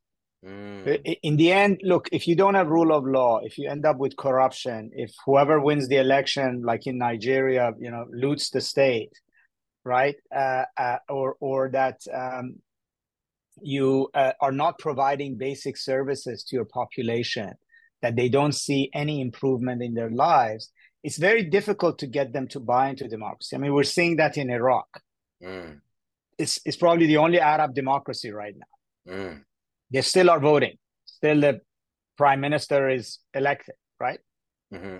Mm. 0.44 1.18
In 1.22 1.36
the 1.36 1.52
end, 1.52 1.80
look, 1.82 2.08
if 2.12 2.28
you 2.28 2.36
don't 2.36 2.54
have 2.54 2.68
rule 2.68 2.92
of 2.92 3.04
law, 3.04 3.40
if 3.42 3.58
you 3.58 3.68
end 3.68 3.84
up 3.84 3.98
with 3.98 4.16
corruption, 4.16 4.90
if 4.94 5.12
whoever 5.26 5.60
wins 5.60 5.88
the 5.88 5.96
election, 5.96 6.62
like 6.64 6.86
in 6.86 6.98
Nigeria, 6.98 7.72
you 7.78 7.90
know, 7.90 8.06
loots 8.12 8.50
the 8.50 8.60
state, 8.60 9.12
right? 9.84 10.14
Uh, 10.34 10.64
uh, 10.76 10.98
or 11.08 11.36
or 11.40 11.70
that 11.70 12.00
um, 12.14 12.56
you 13.62 14.08
uh, 14.14 14.32
are 14.40 14.52
not 14.52 14.78
providing 14.78 15.36
basic 15.36 15.76
services 15.76 16.44
to 16.44 16.56
your 16.56 16.64
population, 16.64 17.52
that 18.02 18.16
they 18.16 18.28
don't 18.28 18.54
see 18.54 18.90
any 18.94 19.20
improvement 19.20 19.82
in 19.82 19.94
their 19.94 20.10
lives, 20.10 20.72
it's 21.02 21.18
very 21.18 21.44
difficult 21.44 21.98
to 21.98 22.06
get 22.06 22.32
them 22.32 22.48
to 22.48 22.60
buy 22.60 22.88
into 22.88 23.08
democracy. 23.08 23.56
I 23.56 23.58
mean, 23.58 23.74
we're 23.74 23.82
seeing 23.84 24.16
that 24.16 24.36
in 24.36 24.50
Iraq. 24.50 24.88
Mm. 25.42 25.80
It's 26.38 26.60
it's 26.64 26.76
probably 26.76 27.06
the 27.06 27.16
only 27.16 27.40
Arab 27.40 27.74
democracy 27.74 28.30
right 28.30 28.54
now. 28.56 29.12
Mm 29.14 29.42
they 29.90 30.02
still 30.02 30.30
are 30.30 30.40
voting. 30.40 30.76
Still, 31.04 31.40
the 31.40 31.60
prime 32.16 32.40
minister 32.40 32.88
is 32.88 33.18
elected, 33.34 33.74
right? 33.98 34.20
Mm-hmm. 34.72 34.98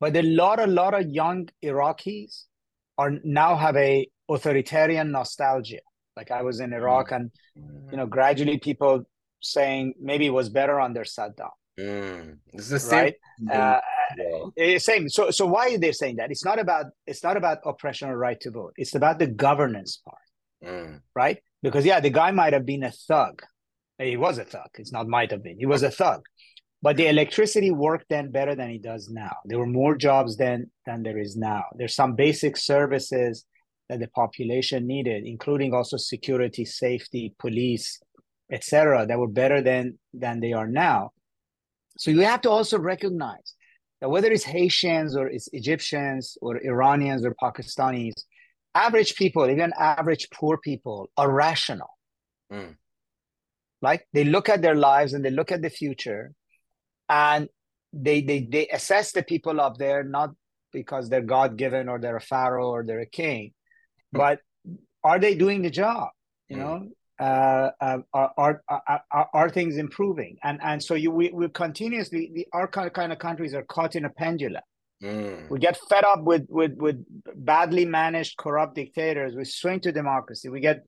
But 0.00 0.16
a 0.16 0.22
lot, 0.22 0.60
a 0.60 0.66
lot 0.66 0.94
of 0.94 1.08
young 1.08 1.48
Iraqis 1.64 2.44
are 2.98 3.12
now 3.24 3.56
have 3.56 3.76
a 3.76 4.08
authoritarian 4.28 5.10
nostalgia. 5.10 5.80
Like 6.16 6.30
I 6.30 6.42
was 6.42 6.60
in 6.60 6.72
Iraq, 6.72 7.10
mm-hmm. 7.10 7.14
and 7.14 7.30
you 7.90 7.96
know, 7.96 8.06
gradually 8.06 8.58
people 8.58 9.04
saying 9.42 9.94
maybe 10.00 10.26
it 10.26 10.30
was 10.30 10.48
better 10.48 10.80
under 10.80 11.02
Saddam. 11.04 11.50
Mm. 11.78 12.38
It's 12.52 12.68
the 12.68 12.78
same. 12.78 13.14
Right? 13.40 13.50
Uh, 13.50 13.80
yeah. 14.56 14.78
Same. 14.78 15.08
So, 15.08 15.30
so 15.30 15.46
why 15.46 15.74
are 15.74 15.78
they 15.78 15.92
saying 15.92 16.16
that? 16.16 16.30
It's 16.30 16.44
not 16.44 16.58
about 16.58 16.86
it's 17.06 17.22
not 17.22 17.36
about 17.36 17.58
oppression 17.64 18.08
or 18.08 18.16
right 18.16 18.40
to 18.40 18.50
vote. 18.50 18.74
It's 18.76 18.94
about 18.94 19.18
the 19.18 19.26
governance 19.26 20.00
part, 20.04 20.72
mm. 20.72 21.00
right? 21.14 21.38
Because 21.62 21.84
yeah, 21.84 22.00
the 22.00 22.10
guy 22.10 22.30
might 22.30 22.52
have 22.52 22.66
been 22.66 22.84
a 22.84 22.92
thug, 22.92 23.42
he 23.98 24.16
was 24.16 24.38
a 24.38 24.44
thug. 24.44 24.68
It's 24.74 24.92
not 24.92 25.08
might 25.08 25.30
have 25.30 25.42
been. 25.42 25.58
He 25.58 25.66
was 25.66 25.82
a 25.82 25.90
thug. 25.90 26.24
But 26.82 26.96
the 26.98 27.08
electricity 27.08 27.70
worked 27.70 28.10
then 28.10 28.30
better 28.30 28.54
than 28.54 28.70
it 28.70 28.82
does 28.82 29.08
now. 29.08 29.36
There 29.46 29.58
were 29.58 29.66
more 29.66 29.96
jobs 29.96 30.36
then 30.36 30.70
than 30.84 31.02
there 31.02 31.18
is 31.18 31.34
now. 31.34 31.64
There's 31.76 31.94
some 31.94 32.14
basic 32.14 32.58
services 32.58 33.46
that 33.88 34.00
the 34.00 34.08
population 34.08 34.86
needed, 34.86 35.24
including 35.24 35.74
also 35.74 35.96
security, 35.96 36.64
safety, 36.64 37.34
police, 37.38 38.00
etc., 38.50 39.06
that 39.06 39.18
were 39.18 39.28
better 39.28 39.60
than 39.60 39.98
than 40.12 40.40
they 40.40 40.52
are 40.52 40.68
now. 40.68 41.10
So 41.98 42.10
you 42.10 42.20
have 42.20 42.40
to 42.42 42.50
also 42.50 42.78
recognize 42.78 43.54
that 44.00 44.08
whether 44.08 44.30
it's 44.30 44.44
Haitians 44.44 45.16
or 45.16 45.28
it's 45.28 45.48
Egyptians 45.52 46.36
or 46.42 46.60
Iranians 46.64 47.24
or 47.24 47.34
Pakistanis, 47.42 48.14
average 48.74 49.14
people, 49.14 49.48
even 49.48 49.72
average 49.78 50.28
poor 50.30 50.58
people, 50.58 51.08
are 51.16 51.30
rational. 51.30 51.90
Mm 52.52 52.76
right? 53.84 54.00
They 54.14 54.24
look 54.24 54.48
at 54.48 54.62
their 54.62 54.74
lives 54.74 55.12
and 55.12 55.22
they 55.22 55.30
look 55.30 55.52
at 55.52 55.60
the 55.60 55.68
future 55.68 56.32
and 57.08 57.48
they 57.92 58.22
they 58.22 58.40
they 58.50 58.66
assess 58.68 59.12
the 59.12 59.22
people 59.22 59.60
up 59.60 59.76
there 59.76 60.02
not 60.02 60.30
because 60.72 61.08
they're 61.08 61.32
God 61.36 61.56
given 61.56 61.88
or 61.88 62.00
they're 62.00 62.16
a 62.16 62.30
pharaoh 62.32 62.70
or 62.70 62.82
they're 62.82 63.08
a 63.10 63.16
king, 63.22 63.52
but 64.14 64.40
are 65.02 65.18
they 65.18 65.34
doing 65.34 65.62
the 65.62 65.70
job? 65.70 66.08
You 66.48 66.56
know, 66.56 66.88
uh, 67.20 67.70
uh, 67.80 67.98
are, 68.12 68.62
are, 68.68 69.02
are, 69.12 69.28
are 69.32 69.50
things 69.50 69.76
improving? 69.76 70.36
And 70.42 70.58
and 70.62 70.82
so 70.82 70.94
you 70.94 71.10
we, 71.10 71.30
we 71.30 71.48
continuously 71.48 72.30
the, 72.34 72.46
our 72.52 72.68
kind 72.68 73.12
of 73.12 73.18
countries 73.18 73.54
are 73.54 73.64
caught 73.64 73.96
in 73.96 74.04
a 74.04 74.10
pendulum. 74.10 74.62
Mm. 75.02 75.50
We 75.50 75.58
get 75.58 75.78
fed 75.88 76.04
up 76.04 76.22
with 76.22 76.46
with 76.48 76.74
with 76.76 77.04
badly 77.34 77.84
managed 77.84 78.36
corrupt 78.36 78.74
dictators. 78.74 79.34
We 79.34 79.44
swing 79.44 79.80
to 79.80 79.92
democracy. 79.92 80.48
We 80.48 80.60
get 80.60 80.84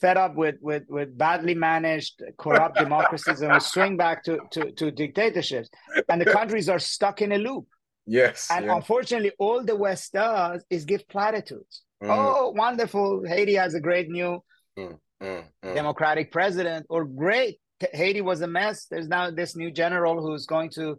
fed 0.00 0.16
up 0.16 0.34
with 0.34 0.56
with 0.60 0.84
with 0.88 1.16
badly 1.16 1.54
managed 1.54 2.22
corrupt 2.38 2.76
democracies 2.76 3.40
and 3.40 3.52
we 3.52 3.60
swing 3.60 3.96
back 3.96 4.22
to, 4.24 4.38
to 4.50 4.70
to 4.72 4.90
dictatorships 4.90 5.68
and 6.08 6.20
the 6.20 6.26
countries 6.26 6.68
are 6.68 6.78
stuck 6.78 7.22
in 7.22 7.32
a 7.32 7.38
loop 7.38 7.66
yes 8.06 8.48
and 8.50 8.66
yeah. 8.66 8.76
unfortunately 8.76 9.32
all 9.38 9.64
the 9.64 9.74
west 9.74 10.12
does 10.12 10.64
is 10.70 10.84
give 10.84 11.06
platitudes 11.08 11.82
mm. 12.02 12.08
oh 12.08 12.50
wonderful 12.50 13.22
haiti 13.26 13.54
has 13.54 13.74
a 13.74 13.80
great 13.80 14.08
new 14.08 14.42
mm. 14.78 14.98
Mm. 15.22 15.44
mm. 15.64 15.74
democratic 15.74 16.32
president 16.32 16.86
or 16.88 17.04
great 17.04 17.58
haiti 17.92 18.20
was 18.20 18.40
a 18.40 18.46
mess 18.46 18.86
there's 18.90 19.08
now 19.08 19.30
this 19.30 19.56
new 19.56 19.70
general 19.70 20.20
who's 20.20 20.46
going 20.46 20.70
to 20.70 20.98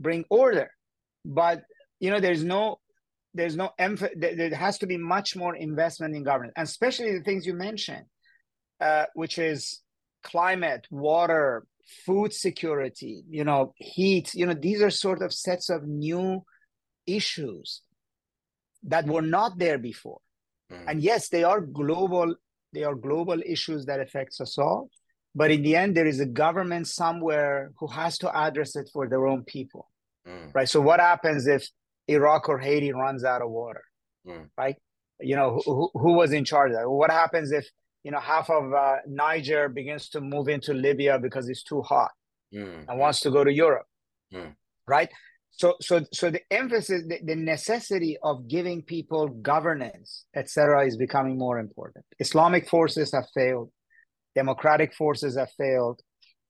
bring 0.00 0.24
order 0.30 0.70
but 1.24 1.62
you 2.00 2.10
know 2.10 2.20
there's 2.20 2.44
no 2.44 2.78
there's 3.34 3.56
no 3.56 3.70
emphasis 3.78 4.16
there 4.18 4.54
has 4.54 4.78
to 4.78 4.86
be 4.86 4.96
much 4.96 5.36
more 5.36 5.54
investment 5.56 6.14
in 6.14 6.22
government 6.22 6.52
and 6.56 6.66
especially 6.66 7.12
the 7.16 7.24
things 7.24 7.46
you 7.46 7.54
mentioned 7.54 8.04
uh, 8.80 9.06
which 9.14 9.38
is 9.38 9.80
climate, 10.24 10.86
water, 10.90 11.64
food 12.04 12.32
security, 12.32 13.22
you 13.28 13.44
know, 13.44 13.72
heat. 13.76 14.34
You 14.34 14.46
know, 14.46 14.54
these 14.54 14.82
are 14.82 14.90
sort 14.90 15.22
of 15.22 15.32
sets 15.32 15.70
of 15.70 15.86
new 15.86 16.42
issues 17.06 17.82
that 18.84 19.06
were 19.06 19.22
not 19.22 19.58
there 19.58 19.78
before. 19.78 20.18
Mm. 20.72 20.84
And 20.88 21.02
yes, 21.02 21.28
they 21.28 21.44
are 21.44 21.60
global. 21.60 22.34
They 22.72 22.84
are 22.84 22.94
global 22.94 23.40
issues 23.44 23.86
that 23.86 24.00
affects 24.00 24.40
us 24.40 24.58
all. 24.58 24.90
But 25.34 25.50
in 25.50 25.62
the 25.62 25.76
end, 25.76 25.96
there 25.96 26.06
is 26.06 26.20
a 26.20 26.26
government 26.26 26.86
somewhere 26.86 27.72
who 27.78 27.88
has 27.88 28.18
to 28.18 28.36
address 28.36 28.76
it 28.76 28.88
for 28.92 29.08
their 29.08 29.26
own 29.26 29.42
people, 29.44 29.88
mm. 30.26 30.54
right? 30.54 30.68
So 30.68 30.80
what 30.80 31.00
happens 31.00 31.46
if 31.46 31.68
Iraq 32.06 32.48
or 32.48 32.58
Haiti 32.58 32.92
runs 32.92 33.24
out 33.24 33.42
of 33.42 33.50
water, 33.50 33.82
mm. 34.26 34.48
right? 34.56 34.76
You 35.20 35.36
know, 35.36 35.60
who, 35.64 35.90
who 35.94 36.12
was 36.12 36.32
in 36.32 36.44
charge 36.44 36.70
of 36.70 36.76
that? 36.78 36.88
What 36.88 37.10
happens 37.10 37.50
if 37.50 37.68
you 38.04 38.10
know, 38.10 38.20
half 38.20 38.50
of 38.50 38.72
uh, 38.72 38.96
Niger 39.08 39.68
begins 39.68 40.10
to 40.10 40.20
move 40.20 40.48
into 40.48 40.74
Libya 40.74 41.18
because 41.18 41.48
it's 41.48 41.62
too 41.62 41.80
hot 41.80 42.12
mm. 42.54 42.84
and 42.86 42.98
wants 42.98 43.20
to 43.20 43.30
go 43.30 43.42
to 43.42 43.52
Europe, 43.52 43.86
mm. 44.32 44.54
right? 44.86 45.08
So, 45.56 45.74
so, 45.80 46.04
so 46.12 46.30
the 46.30 46.40
emphasis, 46.50 47.02
the, 47.06 47.20
the 47.22 47.36
necessity 47.36 48.16
of 48.22 48.48
giving 48.48 48.82
people 48.82 49.28
governance, 49.28 50.26
etc., 50.34 50.86
is 50.86 50.96
becoming 50.96 51.38
more 51.38 51.58
important. 51.58 52.04
Islamic 52.18 52.68
forces 52.68 53.12
have 53.12 53.26
failed, 53.34 53.70
democratic 54.34 54.94
forces 54.94 55.36
have 55.36 55.50
failed, 55.52 56.00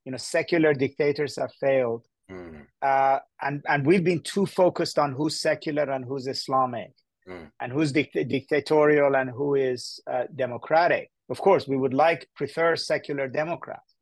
you 0.05 0.13
know, 0.13 0.19
secular 0.19 0.73
dictators 0.73 1.37
have 1.37 1.53
failed, 1.61 2.07
mm. 2.31 2.63
uh, 2.83 3.19
and 3.43 3.63
and 3.69 3.87
we've 3.87 4.05
been 4.05 4.21
too 4.21 4.47
focused 4.47 4.99
on 4.99 5.13
who's 5.13 5.41
secular 5.41 5.91
and 5.91 6.05
who's 6.05 6.27
Islamic, 6.27 6.93
mm. 7.29 7.51
and 7.61 7.73
who's 7.73 7.93
dict- 7.93 8.29
dictatorial 8.29 9.17
and 9.17 9.31
who 9.31 9.55
is 9.55 10.01
uh, 10.11 10.25
democratic 10.35 11.11
of 11.31 11.41
course, 11.41 11.67
we 11.67 11.77
would 11.77 11.95
like 11.95 12.29
prefer 12.37 12.77
secular 12.77 13.29
Democrats, 13.29 13.95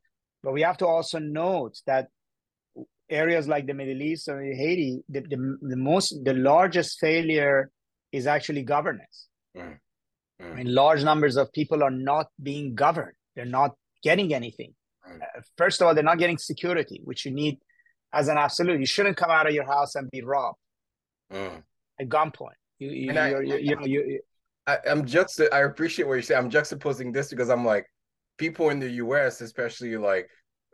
but 0.43 0.53
we 0.53 0.63
have 0.63 0.77
to 0.79 0.87
also 0.87 1.19
note 1.19 1.81
that 1.87 2.09
areas 3.13 3.47
like 3.47 3.67
the 3.67 3.75
Middle 3.75 4.03
East 4.03 4.29
or 4.29 4.43
Haiti, 4.43 5.03
the, 5.09 5.21
the, 5.21 5.59
the 5.63 5.77
most 5.77 6.25
the 6.25 6.35
largest 6.35 6.99
failure 6.99 7.71
is 8.11 8.27
actually 8.27 8.63
governance. 8.63 9.29
Mm. 9.57 9.79
Mm. 10.41 10.53
I 10.53 10.55
mean, 10.57 10.75
large 10.75 11.05
numbers 11.05 11.37
of 11.37 11.53
people 11.53 11.83
are 11.83 11.91
not 11.91 12.27
being 12.43 12.75
governed; 12.75 13.17
they're 13.37 13.45
not 13.45 13.73
getting 14.03 14.35
anything. 14.35 14.75
Mm. 15.09 15.21
Uh, 15.21 15.41
first 15.57 15.81
of 15.81 15.87
all, 15.87 15.95
they're 15.95 16.05
not 16.05 16.19
getting 16.19 16.39
security, 16.39 17.01
which 17.05 17.25
you 17.25 17.33
need 17.33 17.59
as 18.13 18.29
an 18.29 18.39
absolute. 18.39 18.81
You 18.81 18.87
shouldn't 18.87 19.17
come 19.17 19.31
out 19.31 19.47
of 19.47 19.55
your 19.55 19.67
house 19.67 19.95
and 19.95 20.11
be 20.11 20.23
robbed 20.23 20.59
mm. 21.33 21.63
at 22.01 22.09
gunpoint. 22.09 22.59
You, 22.79 22.91
you, 22.91 23.13
I, 23.13 23.41
you, 23.41 23.57
you, 23.59 23.77
know, 23.77 23.85
you, 23.85 24.21
I, 24.67 24.79
am 24.87 25.05
juxta. 25.07 25.53
I 25.53 25.61
appreciate 25.61 26.09
what 26.09 26.15
you 26.15 26.23
say. 26.23 26.35
I'm 26.35 26.51
juxtaposing 26.51 27.13
this 27.13 27.31
because 27.31 27.49
I'm 27.49 27.65
like, 27.65 27.87
people 28.39 28.71
in 28.71 28.81
the 28.81 28.91
U.S., 28.91 29.41
especially 29.41 29.97
like 29.97 30.29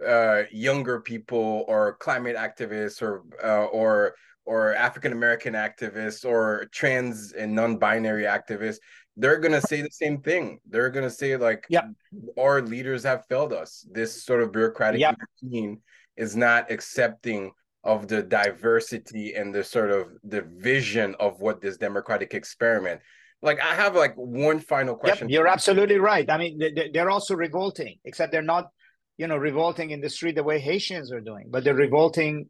uh, 0.07 0.43
younger 0.51 1.01
people 1.01 1.65
or 1.69 1.95
climate 1.97 2.37
activists 2.37 3.03
or 3.03 3.25
uh, 3.43 3.67
or 3.67 4.15
or 4.45 4.75
African 4.75 5.13
American 5.13 5.55
activists 5.55 6.25
or 6.25 6.67
trans 6.73 7.33
and 7.33 7.55
non-binary 7.55 8.25
activists, 8.25 8.79
they're 9.17 9.39
gonna 9.39 9.61
say 9.61 9.83
the 9.83 9.91
same 9.91 10.21
thing. 10.23 10.61
They're 10.69 10.91
gonna 10.91 11.11
say 11.11 11.37
like, 11.37 11.67
yeah, 11.69 11.89
our 12.39 12.63
leaders 12.63 13.03
have 13.05 13.27
failed 13.27 13.53
us. 13.53 13.87
This 13.91 14.25
sort 14.25 14.43
of 14.43 14.53
bureaucratic 14.53 15.01
yep. 15.01 15.17
machine 15.43 15.81
is 16.17 16.37
not 16.37 16.71
accepting 16.71 17.53
of 17.85 18.09
the 18.09 18.23
diversity 18.23 19.35
and 19.35 19.55
the 19.55 19.63
sort 19.63 19.91
of 19.91 20.09
the 20.25 20.43
vision 20.43 21.15
of 21.21 21.41
what 21.41 21.61
this 21.61 21.77
democratic 21.77 22.35
experiment 22.35 23.01
like 23.43 23.61
I 23.61 23.75
have 23.75 23.95
like 23.95 24.15
one 24.17 24.59
final 24.59 24.95
question. 24.97 25.29
Yep, 25.29 25.35
you're 25.35 25.47
absolutely 25.47 25.99
right. 25.99 26.29
I 26.31 26.39
mean, 26.39 26.61
they're 26.93 27.11
also 27.11 27.35
revolting, 27.37 27.99
except 28.05 28.33
they're 28.33 28.43
not, 28.43 28.69
you 29.19 29.27
know, 29.27 29.37
revolting 29.37 29.91
in 29.91 30.01
the 30.01 30.09
street 30.09 30.37
the 30.37 30.45
way 30.45 30.59
Haitians 30.59 31.13
are 31.13 31.21
doing, 31.21 31.49
but 31.51 31.65
they're 31.65 31.75
revolting 31.75 32.49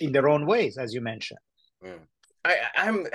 in 0.00 0.12
their 0.12 0.28
own 0.28 0.44
ways, 0.44 0.76
as 0.76 0.92
you 0.92 1.00
mentioned. 1.00 1.38
Mm. 1.82 2.00
I, 2.44 2.56
I'm. 2.76 3.06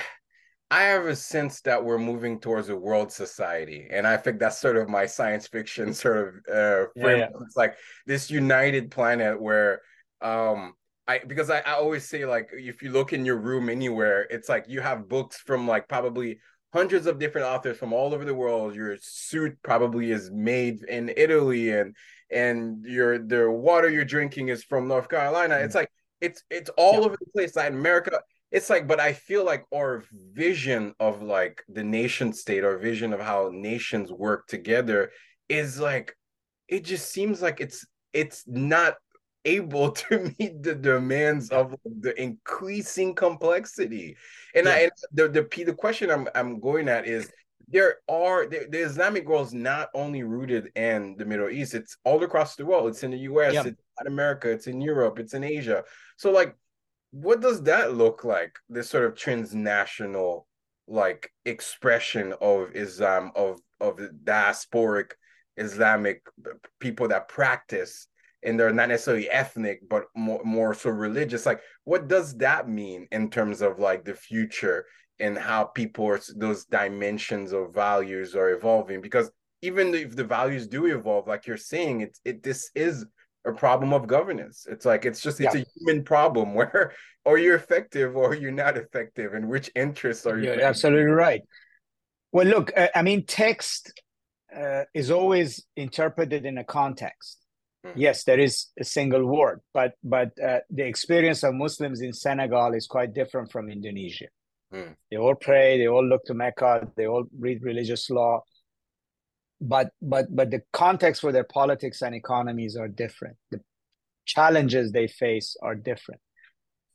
I 0.72 0.84
have 0.84 1.06
a 1.08 1.16
sense 1.16 1.62
that 1.62 1.84
we're 1.84 1.98
moving 1.98 2.40
towards 2.40 2.70
a 2.70 2.76
world 2.76 3.12
society, 3.12 3.88
and 3.92 4.06
I 4.06 4.18
think 4.18 4.40
that's 4.40 4.62
sort 4.62 4.78
of 4.78 4.88
my 4.88 5.08
science 5.08 5.48
fiction 5.48 5.94
sort 5.96 6.28
of 6.28 6.36
uh, 6.48 6.86
frame. 7.00 7.18
Yeah, 7.20 7.30
yeah. 7.34 7.42
It's 7.42 7.58
like 7.58 7.76
this 8.06 8.32
united 8.32 8.92
planet 8.92 9.42
where, 9.42 9.82
um, 10.22 10.74
I 11.08 11.20
because 11.26 11.50
I, 11.50 11.60
I 11.60 11.74
always 11.74 12.08
say 12.08 12.26
like 12.26 12.50
if 12.54 12.84
you 12.84 12.92
look 12.92 13.14
in 13.14 13.26
your 13.26 13.38
room 13.38 13.68
anywhere, 13.68 14.28
it's 14.30 14.48
like 14.48 14.66
you 14.68 14.80
have 14.80 15.10
books 15.10 15.38
from 15.38 15.68
like 15.68 15.88
probably 15.88 16.40
hundreds 16.72 17.08
of 17.08 17.18
different 17.18 17.48
authors 17.48 17.78
from 17.78 17.92
all 17.92 18.14
over 18.14 18.24
the 18.24 18.36
world. 18.36 18.76
Your 18.76 18.96
suit 19.02 19.58
probably 19.64 20.12
is 20.12 20.30
made 20.32 20.84
in 20.84 21.12
Italy, 21.18 21.72
and 21.72 21.96
and 22.32 22.84
your 22.86 23.20
the 23.20 23.50
water 23.50 23.90
you're 23.90 24.06
drinking 24.06 24.50
is 24.50 24.64
from 24.64 24.88
North 24.88 25.10
Carolina. 25.10 25.56
Mm-hmm. 25.56 25.66
It's 25.66 25.76
like 25.76 25.92
it's 26.22 26.44
it's 26.50 26.70
all 26.78 26.94
yeah. 26.94 27.00
over 27.00 27.18
the 27.20 27.32
place. 27.32 27.56
Latin 27.56 27.78
America. 27.78 28.20
It's 28.52 28.70
like, 28.70 28.88
but 28.88 29.00
I 29.00 29.14
feel 29.14 29.46
like 29.46 29.66
our 29.74 30.04
vision 30.34 30.96
of 31.00 31.22
like 31.22 31.64
the 31.70 31.84
nation 31.84 32.34
state, 32.34 32.64
our 32.64 32.78
vision 32.78 33.14
of 33.14 33.20
how 33.20 33.52
nations 33.54 34.12
work 34.12 34.48
together 34.48 35.12
is 35.48 35.80
like, 35.80 36.16
it 36.68 36.84
just 36.84 37.12
seems 37.12 37.44
like 37.44 37.62
it's 37.62 37.86
it's 38.12 38.44
not 38.48 38.96
able 39.46 39.92
to 40.10 40.34
meet 40.40 40.64
the 40.64 40.76
demands 40.76 41.50
of 41.50 41.76
the 41.84 42.20
increasing 42.22 43.14
complexity. 43.14 44.18
And 44.56 44.66
yeah. 44.66 44.74
I 44.74 44.78
and 44.78 44.92
the 45.14 45.30
the 45.30 45.64
the 45.66 45.74
question 45.74 46.10
I'm 46.10 46.28
I'm 46.34 46.60
going 46.60 46.90
at 46.90 47.08
is 47.08 47.32
there 47.72 47.97
are 48.09 48.47
the, 48.47 48.67
the, 48.70 48.80
Islamic 48.80 49.28
world 49.28 49.47
is 49.47 49.53
not 49.53 49.89
only 49.93 50.24
rooted 50.24 50.72
in 50.76 51.15
the 51.17 51.26
Middle 51.26 51.49
East, 51.49 51.76
it's 51.76 51.97
all 52.03 52.24
across 52.24 52.55
the 52.55 52.65
world. 52.65 52.89
It's 52.89 53.03
in 53.03 53.11
the 53.11 53.20
US, 53.20 53.53
yeah. 53.53 53.59
it's 53.61 53.82
in 54.01 54.07
America, 54.07 54.49
it's 54.49 54.67
in 54.67 54.82
Europe, 54.82 55.20
it's 55.20 55.34
in 55.34 55.43
Asia. 55.43 55.84
So 56.17 56.32
like 56.32 56.55
what 57.11 57.41
does 57.41 57.63
that 57.63 57.95
look 57.95 58.24
like? 58.24 58.55
This 58.70 58.89
sort 58.89 59.05
of 59.05 59.15
transnational 59.15 60.47
like 60.88 61.32
expression 61.45 62.34
of 62.41 62.76
Islam 62.76 63.32
of 63.36 63.59
of 63.80 63.97
the 63.97 64.09
diasporic 64.24 65.11
Islamic 65.57 66.24
people 66.80 67.07
that 67.09 67.28
practice 67.28 68.07
and 68.41 68.59
they're 68.59 68.74
not 68.74 68.89
necessarily 68.89 69.30
ethnic 69.30 69.82
but 69.88 70.05
more, 70.15 70.41
more 70.43 70.74
so 70.74 70.89
religious 70.89 71.45
like 71.45 71.61
what 71.84 72.07
does 72.07 72.36
that 72.38 72.67
mean 72.67 73.07
in 73.11 73.30
terms 73.30 73.61
of 73.61 73.78
like 73.78 74.03
the 74.03 74.15
future 74.15 74.86
and 75.20 75.38
how 75.38 75.63
people 75.63 76.05
are 76.05 76.20
those 76.36 76.65
dimensions 76.65 77.51
of 77.51 77.74
values 77.74 78.36
are 78.36 78.51
evolving 78.51 79.01
because 79.01 79.32
even 79.61 79.93
if 79.93 80.15
the 80.15 80.24
values 80.24 80.67
do 80.67 80.86
evolve 80.86 81.28
like 81.28 81.45
you're 81.45 81.57
saying 81.57 82.01
it's 82.01 82.22
it 82.26 82.43
this 82.43 82.72
is 82.76 83.05
a 83.45 83.51
problem 83.51 83.93
of 83.93 84.07
governance 84.07 84.67
it's 84.70 84.86
like 84.86 85.05
it's 85.05 85.22
just 85.22 85.39
it's 85.39 85.55
yeah. 85.55 85.61
a 85.61 85.65
human 85.78 86.03
problem 86.03 86.53
where 86.59 86.93
or 87.26 87.38
you're 87.38 87.55
effective 87.55 88.15
or 88.15 88.34
you're 88.34 88.51
not 88.51 88.78
effective 88.78 89.34
and 89.34 89.47
which 89.47 89.70
interests 89.76 90.26
are 90.26 90.39
you 90.39 90.51
absolutely 90.51 91.11
right 91.11 91.41
well 92.32 92.45
look 92.47 92.72
i 92.95 93.01
mean 93.01 93.26
text 93.26 93.93
uh, 94.55 94.84
is 94.95 95.11
always 95.11 95.63
interpreted 95.76 96.45
in 96.45 96.57
a 96.57 96.63
context 96.63 97.39
Mm. 97.86 97.93
Yes, 97.95 98.24
there 98.26 98.39
is 98.39 98.67
a 98.78 98.84
single 98.84 99.26
word, 99.26 99.61
but 99.74 99.93
but 100.03 100.32
uh, 100.43 100.59
the 100.70 100.86
experience 100.86 101.43
of 101.43 101.53
Muslims 101.53 102.01
in 102.01 102.11
Senegal 102.11 102.74
is 102.74 102.88
quite 102.88 103.13
different 103.13 103.51
from 103.51 103.70
Indonesia. 103.70 104.28
Mm. 104.74 104.95
They 105.09 105.17
all 105.17 105.36
pray, 105.36 105.78
they 105.78 105.88
all 105.88 106.05
look 106.05 106.26
to 106.26 106.34
Mecca, 106.34 106.88
they 106.95 107.07
all 107.07 107.26
read 107.38 107.63
religious 107.63 108.09
law, 108.09 108.43
but 109.59 109.89
but 110.01 110.34
but 110.36 110.51
the 110.51 110.61
context 110.74 111.22
for 111.22 111.32
their 111.32 111.43
politics 111.43 112.01
and 112.01 112.13
economies 112.13 112.76
are 112.78 112.88
different. 112.88 113.38
The 113.51 113.61
challenges 114.26 114.91
they 114.91 115.07
face 115.07 115.57
are 115.61 115.76
different. 115.76 116.22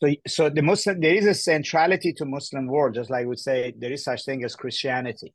So, 0.02 0.10
so 0.26 0.50
the 0.50 0.62
Muslim 0.62 1.00
there 1.00 1.14
is 1.14 1.26
a 1.26 1.34
centrality 1.34 2.12
to 2.14 2.24
Muslim 2.24 2.66
world, 2.66 2.94
just 2.94 3.10
like 3.10 3.26
we'd 3.26 3.38
say 3.38 3.74
there 3.76 3.92
is 3.92 4.04
such 4.04 4.24
thing 4.24 4.44
as 4.44 4.54
Christianity, 4.54 5.34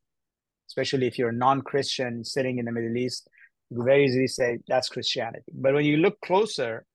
especially 0.68 1.06
if 1.06 1.18
you're 1.18 1.30
a 1.30 1.34
non-Christian 1.34 2.24
sitting 2.24 2.58
in 2.58 2.64
the 2.64 2.72
Middle 2.72 2.96
East, 2.96 3.28
you 3.70 3.82
very 3.82 4.04
easily 4.06 4.26
say 4.26 4.58
that's 4.66 4.88
Christianity. 4.88 5.52
But 5.52 5.74
when 5.74 5.84
you 5.84 5.98
look 5.98 6.20
closer, 6.22 6.86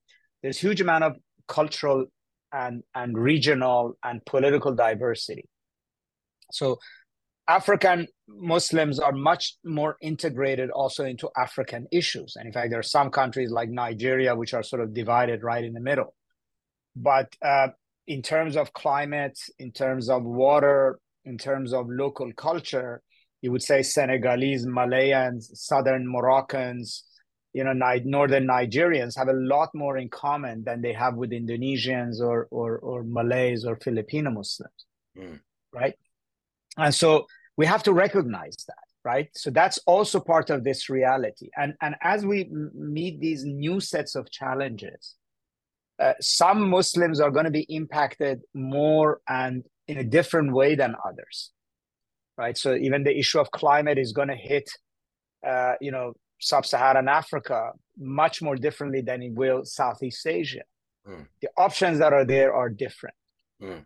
there's 0.42 0.58
huge 0.58 0.82
amount 0.82 1.04
of 1.04 1.18
cultural 1.48 2.06
and 2.54 2.84
and 2.94 3.18
regional 3.18 3.98
and 4.04 4.24
political 4.26 4.74
diversity. 4.74 5.46
So 6.52 6.80
African 7.48 8.08
Muslims 8.28 9.00
are 9.00 9.12
much 9.12 9.56
more 9.64 9.98
integrated 10.02 10.72
also 10.72 11.06
into 11.06 11.30
African 11.38 11.88
issues. 11.92 12.36
And 12.36 12.48
in 12.48 12.54
fact, 12.54 12.72
there 12.72 12.80
are 12.80 12.84
some 12.84 13.12
countries 13.12 13.52
like 13.52 13.70
Nigeria, 13.70 14.36
which 14.36 14.54
are 14.54 14.64
sort 14.64 14.82
of 14.82 14.94
divided 14.94 15.44
right 15.44 15.64
in 15.64 15.74
the 15.74 15.80
middle. 15.80 16.16
But 16.96 17.36
uh, 17.44 17.68
in 18.08 18.22
terms 18.22 18.58
of 18.58 18.74
climate, 18.74 19.38
in 19.60 19.72
terms 19.72 20.10
of 20.10 20.24
water, 20.24 21.00
in 21.24 21.38
terms 21.38 21.74
of 21.74 21.88
local 21.88 22.32
culture, 22.34 23.02
you 23.42 23.52
would 23.52 23.64
say 23.64 23.84
Senegalese, 23.84 24.66
Malians, 24.66 25.56
Southern 25.56 26.08
Moroccans, 26.08 27.04
you 27.56 27.64
know, 27.64 27.72
Northern 27.72 28.46
Nigerians 28.46 29.16
have 29.16 29.30
a 29.30 29.34
lot 29.34 29.70
more 29.74 29.98
in 29.98 30.10
common 30.10 30.66
than 30.66 30.82
they 30.82 30.92
have 30.92 31.16
with 31.16 31.32
Indonesians 31.32 32.20
or 32.20 32.50
or, 32.52 32.80
or 32.80 33.04
Malays 33.04 33.64
or 33.64 33.78
Filipino 33.78 34.30
Muslims, 34.30 34.86
mm. 35.18 35.40
right? 35.74 35.94
And 36.78 36.94
so 36.94 37.28
we 37.56 37.66
have 37.66 37.82
to 37.84 37.94
recognize 37.94 38.58
that, 38.68 38.88
right? 39.06 39.30
So 39.36 39.52
that's 39.52 39.78
also 39.86 40.20
part 40.20 40.50
of 40.50 40.66
this 40.66 40.90
reality. 40.90 41.48
And, 41.56 41.76
and 41.82 41.96
as 42.02 42.26
we 42.26 42.52
meet 42.74 43.22
these 43.22 43.46
new 43.46 43.80
sets 43.80 44.16
of 44.16 44.30
challenges, 44.30 45.16
uh, 45.98 46.12
some 46.20 46.70
Muslims 46.70 47.22
are 47.22 47.32
going 47.32 47.46
to 47.46 47.52
be 47.52 47.66
impacted 47.70 48.42
more 48.54 49.22
and 49.30 49.64
in 49.88 49.98
a 49.98 50.04
different 50.04 50.52
way 50.52 50.76
than 50.76 50.94
others, 51.08 51.52
right? 52.38 52.58
So 52.58 52.76
even 52.76 53.06
the 53.06 53.18
issue 53.18 53.40
of 53.40 53.50
climate 53.52 53.98
is 53.98 54.12
going 54.12 54.28
to 54.28 54.36
hit, 54.36 54.70
uh, 55.48 55.76
you 55.80 55.92
know, 55.92 56.16
sub-Saharan 56.40 57.08
Africa 57.08 57.72
much 57.98 58.42
more 58.42 58.56
differently 58.56 59.02
than 59.02 59.22
it 59.22 59.34
will 59.34 59.66
Southeast 59.66 60.26
Asia. 60.28 60.64
Mm. 61.08 61.28
The 61.42 61.50
options 61.58 62.00
that 62.00 62.14
are 62.14 62.26
there 62.26 62.54
are 62.54 62.70
different. 62.70 63.16
Mm 63.62 63.86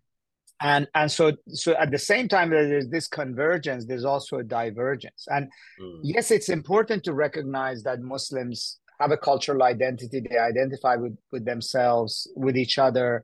and 0.61 0.87
and 0.93 1.11
so 1.11 1.31
so 1.47 1.73
at 1.75 1.91
the 1.91 1.97
same 1.97 2.27
time 2.27 2.49
there's 2.49 2.89
this 2.89 3.07
convergence 3.07 3.85
there's 3.85 4.05
also 4.05 4.37
a 4.37 4.43
divergence 4.43 5.25
and 5.27 5.47
mm. 5.81 5.99
yes 6.03 6.31
it's 6.31 6.49
important 6.49 7.03
to 7.03 7.13
recognize 7.13 7.83
that 7.83 8.01
muslims 8.01 8.79
have 8.99 9.11
a 9.11 9.17
cultural 9.17 9.63
identity 9.63 10.21
they 10.29 10.37
identify 10.37 10.95
with 10.95 11.17
with 11.31 11.45
themselves 11.45 12.29
with 12.35 12.57
each 12.57 12.77
other 12.77 13.23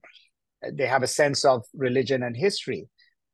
they 0.72 0.88
have 0.88 1.04
a 1.04 1.08
sense 1.08 1.44
of 1.44 1.64
religion 1.74 2.24
and 2.24 2.36
history 2.38 2.88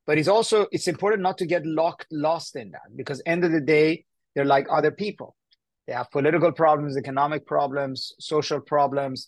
but 0.07 0.17
it's 0.17 0.27
also 0.27 0.65
it's 0.71 0.87
important 0.87 1.21
not 1.21 1.37
to 1.37 1.45
get 1.45 1.65
locked 1.65 2.07
lost 2.11 2.55
in 2.55 2.71
that 2.71 2.95
because 2.95 3.21
end 3.25 3.43
of 3.43 3.51
the 3.51 3.61
day 3.61 4.03
they're 4.33 4.45
like 4.45 4.65
other 4.71 4.91
people 4.91 5.35
they 5.91 5.97
have 5.97 6.09
political 6.09 6.53
problems 6.53 6.95
economic 6.95 7.45
problems 7.45 8.13
social 8.17 8.61
problems 8.61 9.27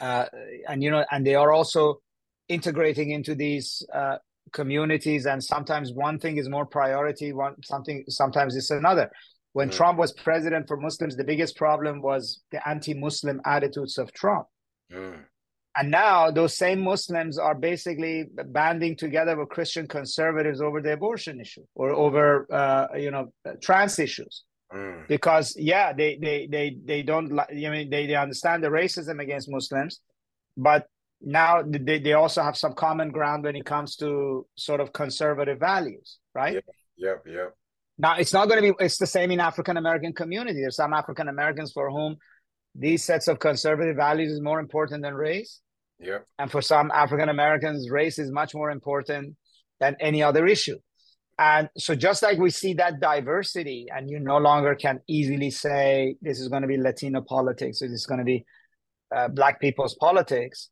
uh, 0.00 0.24
and 0.66 0.82
you 0.82 0.90
know 0.90 1.04
and 1.10 1.26
they 1.26 1.34
are 1.34 1.52
also 1.52 2.00
integrating 2.48 3.10
into 3.10 3.34
these 3.34 3.82
uh, 3.92 4.16
communities 4.52 5.26
and 5.26 5.44
sometimes 5.44 5.92
one 5.92 6.18
thing 6.18 6.38
is 6.38 6.48
more 6.48 6.64
priority 6.64 7.34
one 7.34 7.54
something 7.62 8.02
sometimes 8.08 8.56
it's 8.56 8.70
another 8.70 9.10
when 9.52 9.68
mm. 9.68 9.72
trump 9.72 9.98
was 9.98 10.10
president 10.14 10.66
for 10.66 10.78
muslims 10.78 11.16
the 11.16 11.24
biggest 11.32 11.54
problem 11.56 12.00
was 12.00 12.40
the 12.50 12.66
anti-muslim 12.66 13.38
attitudes 13.44 13.98
of 13.98 14.10
trump 14.14 14.46
mm. 14.90 15.18
and 15.76 15.90
now 15.90 16.30
those 16.30 16.56
same 16.56 16.80
muslims 16.80 17.36
are 17.36 17.54
basically 17.54 18.24
banding 18.46 18.96
together 18.96 19.36
with 19.36 19.50
christian 19.50 19.86
conservatives 19.86 20.62
over 20.62 20.80
the 20.80 20.94
abortion 20.94 21.40
issue 21.40 21.66
or 21.74 21.90
over 21.90 22.46
uh, 22.50 22.86
you 22.96 23.10
know 23.10 23.30
trans 23.60 23.98
issues 23.98 24.44
mm. 24.72 25.06
because 25.08 25.54
yeah 25.58 25.92
they 25.92 26.18
they 26.20 26.46
they 26.50 26.76
they 26.84 27.02
don't 27.02 27.30
you 27.52 27.68
I 27.68 27.70
mean 27.70 27.90
they, 27.90 28.06
they 28.06 28.16
understand 28.16 28.62
the 28.62 28.68
racism 28.68 29.20
against 29.20 29.50
muslims 29.50 30.00
but 30.56 30.86
now 31.20 31.62
they, 31.62 31.98
they 31.98 32.12
also 32.12 32.42
have 32.42 32.56
some 32.56 32.74
common 32.74 33.10
ground 33.10 33.44
when 33.44 33.56
it 33.56 33.64
comes 33.64 33.96
to 33.96 34.46
sort 34.56 34.80
of 34.80 34.92
conservative 34.92 35.58
values, 35.58 36.18
right? 36.34 36.54
Yep, 36.54 36.64
yep. 36.96 37.22
yep. 37.26 37.54
Now 37.98 38.16
it's 38.16 38.32
not 38.32 38.48
going 38.48 38.62
to 38.62 38.72
be. 38.72 38.84
It's 38.84 38.98
the 38.98 39.06
same 39.06 39.30
in 39.30 39.40
African 39.40 39.76
American 39.76 40.12
community. 40.12 40.60
There's 40.60 40.76
some 40.76 40.92
African 40.92 41.28
Americans 41.28 41.72
for 41.72 41.90
whom 41.90 42.16
these 42.74 43.04
sets 43.04 43.26
of 43.28 43.38
conservative 43.38 43.96
values 43.96 44.32
is 44.32 44.40
more 44.40 44.60
important 44.60 45.02
than 45.02 45.14
race. 45.14 45.60
Yeah. 45.98 46.18
And 46.38 46.50
for 46.50 46.60
some 46.60 46.90
African 46.90 47.30
Americans, 47.30 47.88
race 47.90 48.18
is 48.18 48.30
much 48.30 48.54
more 48.54 48.70
important 48.70 49.36
than 49.80 49.96
any 49.98 50.22
other 50.22 50.46
issue. 50.46 50.76
And 51.38 51.68
so, 51.76 51.94
just 51.94 52.22
like 52.22 52.38
we 52.38 52.50
see 52.50 52.72
that 52.74 52.98
diversity, 53.00 53.88
and 53.94 54.10
you 54.10 54.18
no 54.18 54.38
longer 54.38 54.74
can 54.74 55.00
easily 55.06 55.50
say 55.50 56.16
this 56.22 56.40
is 56.40 56.48
going 56.48 56.62
to 56.62 56.68
be 56.68 56.78
Latino 56.78 57.20
politics 57.20 57.82
or 57.82 57.88
this 57.88 58.00
is 58.00 58.06
going 58.06 58.20
to 58.20 58.24
be 58.24 58.44
uh, 59.14 59.28
Black 59.28 59.60
people's 59.60 59.94
politics, 59.96 60.70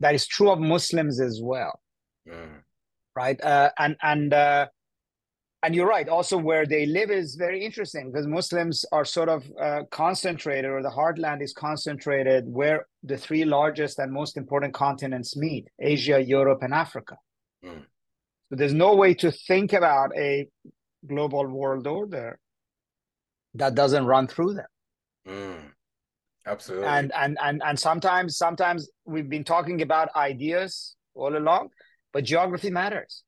that 0.00 0.14
is 0.14 0.26
true 0.26 0.50
of 0.50 0.58
Muslims 0.58 1.20
as 1.20 1.40
well, 1.42 1.80
mm. 2.28 2.60
right? 3.16 3.42
Uh, 3.42 3.70
and 3.78 3.96
and 4.02 4.34
uh, 4.34 4.66
and 5.62 5.74
you're 5.74 5.88
right. 5.88 6.10
Also, 6.10 6.36
where 6.36 6.66
they 6.66 6.84
live 6.84 7.10
is 7.10 7.36
very 7.36 7.64
interesting 7.64 8.12
because 8.12 8.26
Muslims 8.26 8.84
are 8.92 9.06
sort 9.06 9.30
of 9.30 9.44
uh, 9.58 9.84
concentrated, 9.90 10.70
or 10.70 10.82
the 10.82 10.90
heartland 10.90 11.42
is 11.42 11.54
concentrated 11.54 12.44
where 12.46 12.86
the 13.02 13.16
three 13.16 13.46
largest 13.46 13.98
and 13.98 14.12
most 14.12 14.36
important 14.36 14.74
continents 14.74 15.34
meet: 15.34 15.66
Asia, 15.78 16.22
Europe, 16.22 16.58
and 16.60 16.74
Africa. 16.74 17.16
Mm. 17.64 17.86
So 18.54 18.58
there's 18.58 18.72
no 18.72 18.94
way 18.94 19.14
to 19.14 19.32
think 19.32 19.72
about 19.72 20.16
a 20.16 20.46
global 21.04 21.44
world 21.48 21.88
order 21.88 22.38
that 23.54 23.74
doesn't 23.74 24.06
run 24.06 24.28
through 24.28 24.54
them. 24.54 24.66
Mm. 25.26 25.72
Absolutely. 26.46 26.86
And 26.86 27.10
and 27.16 27.36
and 27.42 27.62
and 27.64 27.76
sometimes 27.76 28.36
sometimes 28.36 28.88
we've 29.06 29.28
been 29.28 29.42
talking 29.42 29.82
about 29.82 30.14
ideas 30.14 30.94
all 31.14 31.36
along, 31.36 31.70
but 32.12 32.22
geography 32.22 32.70
matters. 32.70 33.24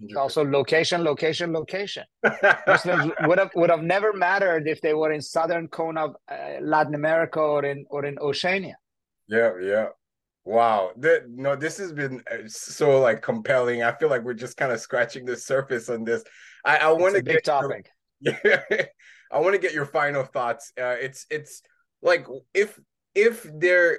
It's 0.00 0.16
also 0.16 0.44
location, 0.44 1.04
location, 1.04 1.52
location. 1.52 2.02
Muslims 2.66 3.12
would 3.20 3.38
have 3.38 3.50
would 3.54 3.70
have 3.70 3.82
never 3.82 4.12
mattered 4.12 4.66
if 4.66 4.80
they 4.80 4.94
were 4.94 5.12
in 5.12 5.22
southern 5.22 5.68
cone 5.68 5.96
of 5.96 6.16
uh, 6.28 6.58
Latin 6.60 6.96
America 6.96 7.38
or 7.38 7.64
in 7.64 7.86
or 7.88 8.04
in 8.04 8.18
Oceania. 8.18 8.76
Yeah, 9.28 9.52
yeah. 9.62 9.86
Wow. 10.46 10.92
The, 10.96 11.24
no, 11.28 11.56
this 11.56 11.76
has 11.78 11.92
been 11.92 12.22
uh, 12.30 12.46
so 12.46 13.00
like 13.00 13.20
compelling. 13.20 13.82
I 13.82 13.92
feel 13.92 14.08
like 14.08 14.22
we're 14.22 14.32
just 14.32 14.56
kind 14.56 14.70
of 14.70 14.80
scratching 14.80 15.24
the 15.24 15.36
surface 15.36 15.88
on 15.88 16.04
this. 16.04 16.22
I, 16.64 16.76
I 16.78 16.92
want 16.92 17.16
to 17.16 17.22
get 17.22 17.44
topic. 17.44 17.90
Your, 18.20 18.38
yeah, 18.44 18.62
I 19.32 19.40
want 19.40 19.54
to 19.54 19.60
get 19.60 19.74
your 19.74 19.86
final 19.86 20.22
thoughts. 20.22 20.72
Uh, 20.80 20.94
it's 21.00 21.26
it's 21.30 21.62
like 22.00 22.26
if 22.54 22.78
if 23.16 23.44
they're 23.58 23.98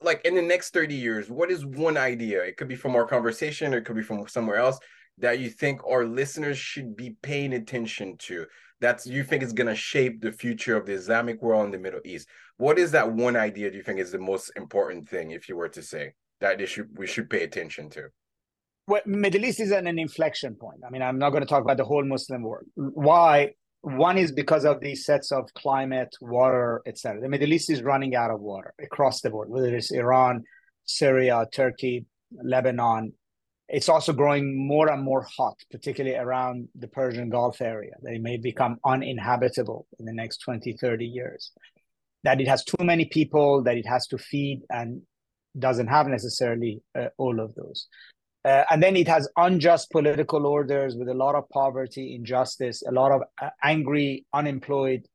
like 0.00 0.24
in 0.24 0.34
the 0.34 0.42
next 0.42 0.72
30 0.72 0.94
years 0.94 1.28
what 1.28 1.50
is 1.50 1.66
one 1.66 1.98
idea 1.98 2.42
it 2.42 2.56
could 2.56 2.68
be 2.68 2.74
from 2.74 2.96
our 2.96 3.06
conversation 3.06 3.74
or 3.74 3.78
it 3.78 3.84
could 3.84 3.96
be 3.96 4.02
from 4.02 4.26
somewhere 4.28 4.56
else 4.56 4.78
that 5.18 5.40
you 5.40 5.50
think 5.50 5.82
our 5.86 6.06
listeners 6.06 6.56
should 6.56 6.96
be 6.96 7.16
paying 7.20 7.52
attention 7.52 8.16
to 8.16 8.46
that's 8.80 9.06
you 9.06 9.22
think 9.24 9.42
is 9.42 9.52
going 9.52 9.66
to 9.66 9.74
shape 9.74 10.20
the 10.20 10.32
future 10.32 10.76
of 10.76 10.86
the 10.86 10.92
islamic 10.92 11.40
world 11.42 11.66
in 11.66 11.70
the 11.70 11.78
middle 11.78 12.00
east 12.04 12.28
what 12.56 12.78
is 12.78 12.90
that 12.90 13.10
one 13.12 13.36
idea 13.36 13.70
do 13.70 13.76
you 13.76 13.82
think 13.82 13.98
is 13.98 14.12
the 14.12 14.18
most 14.18 14.50
important 14.56 15.08
thing 15.08 15.30
if 15.30 15.48
you 15.48 15.56
were 15.56 15.68
to 15.68 15.82
say 15.82 16.12
that 16.40 16.66
should 16.68 16.88
we 16.96 17.06
should 17.06 17.28
pay 17.28 17.42
attention 17.42 17.88
to 17.90 18.08
well 18.86 19.02
middle 19.06 19.44
east 19.44 19.60
is 19.60 19.70
an, 19.70 19.86
an 19.86 19.98
inflection 19.98 20.54
point 20.54 20.80
i 20.86 20.90
mean 20.90 21.02
i'm 21.02 21.18
not 21.18 21.30
going 21.30 21.42
to 21.42 21.48
talk 21.48 21.62
about 21.62 21.76
the 21.76 21.84
whole 21.84 22.04
muslim 22.04 22.42
world 22.42 22.64
why 22.74 23.50
one 23.82 24.18
is 24.18 24.30
because 24.32 24.64
of 24.64 24.80
these 24.80 25.04
sets 25.06 25.32
of 25.32 25.52
climate, 25.54 26.14
water, 26.20 26.82
etc. 26.86 27.20
The 27.20 27.28
Middle 27.28 27.52
East 27.52 27.70
is 27.70 27.82
running 27.82 28.14
out 28.14 28.30
of 28.30 28.40
water 28.40 28.74
across 28.80 29.22
the 29.22 29.30
board, 29.30 29.48
whether 29.48 29.74
it's 29.74 29.90
Iran, 29.90 30.44
Syria, 30.84 31.46
Turkey, 31.52 32.04
Lebanon. 32.42 33.12
It's 33.72 33.88
also 33.88 34.12
growing 34.12 34.66
more 34.66 34.90
and 34.90 35.02
more 35.02 35.26
hot, 35.36 35.56
particularly 35.70 36.16
around 36.16 36.68
the 36.74 36.88
Persian 36.88 37.30
Gulf 37.30 37.60
area. 37.60 37.92
They 38.02 38.18
may 38.18 38.36
become 38.36 38.78
uninhabitable 38.84 39.86
in 39.98 40.06
the 40.06 40.12
next 40.12 40.38
20, 40.38 40.72
30 40.72 41.06
years. 41.06 41.52
That 42.24 42.40
it 42.40 42.48
has 42.48 42.64
too 42.64 42.84
many 42.84 43.04
people 43.04 43.62
that 43.62 43.76
it 43.76 43.86
has 43.86 44.06
to 44.08 44.18
feed 44.18 44.62
and 44.70 45.02
doesn't 45.58 45.86
have 45.86 46.08
necessarily 46.08 46.82
uh, 46.98 47.08
all 47.16 47.40
of 47.40 47.54
those. 47.54 47.86
Uh, 48.44 48.64
and 48.70 48.82
then 48.82 48.96
it 48.96 49.06
has 49.06 49.28
unjust 49.36 49.90
political 49.90 50.46
orders 50.46 50.96
with 50.96 51.08
a 51.08 51.14
lot 51.14 51.34
of 51.34 51.48
poverty, 51.50 52.14
injustice, 52.14 52.82
a 52.82 52.90
lot 52.90 53.12
of 53.12 53.22
uh, 53.40 53.50
angry, 53.62 54.26
unemployed, 54.32 55.06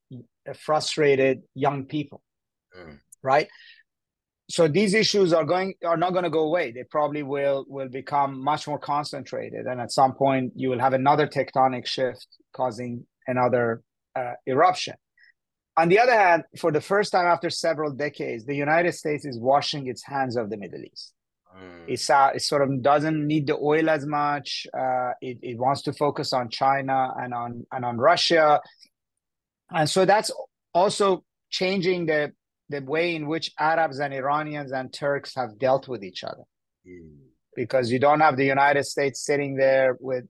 frustrated 0.53 1.41
young 1.55 1.85
people, 1.85 2.21
mm. 2.77 2.99
right? 3.23 3.47
So 4.47 4.67
these 4.67 4.93
issues 4.93 5.33
are 5.33 5.43
going 5.43 5.73
are 5.83 5.97
not 5.97 6.11
going 6.13 6.23
to 6.23 6.29
go 6.29 6.41
away. 6.41 6.71
They 6.71 6.83
probably 6.83 7.23
will 7.23 7.65
will 7.67 7.89
become 7.89 8.43
much 8.43 8.67
more 8.67 8.77
concentrated, 8.77 9.65
and 9.65 9.81
at 9.81 9.91
some 9.91 10.13
point 10.13 10.53
you 10.55 10.69
will 10.69 10.79
have 10.79 10.93
another 10.93 11.27
tectonic 11.27 11.87
shift 11.87 12.27
causing 12.53 13.05
another 13.27 13.81
uh, 14.15 14.33
eruption. 14.45 14.95
On 15.77 15.89
the 15.89 15.99
other 15.99 16.13
hand, 16.13 16.43
for 16.57 16.71
the 16.71 16.79
first 16.79 17.11
time 17.11 17.25
after 17.25 17.49
several 17.49 17.91
decades, 17.91 18.45
the 18.45 18.55
United 18.55 18.93
States 18.93 19.25
is 19.25 19.39
washing 19.39 19.87
its 19.87 20.05
hands 20.05 20.37
of 20.37 20.49
the 20.49 20.57
Middle 20.57 20.81
East 20.81 21.15
Mm. 21.57 21.83
It's 21.87 22.09
uh, 22.09 22.31
it 22.35 22.41
sort 22.41 22.61
of 22.61 22.81
doesn't 22.81 23.25
need 23.25 23.47
the 23.47 23.55
oil 23.55 23.89
as 23.89 24.05
much. 24.05 24.67
Uh, 24.73 25.11
it, 25.21 25.37
it 25.41 25.57
wants 25.57 25.81
to 25.83 25.93
focus 25.93 26.33
on 26.33 26.49
China 26.49 27.13
and 27.17 27.33
on 27.33 27.65
and 27.71 27.85
on 27.85 27.97
Russia, 27.97 28.61
and 29.69 29.89
so 29.89 30.05
that's 30.05 30.31
also 30.73 31.23
changing 31.49 32.07
the 32.07 32.33
the 32.69 32.81
way 32.81 33.15
in 33.15 33.27
which 33.27 33.51
Arabs 33.59 33.99
and 33.99 34.13
Iranians 34.13 34.71
and 34.71 34.91
Turks 34.91 35.35
have 35.35 35.59
dealt 35.59 35.87
with 35.87 36.03
each 36.03 36.23
other. 36.23 36.43
Mm. 36.87 37.17
Because 37.55 37.91
you 37.91 37.99
don't 37.99 38.19
have 38.19 38.35
the 38.35 38.45
United 38.45 38.83
States 38.83 39.23
sitting 39.23 39.55
there 39.55 39.97
with, 39.99 40.25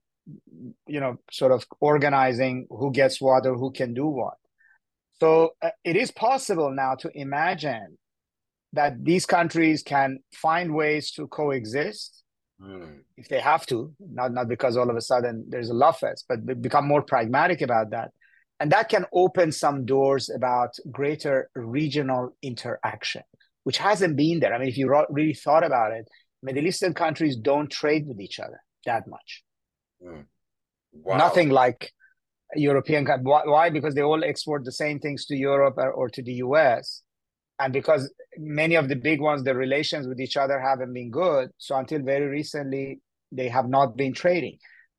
you 0.85 0.99
know, 0.99 1.17
sort 1.31 1.51
of 1.51 1.65
organizing 1.79 2.67
who 2.69 2.91
gets 2.91 3.19
what 3.19 3.45
or 3.47 3.55
who 3.55 3.71
can 3.71 3.93
do 3.93 4.07
what. 4.07 4.35
So 5.19 5.51
uh, 5.61 5.69
it 5.83 5.95
is 5.95 6.11
possible 6.11 6.71
now 6.71 6.95
to 6.95 7.09
imagine 7.17 7.97
that 8.73 9.03
these 9.03 9.25
countries 9.25 9.81
can 9.81 10.19
find 10.33 10.73
ways 10.73 11.11
to 11.11 11.27
coexist 11.27 12.23
mm. 12.61 12.99
if 13.17 13.27
they 13.29 13.39
have 13.39 13.65
to, 13.67 13.93
not, 13.99 14.33
not 14.33 14.47
because 14.47 14.77
all 14.77 14.89
of 14.89 14.95
a 14.95 15.01
sudden 15.01 15.45
there's 15.47 15.69
a 15.69 15.73
love 15.73 15.97
fest, 15.97 16.25
but 16.27 16.61
become 16.61 16.85
more 16.85 17.01
pragmatic 17.01 17.61
about 17.61 17.91
that 17.91 18.11
and 18.65 18.71
that 18.71 18.89
can 18.89 19.05
open 19.13 19.51
some 19.51 19.85
doors 19.85 20.27
about 20.27 20.73
greater 20.91 21.51
regional 21.53 22.35
interaction, 22.41 23.21
which 23.63 23.77
hasn't 23.77 24.17
been 24.17 24.39
there. 24.39 24.55
I 24.55 24.57
mean, 24.57 24.69
if 24.69 24.75
you 24.75 24.91
really 25.11 25.35
thought 25.35 25.63
about 25.63 25.91
it, 25.91 26.07
Middle 26.41 26.65
Eastern 26.65 26.95
countries 26.95 27.35
don't 27.35 27.69
trade 27.69 28.07
with 28.07 28.19
each 28.19 28.39
other 28.39 28.59
that 28.87 29.07
much. 29.07 29.43
Mm. 30.03 30.25
Wow. 30.93 31.17
Nothing 31.17 31.49
like 31.49 31.93
European. 32.55 33.05
Why? 33.21 33.69
Because 33.69 33.93
they 33.93 34.01
all 34.01 34.23
export 34.23 34.65
the 34.65 34.71
same 34.71 34.97
things 34.97 35.27
to 35.27 35.35
Europe 35.35 35.75
or, 35.77 35.91
or 35.91 36.09
to 36.09 36.23
the 36.23 36.33
US. 36.45 37.03
And 37.59 37.71
because 37.71 38.11
many 38.35 38.73
of 38.73 38.89
the 38.89 38.95
big 38.95 39.21
ones, 39.21 39.43
the 39.43 39.53
relations 39.53 40.07
with 40.07 40.19
each 40.19 40.37
other 40.37 40.59
haven't 40.59 40.91
been 40.91 41.11
good. 41.11 41.51
So 41.59 41.75
until 41.75 42.01
very 42.01 42.25
recently, 42.25 42.99
they 43.31 43.47
have 43.47 43.69
not 43.69 43.95
been 43.95 44.13
trading. 44.13 44.57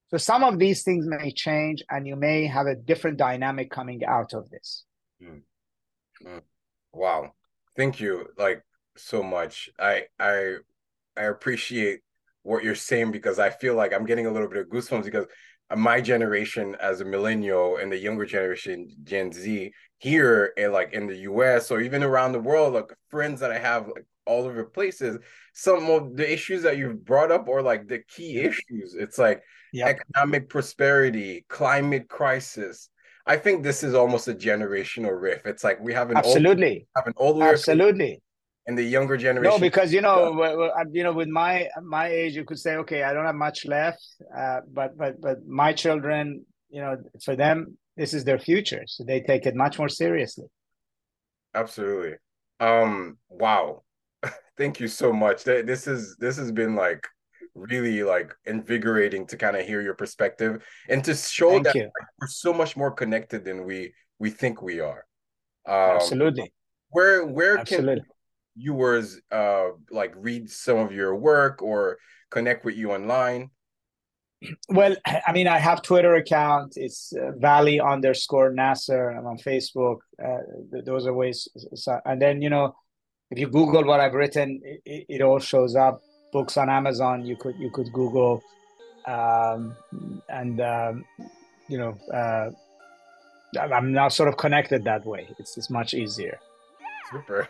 So 0.09 0.19
some 0.19 0.45
of 0.45 0.59
these 0.59 0.83
things 0.83 1.07
may 1.07 1.33
change, 1.33 1.83
and 1.91 2.07
you 2.07 2.17
may 2.17 2.47
have 2.47 2.67
a 2.67 2.77
different 2.77 3.19
dynamic 3.19 3.71
coming 3.71 4.05
out 4.05 4.35
of 4.35 4.49
this. 4.51 4.85
Mm. 5.23 5.43
Mm. 6.25 6.43
Wow, 6.93 7.33
thank 7.77 8.01
you 8.01 8.27
like 8.39 8.63
so 8.97 9.23
much. 9.23 9.69
I 9.79 10.05
I 10.19 10.57
I 11.17 11.23
appreciate 11.25 12.01
what 12.43 12.63
you're 12.63 12.77
saying 12.77 13.11
because 13.11 13.39
I 13.39 13.51
feel 13.51 13.75
like 13.75 13.93
I'm 13.93 14.07
getting 14.07 14.27
a 14.27 14.33
little 14.33 14.49
bit 14.49 14.59
of 14.59 14.69
goosebumps 14.69 15.05
because 15.05 15.27
my 15.75 16.01
generation 16.01 16.77
as 16.81 17.01
a 17.01 17.05
millennial 17.05 17.79
and 17.79 17.91
the 17.91 17.99
younger 17.99 18.25
generation 18.25 18.89
gen 19.03 19.33
z 19.33 19.73
here 19.99 20.53
in 20.57 20.73
like 20.73 20.93
in 20.93 21.09
the 21.09 21.17
us 21.17 21.73
or 21.73 21.81
even 21.81 22.05
around 22.05 22.31
the 22.31 22.39
world 22.39 22.75
like 22.75 22.93
friends 23.11 23.41
that 23.41 23.51
i 23.51 23.59
have 23.59 23.89
like 23.89 24.07
all 24.27 24.45
over 24.45 24.65
places 24.65 25.19
some 25.53 25.89
of 25.91 26.17
the 26.17 26.31
issues 26.31 26.63
that 26.63 26.77
you've 26.77 27.05
brought 27.05 27.31
up 27.31 27.49
are 27.49 27.63
like 27.63 27.89
the 27.89 28.01
key 28.09 28.39
issues 28.39 28.95
it's 28.95 29.19
like 29.19 29.43
yep. 29.73 29.97
economic 29.97 30.49
prosperity 30.49 31.45
climate 31.49 32.09
crisis 32.09 32.91
i 33.27 33.37
think 33.37 33.63
this 33.63 33.83
is 33.83 33.95
almost 33.95 34.29
a 34.29 34.35
generational 34.35 35.21
rift 35.21 35.47
it's 35.47 35.65
like 35.65 35.81
we 35.81 35.93
have 35.93 36.11
an 36.11 36.17
absolutely 36.17 36.75
old, 36.75 36.87
have 36.97 37.07
an 37.07 37.15
older 37.17 37.47
absolutely 37.47 38.21
and 38.67 38.77
the 38.77 38.83
younger 38.83 39.17
generation. 39.17 39.51
No, 39.51 39.59
because 39.59 39.93
you 39.93 40.01
know, 40.01 40.81
you 40.93 41.05
know, 41.05 41.13
with 41.13 41.29
my 41.29 41.69
my 41.83 42.09
age, 42.09 42.35
you 42.35 42.45
could 42.45 42.59
say, 42.59 42.77
okay, 42.77 43.03
I 43.03 43.13
don't 43.13 43.25
have 43.25 43.35
much 43.35 43.65
left, 43.65 44.05
uh, 44.37 44.61
but 44.73 44.97
but 44.99 45.21
but 45.21 45.47
my 45.47 45.73
children, 45.73 46.45
you 46.69 46.81
know, 46.81 46.97
for 47.25 47.37
them, 47.37 47.79
this 47.97 48.13
is 48.13 48.25
their 48.25 48.39
future, 48.39 48.83
so 48.87 49.05
they 49.05 49.21
take 49.21 49.47
it 49.47 49.55
much 49.55 49.79
more 49.79 49.89
seriously. 49.89 50.47
Absolutely. 51.55 52.17
Um. 52.61 53.19
Wow. 53.29 53.83
Thank 54.57 54.81
you 54.81 54.89
so 54.89 55.13
much. 55.13 55.45
This 55.45 55.87
is 55.87 56.17
this 56.19 56.37
has 56.37 56.51
been 56.51 56.75
like 56.75 57.07
really 57.55 58.03
like 58.03 58.35
invigorating 58.45 59.27
to 59.27 59.37
kind 59.37 59.57
of 59.57 59.67
hear 59.67 59.81
your 59.81 59.95
perspective 59.95 60.65
and 60.89 61.03
to 61.05 61.15
show 61.15 61.51
Thank 61.51 61.65
that 61.65 61.75
like, 61.75 61.93
we're 62.21 62.27
so 62.29 62.53
much 62.53 62.77
more 62.77 62.91
connected 62.91 63.45
than 63.45 63.65
we 63.65 63.93
we 64.19 64.31
think 64.31 64.63
we 64.63 64.81
are. 64.81 65.05
Um, 65.67 65.97
Absolutely. 65.97 66.53
Where 66.91 67.27
where 67.27 67.59
Absolutely. 67.59 67.97
can 67.97 68.05
viewers 68.57 69.21
uh 69.31 69.69
like 69.91 70.15
read 70.17 70.49
some 70.49 70.79
of 70.79 70.93
your 70.93 71.15
work 71.15 71.61
or 71.61 71.99
connect 72.31 72.65
with 72.65 72.77
you 72.77 72.93
online? 72.93 73.51
Well, 74.69 74.95
I 75.07 75.33
mean, 75.33 75.49
I 75.49 75.59
have 75.59 75.83
Twitter 75.83 76.15
account. 76.17 76.75
It's 76.77 77.13
uh, 77.15 77.33
Vali 77.39 77.81
underscore 77.81 78.53
Nasr. 78.53 79.11
I'm 79.11 79.27
on 79.27 79.39
Facebook. 79.39 79.99
Uh, 80.23 80.39
those 80.85 81.07
are 81.07 81.15
ways. 81.15 81.49
So, 81.75 81.99
and 82.05 82.21
then 82.21 82.43
you 82.43 82.51
know, 82.51 82.75
if 83.31 83.39
you 83.39 83.49
Google 83.49 83.85
what 83.85 84.01
I've 84.01 84.15
written, 84.15 84.61
it, 84.65 85.07
it, 85.09 85.23
all 85.23 85.39
shows 85.39 85.75
up. 85.75 86.01
Books 86.33 86.57
on 86.57 86.69
Amazon. 86.69 87.25
You 87.25 87.37
could 87.37 87.57
you 87.57 87.71
could 87.71 87.93
Google, 87.93 88.43
um, 89.07 89.77
and 90.29 90.61
um, 90.61 91.05
you 91.69 91.79
know, 91.79 91.97
uh, 92.13 92.51
I'm 93.61 93.93
now 93.93 94.09
sort 94.09 94.29
of 94.29 94.37
connected 94.37 94.85
that 94.85 95.05
way. 95.07 95.29
It's 95.39 95.57
it's 95.57 95.71
much 95.71 95.95
easier. 95.95 96.39
Super. 97.11 97.49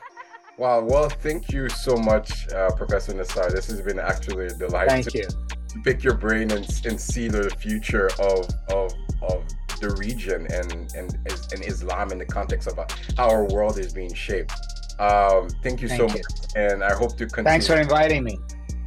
Wow. 0.58 0.84
Well, 0.84 1.08
thank 1.08 1.50
you 1.52 1.68
so 1.68 1.96
much, 1.96 2.48
uh, 2.52 2.70
Professor 2.70 3.12
Nasr. 3.12 3.50
This 3.50 3.66
has 3.66 3.80
been 3.82 3.98
actually 3.98 4.46
a 4.46 4.54
delight. 4.54 4.88
Thank 4.88 5.10
to, 5.10 5.18
you. 5.18 5.28
To 5.28 5.80
pick 5.84 6.02
your 6.02 6.14
brain 6.14 6.50
and, 6.50 6.66
and 6.86 7.00
see 7.00 7.28
the 7.28 7.50
future 7.58 8.08
of 8.18 8.48
of 8.70 8.92
of 9.22 9.44
the 9.80 9.94
region 9.98 10.46
and 10.52 10.72
and 10.94 11.18
and 11.52 11.64
Islam 11.64 12.12
in 12.12 12.18
the 12.18 12.24
context 12.24 12.68
of 12.68 12.78
how 13.16 13.28
our 13.28 13.44
world 13.44 13.78
is 13.78 13.92
being 13.92 14.14
shaped. 14.14 14.52
Um, 14.98 15.48
thank 15.62 15.82
you 15.82 15.88
thank 15.88 16.00
so 16.00 16.16
you. 16.16 16.22
much, 16.22 16.56
and 16.56 16.82
I 16.82 16.94
hope 16.94 17.16
to 17.18 17.26
continue. 17.26 17.44
Thanks 17.44 17.66
for 17.66 17.76
inviting 17.76 18.24
me. 18.24 18.38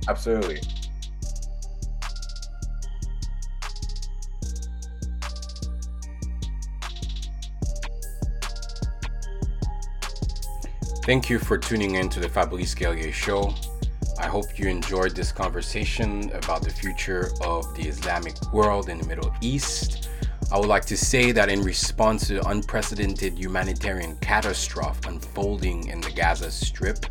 Absolutely. 0.07 0.60
Thank 11.05 11.30
you 11.30 11.39
for 11.39 11.57
tuning 11.57 11.95
in 11.95 12.10
to 12.10 12.20
the 12.20 12.30
Fabrice 12.30 12.76
Guerrier 12.76 13.12
Show. 13.12 13.53
I 14.20 14.28
hope 14.28 14.60
you 14.60 14.68
enjoyed 14.68 15.16
this 15.16 15.32
conversation 15.32 16.30
about 16.34 16.62
the 16.62 16.70
future 16.70 17.32
of 17.41 17.74
the 17.76 17.88
Islamic 17.88 18.36
world 18.51 18.89
in 18.89 18.99
the 18.99 19.07
Middle 19.07 19.34
East. 19.41 20.09
I 20.52 20.58
would 20.58 20.68
like 20.68 20.86
to 20.86 20.97
say 20.97 21.32
that 21.32 21.50
in 21.50 21.62
response 21.62 22.26
to 22.28 22.36
the 22.36 22.47
unprecedented 22.47 23.38
humanitarian 23.38 24.16
catastrophe 24.18 25.00
unfolding 25.08 25.88
in 25.89 26.02
the 26.02 26.10
Gaza 26.10 26.50
Strip, 26.50 27.06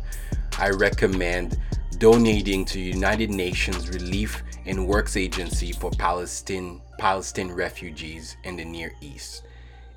I 0.57 0.71
recommend 0.71 1.57
donating 1.99 2.65
to 2.65 2.81
United 2.81 3.29
Nations 3.29 3.87
Relief 3.87 4.43
and 4.65 4.85
Works 4.85 5.15
Agency 5.15 5.71
for 5.71 5.89
Palestine 5.91 6.81
Palestine 6.97 7.49
refugees 7.49 8.35
in 8.43 8.57
the 8.57 8.65
Near 8.65 8.91
East. 8.99 9.43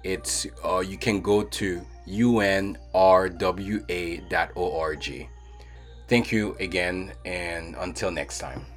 It's 0.05 0.47
uh, 0.65 0.79
you 0.79 0.97
can 0.97 1.21
go 1.21 1.43
to 1.43 1.85
unrwa.org. 2.07 2.79
Thank 6.09 6.33
you 6.33 6.57
again, 6.61 7.13
and 7.25 7.75
until 7.77 8.11
next 8.13 8.39
time. 8.39 8.72